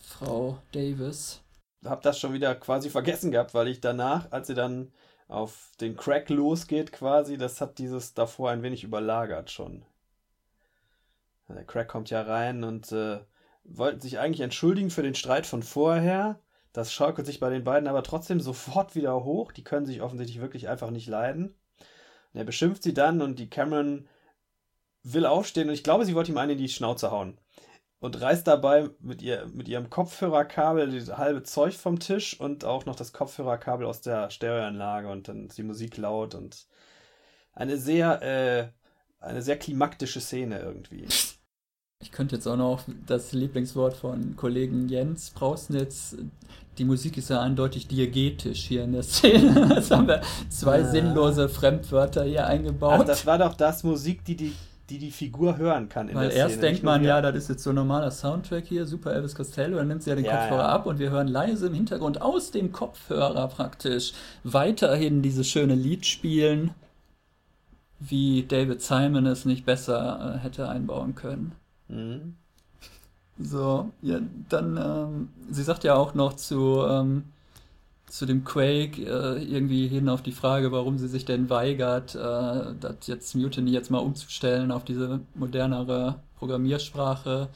Frau 0.01 0.59
Davis. 0.71 1.41
Hab 1.85 2.01
das 2.01 2.19
schon 2.19 2.33
wieder 2.33 2.55
quasi 2.55 2.89
vergessen 2.89 3.31
gehabt, 3.31 3.53
weil 3.53 3.67
ich 3.67 3.81
danach, 3.81 4.31
als 4.31 4.47
sie 4.47 4.55
dann 4.55 4.91
auf 5.27 5.71
den 5.79 5.95
Crack 5.95 6.29
losgeht 6.29 6.91
quasi, 6.91 7.37
das 7.37 7.61
hat 7.61 7.77
dieses 7.77 8.13
davor 8.13 8.49
ein 8.49 8.63
wenig 8.63 8.83
überlagert 8.83 9.51
schon. 9.51 9.83
Der 11.49 11.63
Crack 11.63 11.87
kommt 11.87 12.09
ja 12.09 12.21
rein 12.21 12.63
und 12.63 12.91
äh, 12.91 13.19
wollte 13.63 14.01
sich 14.01 14.19
eigentlich 14.19 14.41
entschuldigen 14.41 14.89
für 14.89 15.03
den 15.03 15.15
Streit 15.15 15.45
von 15.45 15.63
vorher. 15.63 16.39
Das 16.73 16.93
schaukelt 16.93 17.25
sich 17.25 17.39
bei 17.39 17.49
den 17.49 17.63
beiden 17.63 17.87
aber 17.87 18.03
trotzdem 18.03 18.39
sofort 18.39 18.95
wieder 18.95 19.23
hoch. 19.23 19.51
Die 19.51 19.63
können 19.63 19.85
sich 19.85 20.01
offensichtlich 20.01 20.41
wirklich 20.41 20.67
einfach 20.67 20.91
nicht 20.91 21.07
leiden. 21.07 21.55
Und 22.33 22.39
er 22.39 22.43
beschimpft 22.43 22.83
sie 22.83 22.93
dann 22.93 23.21
und 23.21 23.39
die 23.39 23.49
Cameron 23.49 24.07
will 25.03 25.25
aufstehen 25.25 25.69
und 25.69 25.73
ich 25.73 25.83
glaube, 25.83 26.05
sie 26.05 26.15
wollte 26.15 26.31
ihm 26.31 26.37
einen 26.37 26.51
in 26.51 26.57
die 26.57 26.69
Schnauze 26.69 27.11
hauen. 27.11 27.39
Und 27.99 28.21
reißt 28.21 28.45
dabei 28.45 28.89
mit, 28.99 29.23
ihr, 29.23 29.47
mit 29.47 29.67
ihrem 29.67 29.89
Kopfhörerkabel 29.89 30.99
das 30.99 31.17
halbe 31.17 31.41
Zeug 31.41 31.73
vom 31.73 31.97
Tisch 31.97 32.39
und 32.39 32.63
auch 32.63 32.85
noch 32.85 32.95
das 32.95 33.11
Kopfhörerkabel 33.11 33.87
aus 33.87 34.01
der 34.01 34.29
Stereoanlage 34.29 35.09
und 35.09 35.27
dann 35.27 35.47
ist 35.47 35.57
die 35.57 35.63
Musik 35.63 35.97
laut 35.97 36.35
und 36.35 36.67
eine 37.53 37.77
sehr, 37.77 38.21
äh, 38.21 38.67
eine 39.19 39.41
sehr 39.41 39.57
klimaktische 39.57 40.21
Szene 40.21 40.59
irgendwie. 40.59 41.07
Ich 41.99 42.11
könnte 42.11 42.35
jetzt 42.35 42.47
auch 42.47 42.57
noch 42.57 42.83
das 43.07 43.33
Lieblingswort 43.33 43.95
von 43.95 44.35
Kollegen 44.35 44.87
Jens 44.87 45.31
Brausnitz. 45.31 46.15
Die 46.77 46.85
Musik 46.85 47.17
ist 47.17 47.29
ja 47.29 47.41
eindeutig 47.41 47.87
diegetisch 47.87 48.65
hier 48.65 48.83
in 48.83 48.93
der 48.93 49.01
Szene. 49.01 49.71
Jetzt 49.75 49.89
haben 49.89 50.07
wir 50.07 50.21
zwei 50.47 50.81
ja. 50.81 50.91
sinnlose 50.91 51.49
Fremdwörter 51.49 52.23
hier 52.23 52.45
eingebaut. 52.45 52.99
Ach, 53.01 53.03
das 53.03 53.25
war 53.25 53.39
doch 53.39 53.55
das 53.55 53.83
Musik, 53.83 54.23
die 54.25 54.35
die, 54.35 54.53
die, 54.91 54.99
die 54.99 55.09
Figur 55.09 55.57
hören 55.57 55.89
kann 55.89 56.07
in 56.07 56.15
Weil 56.15 56.29
der 56.29 56.37
erst 56.37 56.57
Szene. 56.57 56.67
denkt 56.67 56.83
man, 56.83 57.03
ja, 57.03 57.19
das 57.19 57.35
ist 57.35 57.49
jetzt 57.49 57.63
so 57.63 57.71
ein 57.71 57.75
normaler 57.75 58.11
Soundtrack 58.11 58.67
hier, 58.67 58.85
super 58.85 59.11
Elvis 59.13 59.33
Costello, 59.33 59.77
dann 59.77 59.87
nimmt 59.87 60.03
sie 60.03 60.11
ja 60.11 60.15
den 60.15 60.25
ja, 60.25 60.37
Kopfhörer 60.37 60.61
ja. 60.61 60.69
ab 60.69 60.85
und 60.85 60.99
wir 60.99 61.09
hören 61.09 61.27
leise 61.27 61.65
im 61.65 61.73
Hintergrund 61.73 62.21
aus 62.21 62.51
dem 62.51 62.71
Kopfhörer 62.71 63.47
praktisch 63.47 64.13
weiterhin 64.43 65.23
dieses 65.23 65.49
schöne 65.49 65.73
Lied 65.73 66.05
spielen, 66.05 66.75
wie 67.99 68.43
David 68.47 68.83
Simon 68.83 69.25
es 69.25 69.45
nicht 69.45 69.65
besser 69.65 70.35
äh, 70.35 70.43
hätte 70.43 70.69
einbauen 70.69 71.15
können. 71.15 71.53
Mhm. 71.89 72.35
So, 73.39 73.91
ja, 74.01 74.19
dann, 74.49 74.77
ähm, 74.77 75.29
sie 75.51 75.63
sagt 75.63 75.83
ja 75.83 75.95
auch 75.95 76.13
noch 76.15 76.33
zu, 76.33 76.83
ähm, 76.87 77.23
zu 78.07 78.25
dem 78.25 78.43
Quake 78.43 79.01
äh, 79.03 79.43
irgendwie 79.43 79.87
hin 79.87 80.09
auf 80.09 80.23
die 80.23 80.31
Frage, 80.31 80.71
warum 80.71 80.97
sie 80.97 81.07
sich 81.07 81.25
denn 81.25 81.49
weigert, 81.49 82.15
äh, 82.15 82.73
das 82.79 82.95
jetzt 83.05 83.35
Mutiny 83.35 83.71
jetzt 83.71 83.91
mal 83.91 83.99
umzustellen 83.99 84.71
auf 84.71 84.85
diese 84.85 85.19
modernere 85.35 86.15
Programmiersprache. 86.37 87.49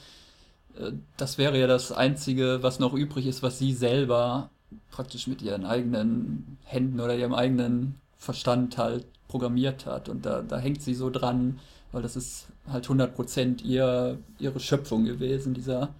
Äh, 0.78 0.91
das 1.17 1.38
wäre 1.38 1.58
ja 1.60 1.67
das 1.67 1.91
Einzige, 1.91 2.60
was 2.62 2.80
noch 2.80 2.94
übrig 2.94 3.26
ist, 3.26 3.44
was 3.44 3.60
sie 3.60 3.74
selber 3.74 4.50
praktisch 4.91 5.28
mit 5.28 5.41
ihren 5.41 5.65
eigenen 5.65 6.58
Händen 6.63 7.00
oder 7.00 7.15
ihrem 7.15 7.34
eigenen 7.34 7.96
Verstand 8.17 8.78
halt 8.78 9.06
programmiert 9.28 9.86
hat. 9.86 10.10
Und 10.10 10.26
da, 10.26 10.41
da 10.41 10.58
hängt 10.60 10.82
sie 10.82 10.94
so 10.94 11.10
dran, 11.10 11.60
weil 11.92 12.02
das 12.02 12.16
ist 12.16 12.48
halt 12.68 12.88
100% 12.88 13.64
ihr, 13.64 14.18
ihre 14.40 14.60
Schöpfung 14.60 15.06
gewesen, 15.06 15.54
dieser 15.54 15.94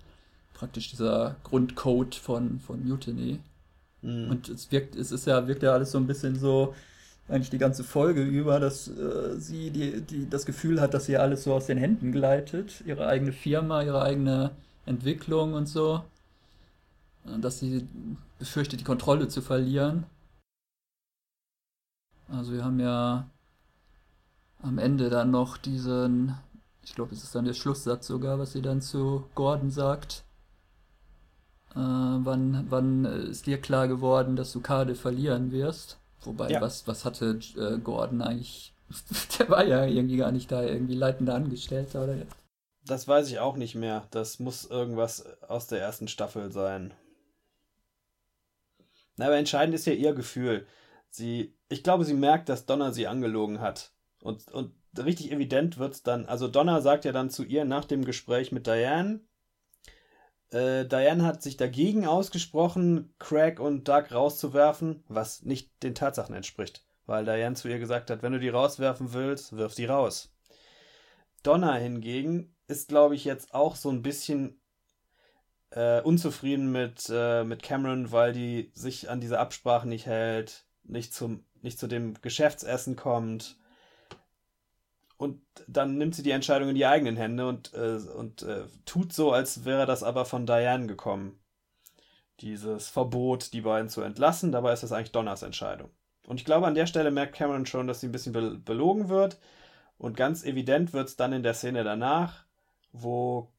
praktisch 0.54 0.92
dieser 0.92 1.36
Grundcode 1.44 2.16
von, 2.16 2.60
von 2.60 2.88
Mutiny. 2.88 3.40
Mhm. 4.02 4.30
Und 4.30 4.50
es 4.50 4.72
wirkt, 4.72 4.96
es 4.96 5.12
ist 5.12 5.26
ja, 5.26 5.48
wirkt 5.48 5.64
ja 5.64 5.74
alles 5.74 5.92
so 5.92 5.98
ein 5.98 6.08
bisschen 6.08 6.36
so, 6.36 6.76
eigentlich 7.28 7.50
die 7.50 7.58
ganze 7.58 7.84
Folge 7.84 8.22
über, 8.24 8.60
dass 8.60 8.88
äh, 8.88 9.40
sie 9.40 9.72
die, 9.72 10.02
die, 10.02 10.30
das 10.30 10.46
Gefühl 10.46 10.82
hat, 10.82 10.94
dass 10.94 11.08
ihr 11.10 11.22
alles 11.22 11.44
so 11.44 11.54
aus 11.54 11.66
den 11.66 11.78
Händen 11.78 12.12
gleitet, 12.12 12.84
ihre 12.86 13.08
eigene 13.08 13.32
Firma, 13.32 13.82
ihre 13.82 14.02
eigene 14.02 14.52
Entwicklung 14.86 15.54
und 15.54 15.68
so. 15.68 16.04
Dass 17.40 17.60
sie 17.60 17.88
befürchtet, 18.40 18.80
die 18.80 18.84
Kontrolle 18.84 19.28
zu 19.28 19.42
verlieren. 19.42 20.06
Also 22.28 22.54
wir 22.54 22.64
haben 22.64 22.80
ja 22.80 23.28
am 24.62 24.78
Ende 24.78 25.10
dann 25.10 25.32
noch 25.32 25.58
diesen, 25.58 26.36
ich 26.84 26.96
glaube, 26.96 27.14
es 27.14 27.24
ist 27.24 27.36
dann 27.36 27.46
der 27.46 27.54
Schlusssatz 27.54 28.08
sogar, 28.08 28.40
was 28.40 28.54
sie 28.54 28.62
dann 28.62 28.82
zu 28.82 29.26
Gordon 29.36 29.72
sagt. 29.72 30.24
Äh, 31.72 31.78
wann, 31.78 32.66
wann 32.70 33.06
ist 33.06 33.48
dir 33.48 33.60
klar 33.60 33.88
geworden, 33.88 34.36
dass 34.36 34.52
du 34.52 34.62
Kade 34.62 34.96
verlieren 34.96 35.52
wirst? 35.52 36.00
Wobei, 36.24 36.50
ja. 36.50 36.62
was, 36.62 36.88
was 36.88 37.06
hatte 37.06 37.40
äh, 37.58 37.78
Gordon 37.80 38.22
eigentlich? 38.22 38.74
der 39.40 39.50
war 39.50 39.66
ja 39.66 39.86
irgendwie 39.86 40.18
gar 40.18 40.32
nicht 40.32 40.52
da, 40.52 40.64
irgendwie 40.64 40.96
leitender 40.96 41.36
Angestellter, 41.36 42.04
oder? 42.04 42.18
Das 42.86 43.08
weiß 43.08 43.30
ich 43.30 43.40
auch 43.40 43.58
nicht 43.58 43.76
mehr. 43.76 44.08
Das 44.12 44.40
muss 44.40 44.66
irgendwas 44.66 45.26
aus 45.44 45.68
der 45.68 45.80
ersten 45.80 46.08
Staffel 46.08 46.52
sein. 46.52 46.94
Na, 49.18 49.28
aber 49.28 49.38
entscheidend 49.38 49.76
ist 49.76 49.86
ja 49.86 49.94
ihr 49.94 50.14
Gefühl. 50.14 50.68
Sie, 51.10 51.56
ich 51.70 51.84
glaube, 51.84 52.06
sie 52.06 52.14
merkt, 52.14 52.50
dass 52.50 52.66
Donner 52.66 52.92
sie 52.92 53.08
angelogen 53.08 53.62
hat. 53.62 53.92
Und, 54.22 54.52
und 54.52 54.74
richtig 54.98 55.32
evident 55.32 55.78
wird 55.78 55.94
es 55.94 56.04
dann, 56.04 56.26
also 56.26 56.48
Donna 56.48 56.82
sagt 56.82 57.06
ja 57.06 57.12
dann 57.12 57.30
zu 57.30 57.44
ihr 57.44 57.66
nach 57.66 57.86
dem 57.86 58.06
Gespräch 58.06 58.52
mit 58.52 58.68
Diane, 58.68 59.22
äh, 60.52 60.86
Diane 60.86 61.24
hat 61.24 61.42
sich 61.42 61.58
dagegen 61.58 62.06
ausgesprochen, 62.06 63.14
Craig 63.20 63.60
und 63.60 63.88
Doug 63.88 64.12
rauszuwerfen, 64.12 65.04
was 65.08 65.44
nicht 65.44 65.72
den 65.82 65.96
Tatsachen 65.96 66.36
entspricht, 66.36 66.86
weil 67.06 67.26
Diane 67.26 67.56
zu 67.56 67.68
ihr 67.68 67.80
gesagt 67.80 68.10
hat, 68.10 68.22
wenn 68.22 68.34
du 68.34 68.40
die 68.40 68.50
rauswerfen 68.50 69.14
willst, 69.14 69.56
wirf 69.56 69.76
die 69.76 69.86
raus. 69.86 70.34
Donna 71.44 71.74
hingegen 71.76 72.56
ist, 72.68 72.90
glaube 72.90 73.16
ich, 73.16 73.26
jetzt 73.26 73.54
auch 73.54 73.76
so 73.76 73.90
ein 73.90 74.04
bisschen 74.04 74.62
äh, 75.72 76.02
unzufrieden 76.02 76.72
mit, 76.72 77.10
äh, 77.12 77.44
mit 77.44 77.64
Cameron, 77.64 78.12
weil 78.12 78.34
die 78.34 78.72
sich 78.76 79.10
an 79.10 79.22
diese 79.22 79.40
Absprachen 79.40 79.90
nicht 79.90 80.06
hält, 80.06 80.66
nicht, 80.84 81.14
zum, 81.14 81.46
nicht 81.62 81.80
zu 81.80 81.88
dem 81.88 82.14
Geschäftsessen 82.22 82.96
kommt 82.96 83.58
und 85.22 85.40
dann 85.68 86.00
nimmt 86.00 86.16
sie 86.16 86.24
die 86.24 86.32
Entscheidung 86.32 86.70
in 86.70 86.74
die 86.74 86.88
eigenen 86.88 87.16
Hände 87.16 87.48
und, 87.48 87.76
äh, 87.76 88.00
und 88.18 88.42
äh, 88.42 88.64
tut 88.86 89.14
so, 89.14 89.32
als 89.32 89.66
wäre 89.66 89.86
das 89.86 90.02
aber 90.02 90.26
von 90.26 90.48
Diane 90.48 90.88
gekommen. 90.88 91.40
Dieses 92.40 92.90
Verbot, 92.90 93.54
die 93.54 93.62
beiden 93.62 93.88
zu 93.88 94.02
entlassen, 94.02 94.52
dabei 94.52 94.74
ist 94.74 94.82
das 94.82 94.92
eigentlich 94.92 95.12
Donners 95.12 95.44
Entscheidung. 95.44 95.92
Und 96.26 96.40
ich 96.40 96.46
glaube, 96.46 96.66
an 96.66 96.74
der 96.74 96.88
Stelle 96.88 97.12
merkt 97.12 97.36
Cameron 97.36 97.68
schon, 97.68 97.86
dass 97.86 98.02
sie 98.02 98.08
ein 98.08 98.12
bisschen 98.12 98.34
be 98.34 98.58
belogen 98.58 99.10
wird. 99.10 99.38
Und 100.00 100.18
ganz 100.18 100.44
evident 100.44 100.92
wird 100.92 101.10
es 101.10 101.18
dann 101.18 101.34
in 101.34 101.44
der 101.44 101.54
Szene 101.54 101.84
danach, 101.84 102.46
wo 102.92 103.54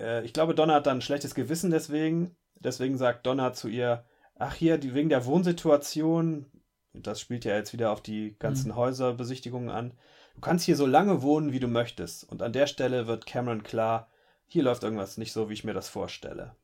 äh, 0.00 0.24
ich 0.24 0.32
glaube, 0.32 0.56
Donna 0.56 0.74
hat 0.74 0.88
dann 0.88 0.98
ein 0.98 1.02
schlechtes 1.02 1.36
Gewissen 1.36 1.70
deswegen. 1.70 2.34
Deswegen 2.56 2.98
sagt 2.98 3.24
Donna 3.24 3.52
zu 3.52 3.68
ihr, 3.68 4.04
ach 4.34 4.54
hier, 4.54 4.78
die, 4.78 4.94
wegen 4.94 5.10
der 5.10 5.26
Wohnsituation, 5.26 6.46
das 6.92 7.20
spielt 7.20 7.44
ja 7.44 7.54
jetzt 7.54 7.72
wieder 7.72 7.92
auf 7.92 8.02
die 8.02 8.36
ganzen 8.40 8.72
mhm. 8.72 8.76
Häuserbesichtigungen 8.76 9.70
an, 9.70 9.92
Du 10.38 10.42
kannst 10.42 10.66
hier 10.66 10.76
so 10.76 10.86
lange 10.86 11.22
wohnen, 11.22 11.50
wie 11.50 11.58
du 11.58 11.66
möchtest. 11.66 12.22
Und 12.30 12.42
an 12.42 12.52
der 12.52 12.68
Stelle 12.68 13.08
wird 13.08 13.26
Cameron 13.26 13.64
klar, 13.64 14.06
hier 14.46 14.62
läuft 14.62 14.84
irgendwas 14.84 15.18
nicht 15.18 15.32
so, 15.32 15.48
wie 15.48 15.54
ich 15.54 15.64
mir 15.64 15.74
das 15.74 15.88
vorstelle. 15.88 16.54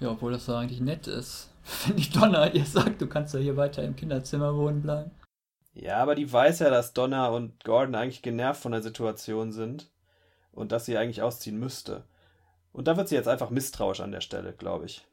Ja, 0.00 0.12
obwohl 0.12 0.32
das 0.32 0.46
so 0.46 0.54
eigentlich 0.54 0.80
nett 0.80 1.06
ist. 1.06 1.50
Wenn 1.86 1.96
die 1.96 2.08
Donna 2.08 2.50
ihr 2.50 2.64
sagt, 2.64 3.02
du 3.02 3.06
kannst 3.06 3.34
ja 3.34 3.40
hier 3.40 3.58
weiter 3.58 3.82
im 3.82 3.96
Kinderzimmer 3.96 4.56
wohnen 4.56 4.80
bleiben. 4.80 5.10
Ja, 5.74 5.98
aber 5.98 6.14
die 6.14 6.32
weiß 6.32 6.60
ja, 6.60 6.70
dass 6.70 6.94
Donna 6.94 7.28
und 7.28 7.62
Gordon 7.64 7.96
eigentlich 7.96 8.22
genervt 8.22 8.62
von 8.62 8.72
der 8.72 8.80
Situation 8.80 9.52
sind 9.52 9.90
und 10.52 10.72
dass 10.72 10.86
sie 10.86 10.96
eigentlich 10.96 11.20
ausziehen 11.20 11.60
müsste. 11.60 12.04
Und 12.72 12.88
da 12.88 12.96
wird 12.96 13.08
sie 13.08 13.14
jetzt 13.14 13.28
einfach 13.28 13.50
misstrauisch 13.50 14.00
an 14.00 14.10
der 14.10 14.22
Stelle, 14.22 14.54
glaube 14.54 14.86
ich. 14.86 15.06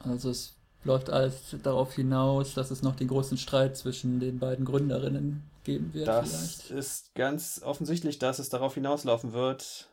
Also 0.00 0.28
es 0.28 0.54
läuft 0.84 1.08
alles 1.08 1.56
darauf 1.62 1.94
hinaus, 1.94 2.52
dass 2.52 2.70
es 2.70 2.82
noch 2.82 2.94
den 2.94 3.08
großen 3.08 3.38
Streit 3.38 3.74
zwischen 3.78 4.20
den 4.20 4.38
beiden 4.38 4.66
Gründerinnen 4.66 5.48
geben 5.68 5.92
wird. 5.92 6.08
Das 6.08 6.62
vielleicht. 6.62 6.70
ist 6.70 7.14
ganz 7.14 7.60
offensichtlich, 7.62 8.18
dass 8.18 8.38
es 8.38 8.48
darauf 8.48 8.74
hinauslaufen 8.74 9.34
wird. 9.34 9.90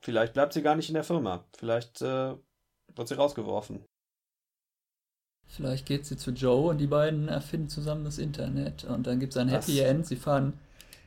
Vielleicht 0.00 0.34
bleibt 0.34 0.52
sie 0.52 0.62
gar 0.62 0.76
nicht 0.76 0.88
in 0.88 0.94
der 0.94 1.02
Firma. 1.02 1.44
Vielleicht 1.56 2.00
äh, 2.00 2.34
wird 2.94 3.08
sie 3.08 3.16
rausgeworfen. 3.16 3.84
Vielleicht 5.46 5.86
geht 5.86 6.06
sie 6.06 6.16
zu 6.16 6.30
Joe 6.30 6.70
und 6.70 6.78
die 6.78 6.86
beiden 6.86 7.28
erfinden 7.28 7.68
zusammen 7.68 8.04
das 8.04 8.18
Internet. 8.18 8.84
Und 8.84 9.06
dann 9.06 9.18
gibt 9.18 9.32
es 9.32 9.36
ein 9.36 9.48
Happy 9.48 9.78
das... 9.78 9.86
End. 9.86 10.06
Sie 10.06 10.16
fahren 10.16 10.60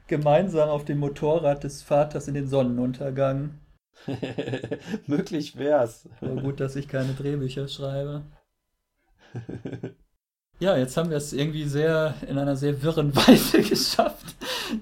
gemeinsam 0.08 0.70
auf 0.70 0.84
dem 0.84 1.00
Motorrad 1.00 1.64
des 1.64 1.82
Vaters 1.82 2.28
in 2.28 2.34
den 2.34 2.48
Sonnenuntergang. 2.48 3.60
Möglich 5.08 5.58
wär's. 5.58 6.10
Aber 6.20 6.42
gut, 6.42 6.60
dass 6.60 6.76
ich 6.76 6.88
keine 6.88 7.14
Drehbücher 7.14 7.68
schreibe. 7.68 8.24
Ja, 10.60 10.76
jetzt 10.76 10.98
haben 10.98 11.10
wir 11.10 11.18
es 11.18 11.34
irgendwie 11.34 11.66
sehr 11.66 12.16
in 12.28 12.38
einer 12.38 12.56
sehr 12.56 12.82
wirren 12.82 13.16
Weise 13.28 13.62
geschafft, 13.62 14.36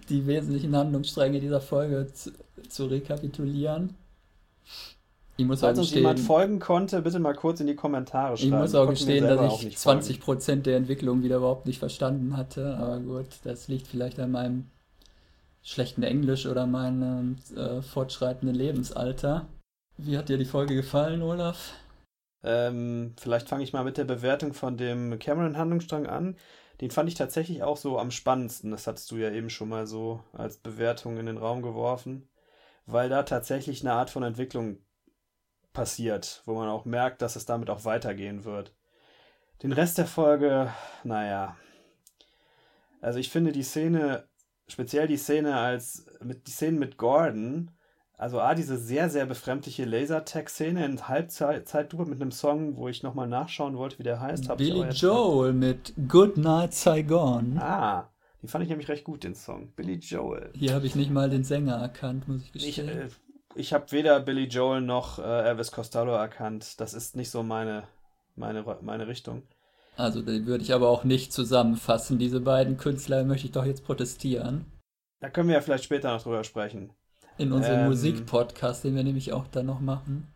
die 0.10 0.26
wesentlichen 0.26 0.76
Handlungsstränge 0.76 1.40
dieser 1.40 1.62
Folge 1.62 2.08
zu, 2.14 2.32
zu 2.70 2.86
rekapitulieren. 2.86 3.96
Ich 5.38 5.46
muss 5.46 5.60
Falls 5.60 5.78
uns 5.78 5.94
jemand 5.94 6.20
folgen 6.22 6.60
konnte, 6.60 7.02
bitte 7.02 7.20
mal 7.20 7.34
kurz 7.34 7.60
in 7.60 7.68
die 7.68 7.76
Kommentare 7.76 8.38
schreiben. 8.38 8.54
Ich 8.54 8.60
muss 8.60 8.74
auch 8.76 8.90
gestehen, 8.90 9.26
dass 9.26 9.62
ich 9.62 9.76
20% 9.76 10.22
folgen. 10.22 10.64
der 10.64 10.78
Entwicklung 10.78 11.24
wieder 11.24 11.38
überhaupt 11.38 11.66
nicht 11.66 11.80
verstanden 11.80 12.38
hatte. 12.38 12.78
Aber 12.78 13.00
gut, 13.00 13.28
das 13.44 13.68
liegt 13.68 13.88
vielleicht 13.88 14.18
an 14.20 14.32
meinem 14.32 14.68
schlechten 15.62 16.04
Englisch 16.04 16.46
oder 16.46 16.66
meinem 16.68 17.36
äh, 17.56 17.82
fortschreitenden 17.82 18.56
Lebensalter. 18.56 19.48
Wie 19.98 20.18
hat 20.18 20.30
dir 20.30 20.38
die 20.38 20.46
Folge 20.46 20.74
gefallen, 20.74 21.22
Olaf? 21.22 21.74
Ähm, 22.46 23.16
vielleicht 23.20 23.50
fange 23.50 23.64
ich 23.64 23.74
mal 23.74 23.84
mit 23.84 23.98
der 23.98 24.04
Bewertung 24.04 24.54
von 24.54 24.78
dem 24.78 25.18
Cameron-Handlungsstrang 25.18 26.06
an. 26.06 26.38
Den 26.80 26.92
fand 26.92 27.10
ich 27.10 27.16
tatsächlich 27.16 27.64
auch 27.64 27.78
so 27.78 27.98
am 27.98 28.12
spannendsten. 28.12 28.70
Das 28.70 28.86
hattest 28.86 29.10
du 29.10 29.18
ja 29.18 29.32
eben 29.32 29.50
schon 29.50 29.68
mal 29.68 29.88
so 29.88 30.24
als 30.32 30.58
Bewertung 30.58 31.18
in 31.18 31.26
den 31.26 31.38
Raum 31.38 31.64
geworfen. 31.64 32.30
Weil 32.86 33.10
da 33.10 33.24
tatsächlich 33.24 33.82
eine 33.82 33.94
Art 33.94 34.12
von 34.12 34.22
Entwicklung 34.22 34.78
passiert, 35.74 36.44
wo 36.46 36.54
man 36.54 36.70
auch 36.70 36.86
merkt, 36.86 37.24
dass 37.24 37.36
es 37.36 37.46
damit 37.46 37.70
auch 37.72 37.84
weitergehen 37.84 38.46
wird. 38.46 38.76
Den 39.64 39.72
Rest 39.72 39.98
der 39.98 40.06
Folge, 40.06 40.72
naja. 41.04 41.58
Also 43.02 43.18
ich 43.18 43.32
finde 43.32 43.52
die 43.52 43.64
Szene, 43.64 44.28
speziell 44.68 45.08
die 45.08 45.18
Szene 45.18 45.58
als 45.58 46.06
mit 46.22 46.46
die 46.48 46.52
Szenen 46.52 46.78
mit 46.78 46.98
Gordon, 46.98 47.72
also 48.18 48.40
A, 48.40 48.56
diese 48.56 48.78
sehr, 48.78 49.10
sehr 49.10 49.26
befremdliche 49.26 49.86
Lasertag-Szene 49.86 50.86
in 50.86 51.08
Halbzeitlupe 51.08 52.06
mit 52.06 52.22
einem 52.22 52.32
Song, 52.32 52.78
wo 52.78 52.88
ich 52.88 53.04
nochmal 53.04 53.28
nachschauen 53.28 53.78
wollte, 53.78 54.00
wie 54.00 54.04
der 54.04 54.22
heißt. 54.22 54.56
Billy 54.58 54.90
Joel 54.90 55.54
mit 55.54 55.94
Good 56.08 56.38
Night 56.38 56.74
Saigon. 56.74 57.58
Ah, 57.60 58.10
die 58.42 58.48
fand 58.48 58.64
ich 58.64 58.70
nämlich 58.70 58.88
recht 58.88 59.04
gut, 59.04 59.24
den 59.24 59.36
Song. 59.36 59.74
Billy 59.76 59.96
Joel. 59.96 60.52
Hier 60.54 60.74
habe 60.74 60.86
ich 60.86 60.96
nicht 60.96 61.12
mal 61.12 61.30
den 61.30 61.44
Sänger 61.44 61.76
erkannt, 61.76 62.28
muss 62.28 62.42
ich 62.42 62.54
gestehen. 62.54 62.88
Ich, 62.88 62.96
äh, 62.96 63.10
ich 63.56 63.74
habe 63.74 63.92
weder 63.92 64.20
Billy 64.20 64.46
Joel 64.46 64.82
noch 64.82 65.20
äh, 65.20 65.48
Elvis 65.50 65.72
Costello 65.72 66.14
erkannt. 66.14 66.80
Das 66.80 66.94
ist 66.94 67.16
nicht 67.16 67.32
so 67.32 67.44
meine, 67.44 67.84
meine, 68.36 68.64
meine 68.82 69.08
Richtung. 69.08 69.44
Also, 69.98 70.22
die 70.22 70.46
würde 70.46 70.64
ich 70.64 70.74
aber 70.74 70.90
auch 70.90 71.06
nicht 71.06 71.34
zusammenfassen. 71.34 72.20
Diese 72.20 72.42
beiden 72.42 72.78
Künstler 72.78 73.24
möchte 73.24 73.48
ich 73.48 73.54
doch 73.54 73.66
jetzt 73.66 73.86
protestieren. 73.86 74.66
Da 75.22 75.30
können 75.30 75.48
wir 75.48 75.56
ja 75.56 75.62
vielleicht 75.62 75.86
später 75.86 76.14
noch 76.14 76.22
drüber 76.22 76.44
sprechen. 76.44 76.92
In 77.38 77.52
unserem 77.52 77.82
ähm, 77.82 77.88
Musikpodcast, 77.88 78.84
den 78.84 78.96
wir 78.96 79.04
nämlich 79.04 79.34
auch 79.34 79.48
dann 79.48 79.66
noch 79.66 79.82
machen. 79.82 80.32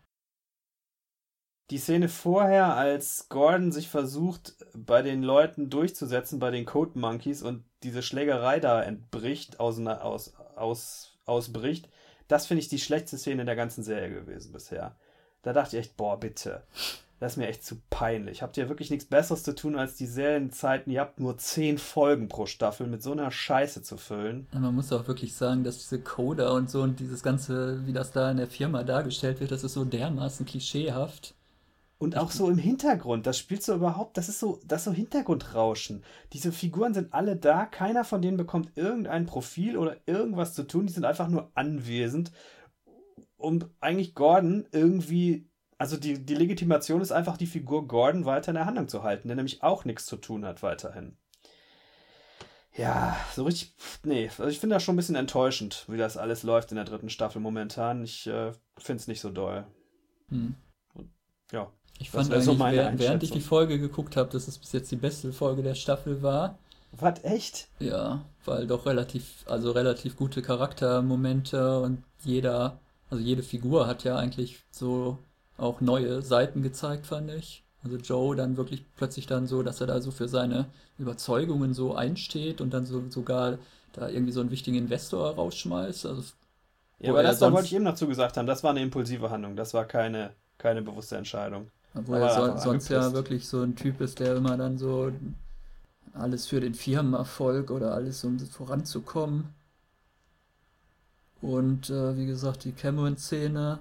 Die 1.70 1.78
Szene 1.78 2.08
vorher, 2.08 2.74
als 2.74 3.28
Gordon 3.28 3.70
sich 3.70 3.88
versucht, 3.88 4.56
bei 4.74 5.02
den 5.02 5.22
Leuten 5.22 5.70
durchzusetzen, 5.70 6.40
bei 6.40 6.50
den 6.50 6.66
Code 6.66 6.98
Monkeys 6.98 7.42
und 7.42 7.64
diese 7.84 8.02
Schlägerei 8.02 8.58
da 8.58 8.82
entbricht, 8.82 9.60
aus, 9.60 9.78
aus, 9.78 10.34
aus, 10.56 11.18
ausbricht, 11.26 11.88
das 12.26 12.46
finde 12.46 12.62
ich 12.62 12.68
die 12.68 12.80
schlechteste 12.80 13.18
Szene 13.18 13.42
in 13.42 13.46
der 13.46 13.56
ganzen 13.56 13.84
Serie 13.84 14.10
gewesen 14.10 14.52
bisher. 14.52 14.96
Da 15.42 15.52
dachte 15.52 15.76
ich 15.76 15.86
echt, 15.86 15.96
boah, 15.96 16.18
bitte. 16.18 16.64
Das 17.20 17.32
ist 17.32 17.36
mir 17.36 17.48
echt 17.48 17.64
zu 17.64 17.76
peinlich. 17.90 18.40
Habt 18.40 18.56
ihr 18.56 18.70
wirklich 18.70 18.90
nichts 18.90 19.04
Besseres 19.04 19.42
zu 19.42 19.54
tun, 19.54 19.76
als 19.76 19.94
die 19.94 20.06
Serienzeiten? 20.06 20.90
Ihr 20.90 21.02
habt 21.02 21.20
nur 21.20 21.36
zehn 21.36 21.76
Folgen 21.76 22.28
pro 22.28 22.46
Staffel 22.46 22.86
mit 22.86 23.02
so 23.02 23.12
einer 23.12 23.30
Scheiße 23.30 23.82
zu 23.82 23.98
füllen. 23.98 24.48
Man 24.52 24.74
muss 24.74 24.90
auch 24.90 25.06
wirklich 25.06 25.34
sagen, 25.34 25.62
dass 25.62 25.76
diese 25.76 26.00
Coder 26.00 26.54
und 26.54 26.70
so 26.70 26.80
und 26.80 26.98
dieses 26.98 27.22
Ganze, 27.22 27.86
wie 27.86 27.92
das 27.92 28.12
da 28.12 28.30
in 28.30 28.38
der 28.38 28.46
Firma 28.46 28.84
dargestellt 28.84 29.40
wird, 29.40 29.50
das 29.50 29.64
ist 29.64 29.74
so 29.74 29.84
dermaßen 29.84 30.46
klischeehaft. 30.46 31.34
Und 31.98 32.16
auch 32.16 32.30
so 32.30 32.48
im 32.48 32.56
Hintergrund, 32.56 33.26
das 33.26 33.36
spielt 33.36 33.62
so 33.62 33.74
überhaupt, 33.74 34.16
das 34.16 34.30
ist 34.30 34.40
so, 34.40 34.58
das 34.66 34.80
ist 34.80 34.84
so 34.86 34.92
Hintergrundrauschen. 34.92 36.02
Diese 36.32 36.52
Figuren 36.52 36.94
sind 36.94 37.12
alle 37.12 37.36
da, 37.36 37.66
keiner 37.66 38.04
von 38.04 38.22
denen 38.22 38.38
bekommt 38.38 38.70
irgendein 38.76 39.26
Profil 39.26 39.76
oder 39.76 39.98
irgendwas 40.06 40.54
zu 40.54 40.66
tun, 40.66 40.86
die 40.86 40.94
sind 40.94 41.04
einfach 41.04 41.28
nur 41.28 41.50
anwesend, 41.52 42.32
um 43.36 43.62
eigentlich 43.80 44.14
Gordon 44.14 44.66
irgendwie 44.72 45.49
also 45.80 45.96
die, 45.96 46.18
die 46.22 46.34
Legitimation 46.34 47.00
ist 47.00 47.10
einfach, 47.10 47.38
die 47.38 47.46
Figur 47.46 47.88
Gordon 47.88 48.26
weiter 48.26 48.50
in 48.50 48.56
der 48.56 48.66
Handlung 48.66 48.86
zu 48.86 49.02
halten, 49.02 49.28
der 49.28 49.36
nämlich 49.36 49.62
auch 49.62 49.86
nichts 49.86 50.04
zu 50.04 50.18
tun 50.18 50.44
hat 50.44 50.62
weiterhin. 50.62 51.16
Ja, 52.76 53.16
so 53.34 53.44
richtig. 53.44 53.72
Nee, 54.04 54.28
also 54.28 54.48
ich 54.48 54.60
finde 54.60 54.76
das 54.76 54.82
schon 54.82 54.94
ein 54.94 54.96
bisschen 54.98 55.16
enttäuschend, 55.16 55.86
wie 55.88 55.96
das 55.96 56.18
alles 56.18 56.42
läuft 56.42 56.70
in 56.70 56.76
der 56.76 56.84
dritten 56.84 57.08
Staffel 57.08 57.40
momentan. 57.40 58.04
Ich 58.04 58.26
äh, 58.26 58.52
finde 58.76 59.00
es 59.00 59.08
nicht 59.08 59.22
so 59.22 59.30
doll. 59.30 59.64
Hm. 60.28 60.54
ja. 61.50 61.72
Ich 61.98 62.10
fand 62.10 62.30
eigentlich, 62.30 62.44
so 62.44 62.58
während, 62.58 62.98
während 62.98 63.22
ich 63.22 63.30
die 63.30 63.40
Folge 63.40 63.78
geguckt 63.78 64.18
habe, 64.18 64.28
dass 64.28 64.48
es 64.48 64.58
bis 64.58 64.72
jetzt 64.72 64.90
die 64.90 64.96
beste 64.96 65.32
Folge 65.32 65.62
der 65.62 65.74
Staffel 65.74 66.20
war. 66.20 66.58
Was, 66.92 67.24
echt? 67.24 67.68
Ja, 67.78 68.26
weil 68.44 68.66
doch 68.66 68.84
relativ, 68.84 69.44
also 69.46 69.70
relativ 69.70 70.16
gute 70.16 70.42
Charaktermomente 70.42 71.80
und 71.80 72.04
jeder, 72.22 72.80
also 73.08 73.24
jede 73.24 73.42
Figur 73.42 73.86
hat 73.86 74.04
ja 74.04 74.16
eigentlich 74.16 74.62
so 74.70 75.18
auch 75.60 75.80
neue 75.80 76.22
Seiten 76.22 76.62
gezeigt, 76.62 77.06
fand 77.06 77.30
ich. 77.30 77.62
Also 77.82 77.96
Joe 77.96 78.36
dann 78.36 78.56
wirklich 78.56 78.84
plötzlich 78.96 79.26
dann 79.26 79.46
so, 79.46 79.62
dass 79.62 79.80
er 79.80 79.86
da 79.86 80.00
so 80.00 80.10
für 80.10 80.28
seine 80.28 80.66
Überzeugungen 80.98 81.72
so 81.72 81.94
einsteht 81.94 82.60
und 82.60 82.74
dann 82.74 82.84
so 82.84 83.02
sogar 83.08 83.58
da 83.92 84.08
irgendwie 84.08 84.32
so 84.32 84.40
einen 84.40 84.50
wichtigen 84.50 84.76
Investor 84.76 85.34
rausschmeißt. 85.34 86.06
Also, 86.06 86.22
ja, 87.00 87.10
aber 87.10 87.22
das 87.22 87.38
da 87.38 87.52
wollte 87.52 87.66
ich 87.66 87.74
eben 87.74 87.84
noch 87.84 87.94
zugesagt 87.94 88.36
haben, 88.36 88.46
das 88.46 88.62
war 88.62 88.70
eine 88.70 88.82
impulsive 88.82 89.30
Handlung, 89.30 89.56
das 89.56 89.72
war 89.72 89.84
keine, 89.86 90.30
keine 90.58 90.82
bewusste 90.82 91.16
Entscheidung. 91.16 91.70
Wo 91.94 92.14
er 92.14 92.58
so, 92.58 92.58
sonst 92.58 92.88
ja 92.88 93.12
wirklich 93.12 93.48
so 93.48 93.62
ein 93.62 93.74
Typ 93.74 94.00
ist, 94.00 94.20
der 94.20 94.36
immer 94.36 94.56
dann 94.56 94.78
so 94.78 95.10
alles 96.12 96.46
für 96.46 96.60
den 96.60 96.74
Firmenerfolg 96.74 97.70
oder 97.70 97.94
alles, 97.94 98.22
um 98.24 98.38
voranzukommen. 98.38 99.48
Und 101.40 101.90
äh, 101.90 102.16
wie 102.16 102.26
gesagt, 102.26 102.64
die 102.64 102.72
Cameron-Szene, 102.72 103.78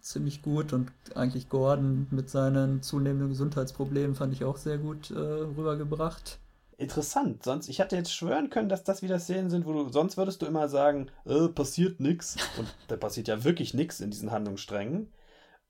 ziemlich 0.00 0.42
gut 0.42 0.72
und 0.72 0.90
eigentlich 1.14 1.48
Gordon 1.48 2.06
mit 2.10 2.30
seinen 2.30 2.82
zunehmenden 2.82 3.28
Gesundheitsproblemen 3.28 4.14
fand 4.14 4.32
ich 4.32 4.44
auch 4.44 4.56
sehr 4.56 4.78
gut 4.78 5.10
äh, 5.10 5.18
rübergebracht. 5.18 6.38
Interessant. 6.80 7.44
Sonst, 7.44 7.68
ich 7.68 7.80
hatte 7.80 7.96
jetzt 7.96 8.12
schwören 8.12 8.48
können, 8.48 8.70
dass 8.70 8.84
das 8.84 9.02
wieder 9.02 9.18
Szenen 9.18 9.50
sind, 9.50 9.66
wo 9.66 9.72
du, 9.72 9.88
sonst 9.90 10.16
würdest 10.16 10.40
du 10.40 10.46
immer 10.46 10.66
sagen, 10.68 11.08
äh, 11.26 11.48
passiert 11.48 12.00
nix. 12.00 12.36
Und 12.56 12.74
da 12.88 12.96
passiert 12.96 13.28
ja 13.28 13.44
wirklich 13.44 13.74
nichts 13.74 14.00
in 14.00 14.10
diesen 14.10 14.30
Handlungssträngen. 14.30 15.08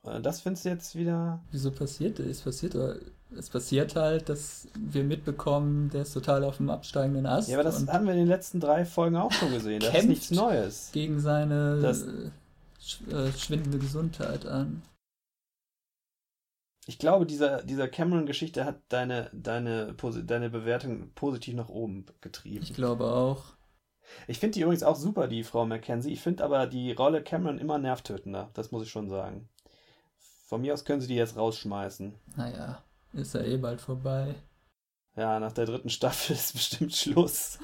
Und 0.02 0.24
das 0.24 0.40
findest 0.40 0.64
du 0.64 0.68
jetzt 0.70 0.94
wieder. 0.94 1.40
Wieso 1.50 1.72
passiert 1.72 2.20
es? 2.20 2.40
Passiert, 2.40 2.76
es 3.36 3.50
passiert 3.50 3.96
halt, 3.96 4.28
dass 4.28 4.68
wir 4.78 5.04
mitbekommen, 5.04 5.90
der 5.90 6.02
ist 6.02 6.14
total 6.14 6.44
auf 6.44 6.56
dem 6.56 6.70
absteigenden 6.70 7.26
Ast. 7.26 7.48
Ja, 7.48 7.56
aber 7.56 7.64
das 7.64 7.86
haben 7.88 8.06
wir 8.06 8.12
in 8.12 8.20
den 8.20 8.28
letzten 8.28 8.60
drei 8.60 8.84
Folgen 8.84 9.16
auch 9.16 9.32
schon 9.32 9.52
gesehen. 9.52 9.80
Das 9.80 9.94
ist 9.94 10.08
nichts 10.08 10.30
Neues. 10.30 10.90
Gegen 10.92 11.20
seine 11.20 11.80
das, 11.80 12.06
äh, 13.10 13.32
schwindende 13.32 13.78
Gesundheit 13.78 14.46
an. 14.46 14.82
Ich 16.86 16.98
glaube, 16.98 17.26
dieser, 17.26 17.62
dieser 17.62 17.88
Cameron-Geschichte 17.88 18.64
hat 18.64 18.80
deine, 18.88 19.30
deine, 19.32 19.94
deine 19.94 20.50
Bewertung 20.50 21.12
positiv 21.14 21.54
nach 21.54 21.68
oben 21.68 22.06
getrieben. 22.20 22.64
Ich 22.64 22.74
glaube 22.74 23.04
auch. 23.12 23.54
Ich 24.26 24.38
finde 24.38 24.54
die 24.54 24.62
übrigens 24.62 24.82
auch 24.82 24.96
super, 24.96 25.28
die 25.28 25.44
Frau 25.44 25.66
Mackenzie. 25.66 26.12
Ich 26.12 26.20
finde 26.20 26.42
aber 26.42 26.66
die 26.66 26.92
Rolle 26.92 27.22
Cameron 27.22 27.58
immer 27.58 27.78
nervtötender. 27.78 28.50
Das 28.54 28.72
muss 28.72 28.82
ich 28.82 28.90
schon 28.90 29.08
sagen. 29.08 29.48
Von 30.46 30.62
mir 30.62 30.74
aus 30.74 30.84
können 30.84 31.00
sie 31.00 31.06
die 31.06 31.14
jetzt 31.14 31.36
rausschmeißen. 31.36 32.14
Naja, 32.36 32.82
ist 33.12 33.34
ja 33.34 33.42
eh 33.42 33.56
bald 33.56 33.80
vorbei. 33.80 34.34
Ja, 35.16 35.38
nach 35.38 35.52
der 35.52 35.66
dritten 35.66 35.90
Staffel 35.90 36.32
ist 36.34 36.54
bestimmt 36.54 36.94
Schluss. 36.94 37.58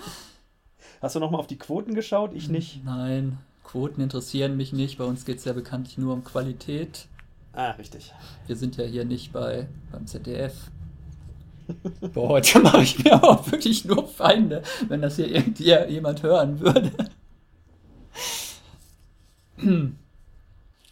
Hast 1.01 1.17
du 1.17 1.21
nochmal 1.21 1.41
auf 1.41 1.47
die 1.47 1.59
Quoten 1.59 1.95
geschaut? 1.95 2.33
Ich 2.33 2.49
nicht. 2.49 2.85
Nein, 2.85 3.39
Quoten 3.77 4.01
interessieren 4.01 4.57
mich 4.57 4.73
nicht. 4.73 4.97
Bei 4.97 5.05
uns 5.05 5.27
geht 5.27 5.37
es 5.37 5.45
ja 5.45 5.53
bekanntlich 5.53 5.99
nur 5.99 6.15
um 6.15 6.25
Qualität. 6.25 7.09
Ah, 7.53 7.73
richtig. 7.73 8.11
Wir 8.47 8.57
sind 8.57 8.79
ja 8.79 8.85
hier 8.85 9.05
nicht 9.05 9.35
bei 9.35 9.69
beim 9.93 10.07
ZDF. 10.07 10.55
Boah, 12.15 12.31
heute 12.31 12.61
mache 12.63 12.81
ich 12.81 13.05
mir 13.05 13.23
auch 13.23 13.53
wirklich 13.53 13.85
nur 13.85 14.09
Feinde, 14.09 14.63
wenn 14.89 15.03
das 15.03 15.17
hier 15.17 15.29
irgendjemand 15.29 16.23
hören 16.23 16.59
würde. 16.59 16.91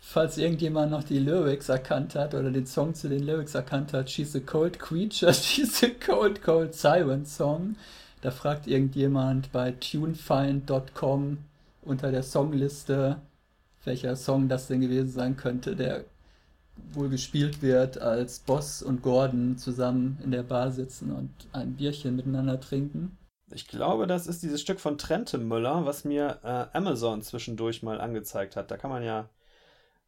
Falls 0.03 0.37
irgendjemand 0.37 0.91
noch 0.91 1.05
die 1.05 1.21
Lyrics 1.21 1.71
erkannt 1.71 2.15
hat 2.15 2.35
oder 2.35 2.51
den 2.51 2.67
Song 2.67 2.95
zu 2.95 3.09
den 3.09 3.23
Lyrics 3.23 3.55
erkannt 3.55 3.95
hat, 3.95 4.11
She's 4.11 4.37
a 4.37 4.41
Cold 4.41 4.79
Creature, 4.79 5.33
She's 5.35 5.83
a 5.83 5.89
Cold, 6.05 6.43
Cold 6.43 6.75
Siren 6.75 7.25
Song. 7.25 7.77
Da 8.21 8.31
fragt 8.31 8.67
irgendjemand 8.67 9.53
bei 9.53 9.73
tunefind.com, 9.73 11.39
unter 11.85 12.11
der 12.11 12.23
Songliste, 12.23 13.21
welcher 13.85 14.17
Song 14.17 14.49
das 14.49 14.67
denn 14.67 14.81
gewesen 14.81 15.11
sein 15.11 15.37
könnte, 15.37 15.77
der 15.77 16.05
wohl 16.93 17.09
gespielt 17.09 17.63
wird, 17.63 17.99
als 17.99 18.41
Boss 18.41 18.83
und 18.83 19.03
Gordon 19.03 19.59
zusammen 19.59 20.19
in 20.25 20.31
der 20.31 20.43
Bar 20.43 20.73
sitzen 20.73 21.13
und 21.13 21.31
ein 21.53 21.75
Bierchen 21.75 22.17
miteinander 22.17 22.61
trinken. 22.61 23.17
Ich 23.53 23.69
glaube, 23.69 24.07
das 24.07 24.27
ist 24.27 24.43
dieses 24.43 24.61
Stück 24.61 24.81
von 24.81 24.99
Trente 24.99 25.39
Müller, 25.39 25.87
was 25.87 26.05
mir 26.05 26.41
äh, 26.43 26.77
Amazon 26.77 27.23
zwischendurch 27.23 27.83
mal 27.83 28.01
angezeigt 28.01 28.57
hat. 28.57 28.71
Da 28.71 28.77
kann 28.77 28.91
man 28.91 29.05
ja 29.05 29.29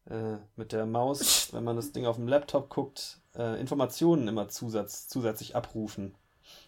äh, 0.09 0.37
mit 0.55 0.71
der 0.71 0.85
Maus, 0.85 1.49
wenn 1.53 1.63
man 1.63 1.75
das 1.75 1.91
Ding 1.91 2.05
auf 2.05 2.17
dem 2.17 2.27
Laptop 2.27 2.69
guckt, 2.69 3.19
äh, 3.35 3.59
Informationen 3.59 4.27
immer 4.27 4.49
zusatz, 4.49 5.07
zusätzlich 5.07 5.55
abrufen. 5.55 6.15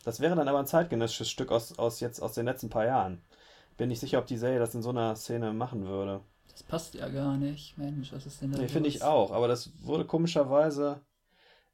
Das 0.04 0.20
wäre 0.20 0.36
dann 0.36 0.48
aber 0.48 0.60
ein 0.60 0.68
zeitgenössisches 0.68 1.30
Stück 1.30 1.52
aus, 1.52 1.78
aus 1.80 2.00
jetzt 2.00 2.22
aus 2.22 2.34
den 2.34 2.46
letzten 2.46 2.70
paar 2.70 2.86
Jahren. 2.86 3.22
Bin 3.80 3.88
nicht 3.88 4.02
sicher, 4.02 4.20
ob 4.20 4.26
die 4.26 4.36
Serie 4.38 4.60
das 4.60 4.76
in 4.76 4.82
so 4.82 4.90
einer 4.90 5.16
Szene 5.16 5.54
machen 5.54 5.86
würde. 5.86 6.20
Das 6.52 6.64
passt 6.64 6.96
ja 6.96 7.08
gar 7.08 7.38
nicht. 7.38 7.78
Mensch, 7.78 8.12
was 8.12 8.26
ist 8.26 8.42
denn 8.42 8.52
da? 8.52 8.58
Nee, 8.60 8.68
finde 8.68 8.90
ich 8.90 9.04
auch, 9.04 9.32
aber 9.32 9.48
das 9.48 9.72
wurde 9.82 10.04
komischerweise 10.04 11.00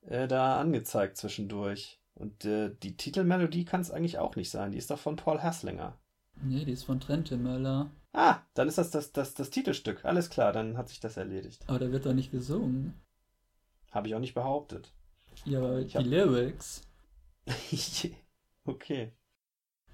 äh, 0.06 0.28
da 0.28 0.60
angezeigt 0.60 1.18
zwischendurch. 1.18 1.99
Und 2.14 2.45
äh, 2.45 2.70
die 2.84 2.95
Titelmelodie 2.95 3.66
kann 3.66 3.82
es 3.82 3.89
eigentlich 3.89 4.20
auch 4.20 4.36
nicht 4.36 4.51
sein. 4.51 4.72
Die 4.72 4.78
ist 4.78 4.91
doch 4.91 4.99
von 4.99 5.16
Paul 5.16 5.41
Hasslinger. 5.41 5.97
Nee, 6.43 6.64
die 6.64 6.74
ist 6.74 6.84
von 6.84 6.99
Trente 6.99 7.38
Möller. 7.38 7.89
Ah, 8.14 8.38
dann 8.53 8.68
ist 8.68 8.78
das 8.78 8.91
das, 8.91 9.12
das 9.12 9.34
das 9.34 9.49
Titelstück. 9.49 10.06
Alles 10.06 10.30
klar, 10.30 10.53
dann 10.53 10.78
hat 10.78 10.89
sich 10.89 10.99
das 10.99 11.18
erledigt. 11.18 11.64
Aber 11.68 11.80
da 11.80 11.91
wird 11.91 12.06
doch 12.06 12.14
nicht 12.14 12.30
gesungen. 12.32 12.93
Habe 13.89 14.10
ich 14.10 14.14
auch 14.14 14.20
nicht 14.20 14.36
behauptet. 14.36 14.93
Ja, 15.45 15.58
aber 15.58 15.80
Ich 15.80 15.93
die 15.93 15.97
hab- 15.97 16.06
Lyrics. 16.06 16.84
okay. 18.66 19.12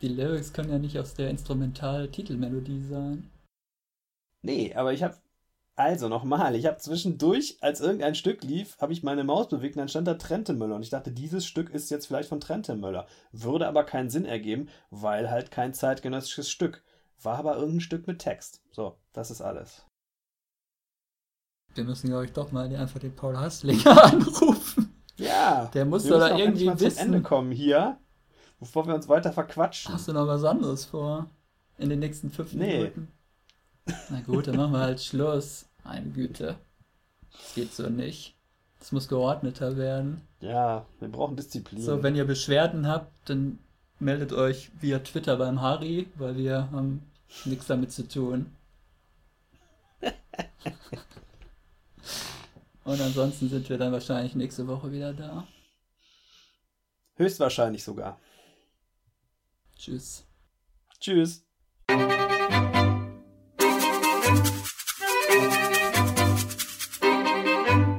Die 0.02 0.08
Lyrics 0.08 0.54
können 0.54 0.72
ja 0.72 0.80
nicht 0.80 0.98
aus 0.98 1.14
der 1.14 1.30
Instrumental-Titelmelodie 1.30 2.82
sein. 2.84 3.30
Nee, 4.42 4.74
aber 4.74 4.94
ich 4.94 5.04
habe. 5.04 5.16
Also 5.78 6.10
nochmal, 6.10 6.56
ich 6.56 6.66
habe 6.66 6.78
zwischendurch, 6.78 7.58
als 7.62 7.80
irgendein 7.80 8.14
Stück 8.14 8.44
lief, 8.44 8.78
habe 8.80 8.94
ich 8.94 9.04
meine 9.04 9.24
Maus 9.24 9.48
bewegt 9.48 9.76
und 9.76 9.80
dann 9.80 9.88
stand 9.88 10.08
da 10.08 10.16
Trentemöller. 10.16 10.76
Und 10.76 10.84
ich 10.84 10.90
dachte, 10.90 11.12
dieses 11.12 11.46
Stück 11.46 11.70
ist 11.70 11.90
jetzt 11.90 12.08
vielleicht 12.08 12.30
von 12.30 12.42
Trentemöller. 12.42 13.08
Würde 13.32 13.68
aber 13.68 13.84
keinen 13.84 14.10
Sinn 14.10 14.26
ergeben, 14.26 14.68
weil 14.90 15.32
halt 15.32 15.50
kein 15.50 15.74
zeitgenössisches 15.74 16.50
Stück. 16.52 16.84
War 17.22 17.38
aber 17.38 17.56
irgendein 17.56 17.82
Stück 17.82 18.06
mit 18.06 18.20
Text. 18.20 18.62
So, 18.72 18.98
das 19.14 19.32
ist 19.32 19.42
alles. 19.42 19.86
Wir 21.74 21.86
müssen, 21.86 22.10
glaube 22.10 22.26
ich, 22.26 22.34
doch 22.34 22.52
mal 22.52 22.74
einfach 22.76 23.00
den 23.00 23.16
Paul 23.16 23.38
Hasslinger 23.38 24.04
anrufen. 24.14 24.94
Ja, 25.18 25.70
Der 25.74 25.86
muss 25.86 26.06
doch 26.06 26.38
irgendwie 26.38 26.66
mal 26.66 26.78
zum 26.78 26.88
wissen. 26.88 27.00
Ende 27.00 27.22
kommen 27.22 27.52
hier, 27.52 27.98
bevor 28.62 28.88
wir 28.88 28.96
uns 28.96 29.10
weiter 29.10 29.34
verquatschen. 29.34 29.94
Hast 29.94 30.08
du 30.08 30.14
noch 30.14 30.28
was 30.28 30.46
anderes 30.46 30.86
vor? 30.86 31.30
In 31.78 31.90
den 31.90 32.00
nächsten 32.00 32.32
fünf 32.32 32.54
Nee. 32.54 32.78
Minuten? 32.78 33.10
Na 34.10 34.22
gut, 34.22 34.48
dann 34.48 34.56
machen 34.56 34.72
wir 34.72 34.80
halt 34.80 35.02
Schluss. 35.02 35.66
Meine 35.84 36.10
Güte. 36.12 36.56
Das 37.32 37.56
geht 37.56 37.74
so 37.74 37.90
nicht. 37.90 38.36
Das 38.80 38.92
muss 38.92 39.08
geordneter 39.08 39.78
werden. 39.78 40.22
Ja, 40.40 40.86
wir 41.00 41.10
brauchen 41.10 41.36
Disziplin. 41.36 41.82
So, 41.82 42.04
wenn 42.04 42.16
ihr 42.16 42.26
Beschwerden 42.26 42.88
habt, 42.88 43.12
dann 43.30 43.58
meldet 44.00 44.32
euch 44.32 44.72
via 44.80 45.00
Twitter 45.00 45.38
beim 45.38 45.62
Harry, 45.62 46.08
weil 46.16 46.38
wir 46.38 46.72
haben 46.72 47.04
nichts 47.46 47.66
damit 47.68 47.92
zu 47.92 48.08
tun. 48.08 48.52
Und 52.84 53.00
ansonsten 53.02 53.50
sind 53.50 53.70
wir 53.70 53.78
dann 53.78 53.92
wahrscheinlich 53.92 54.36
nächste 54.36 54.68
Woche 54.68 54.92
wieder 54.92 55.14
da. 55.14 55.48
Höchstwahrscheinlich 57.16 57.84
sogar. 57.84 58.20
Tschüss. 59.82 60.24
Tschüss. 61.00 61.44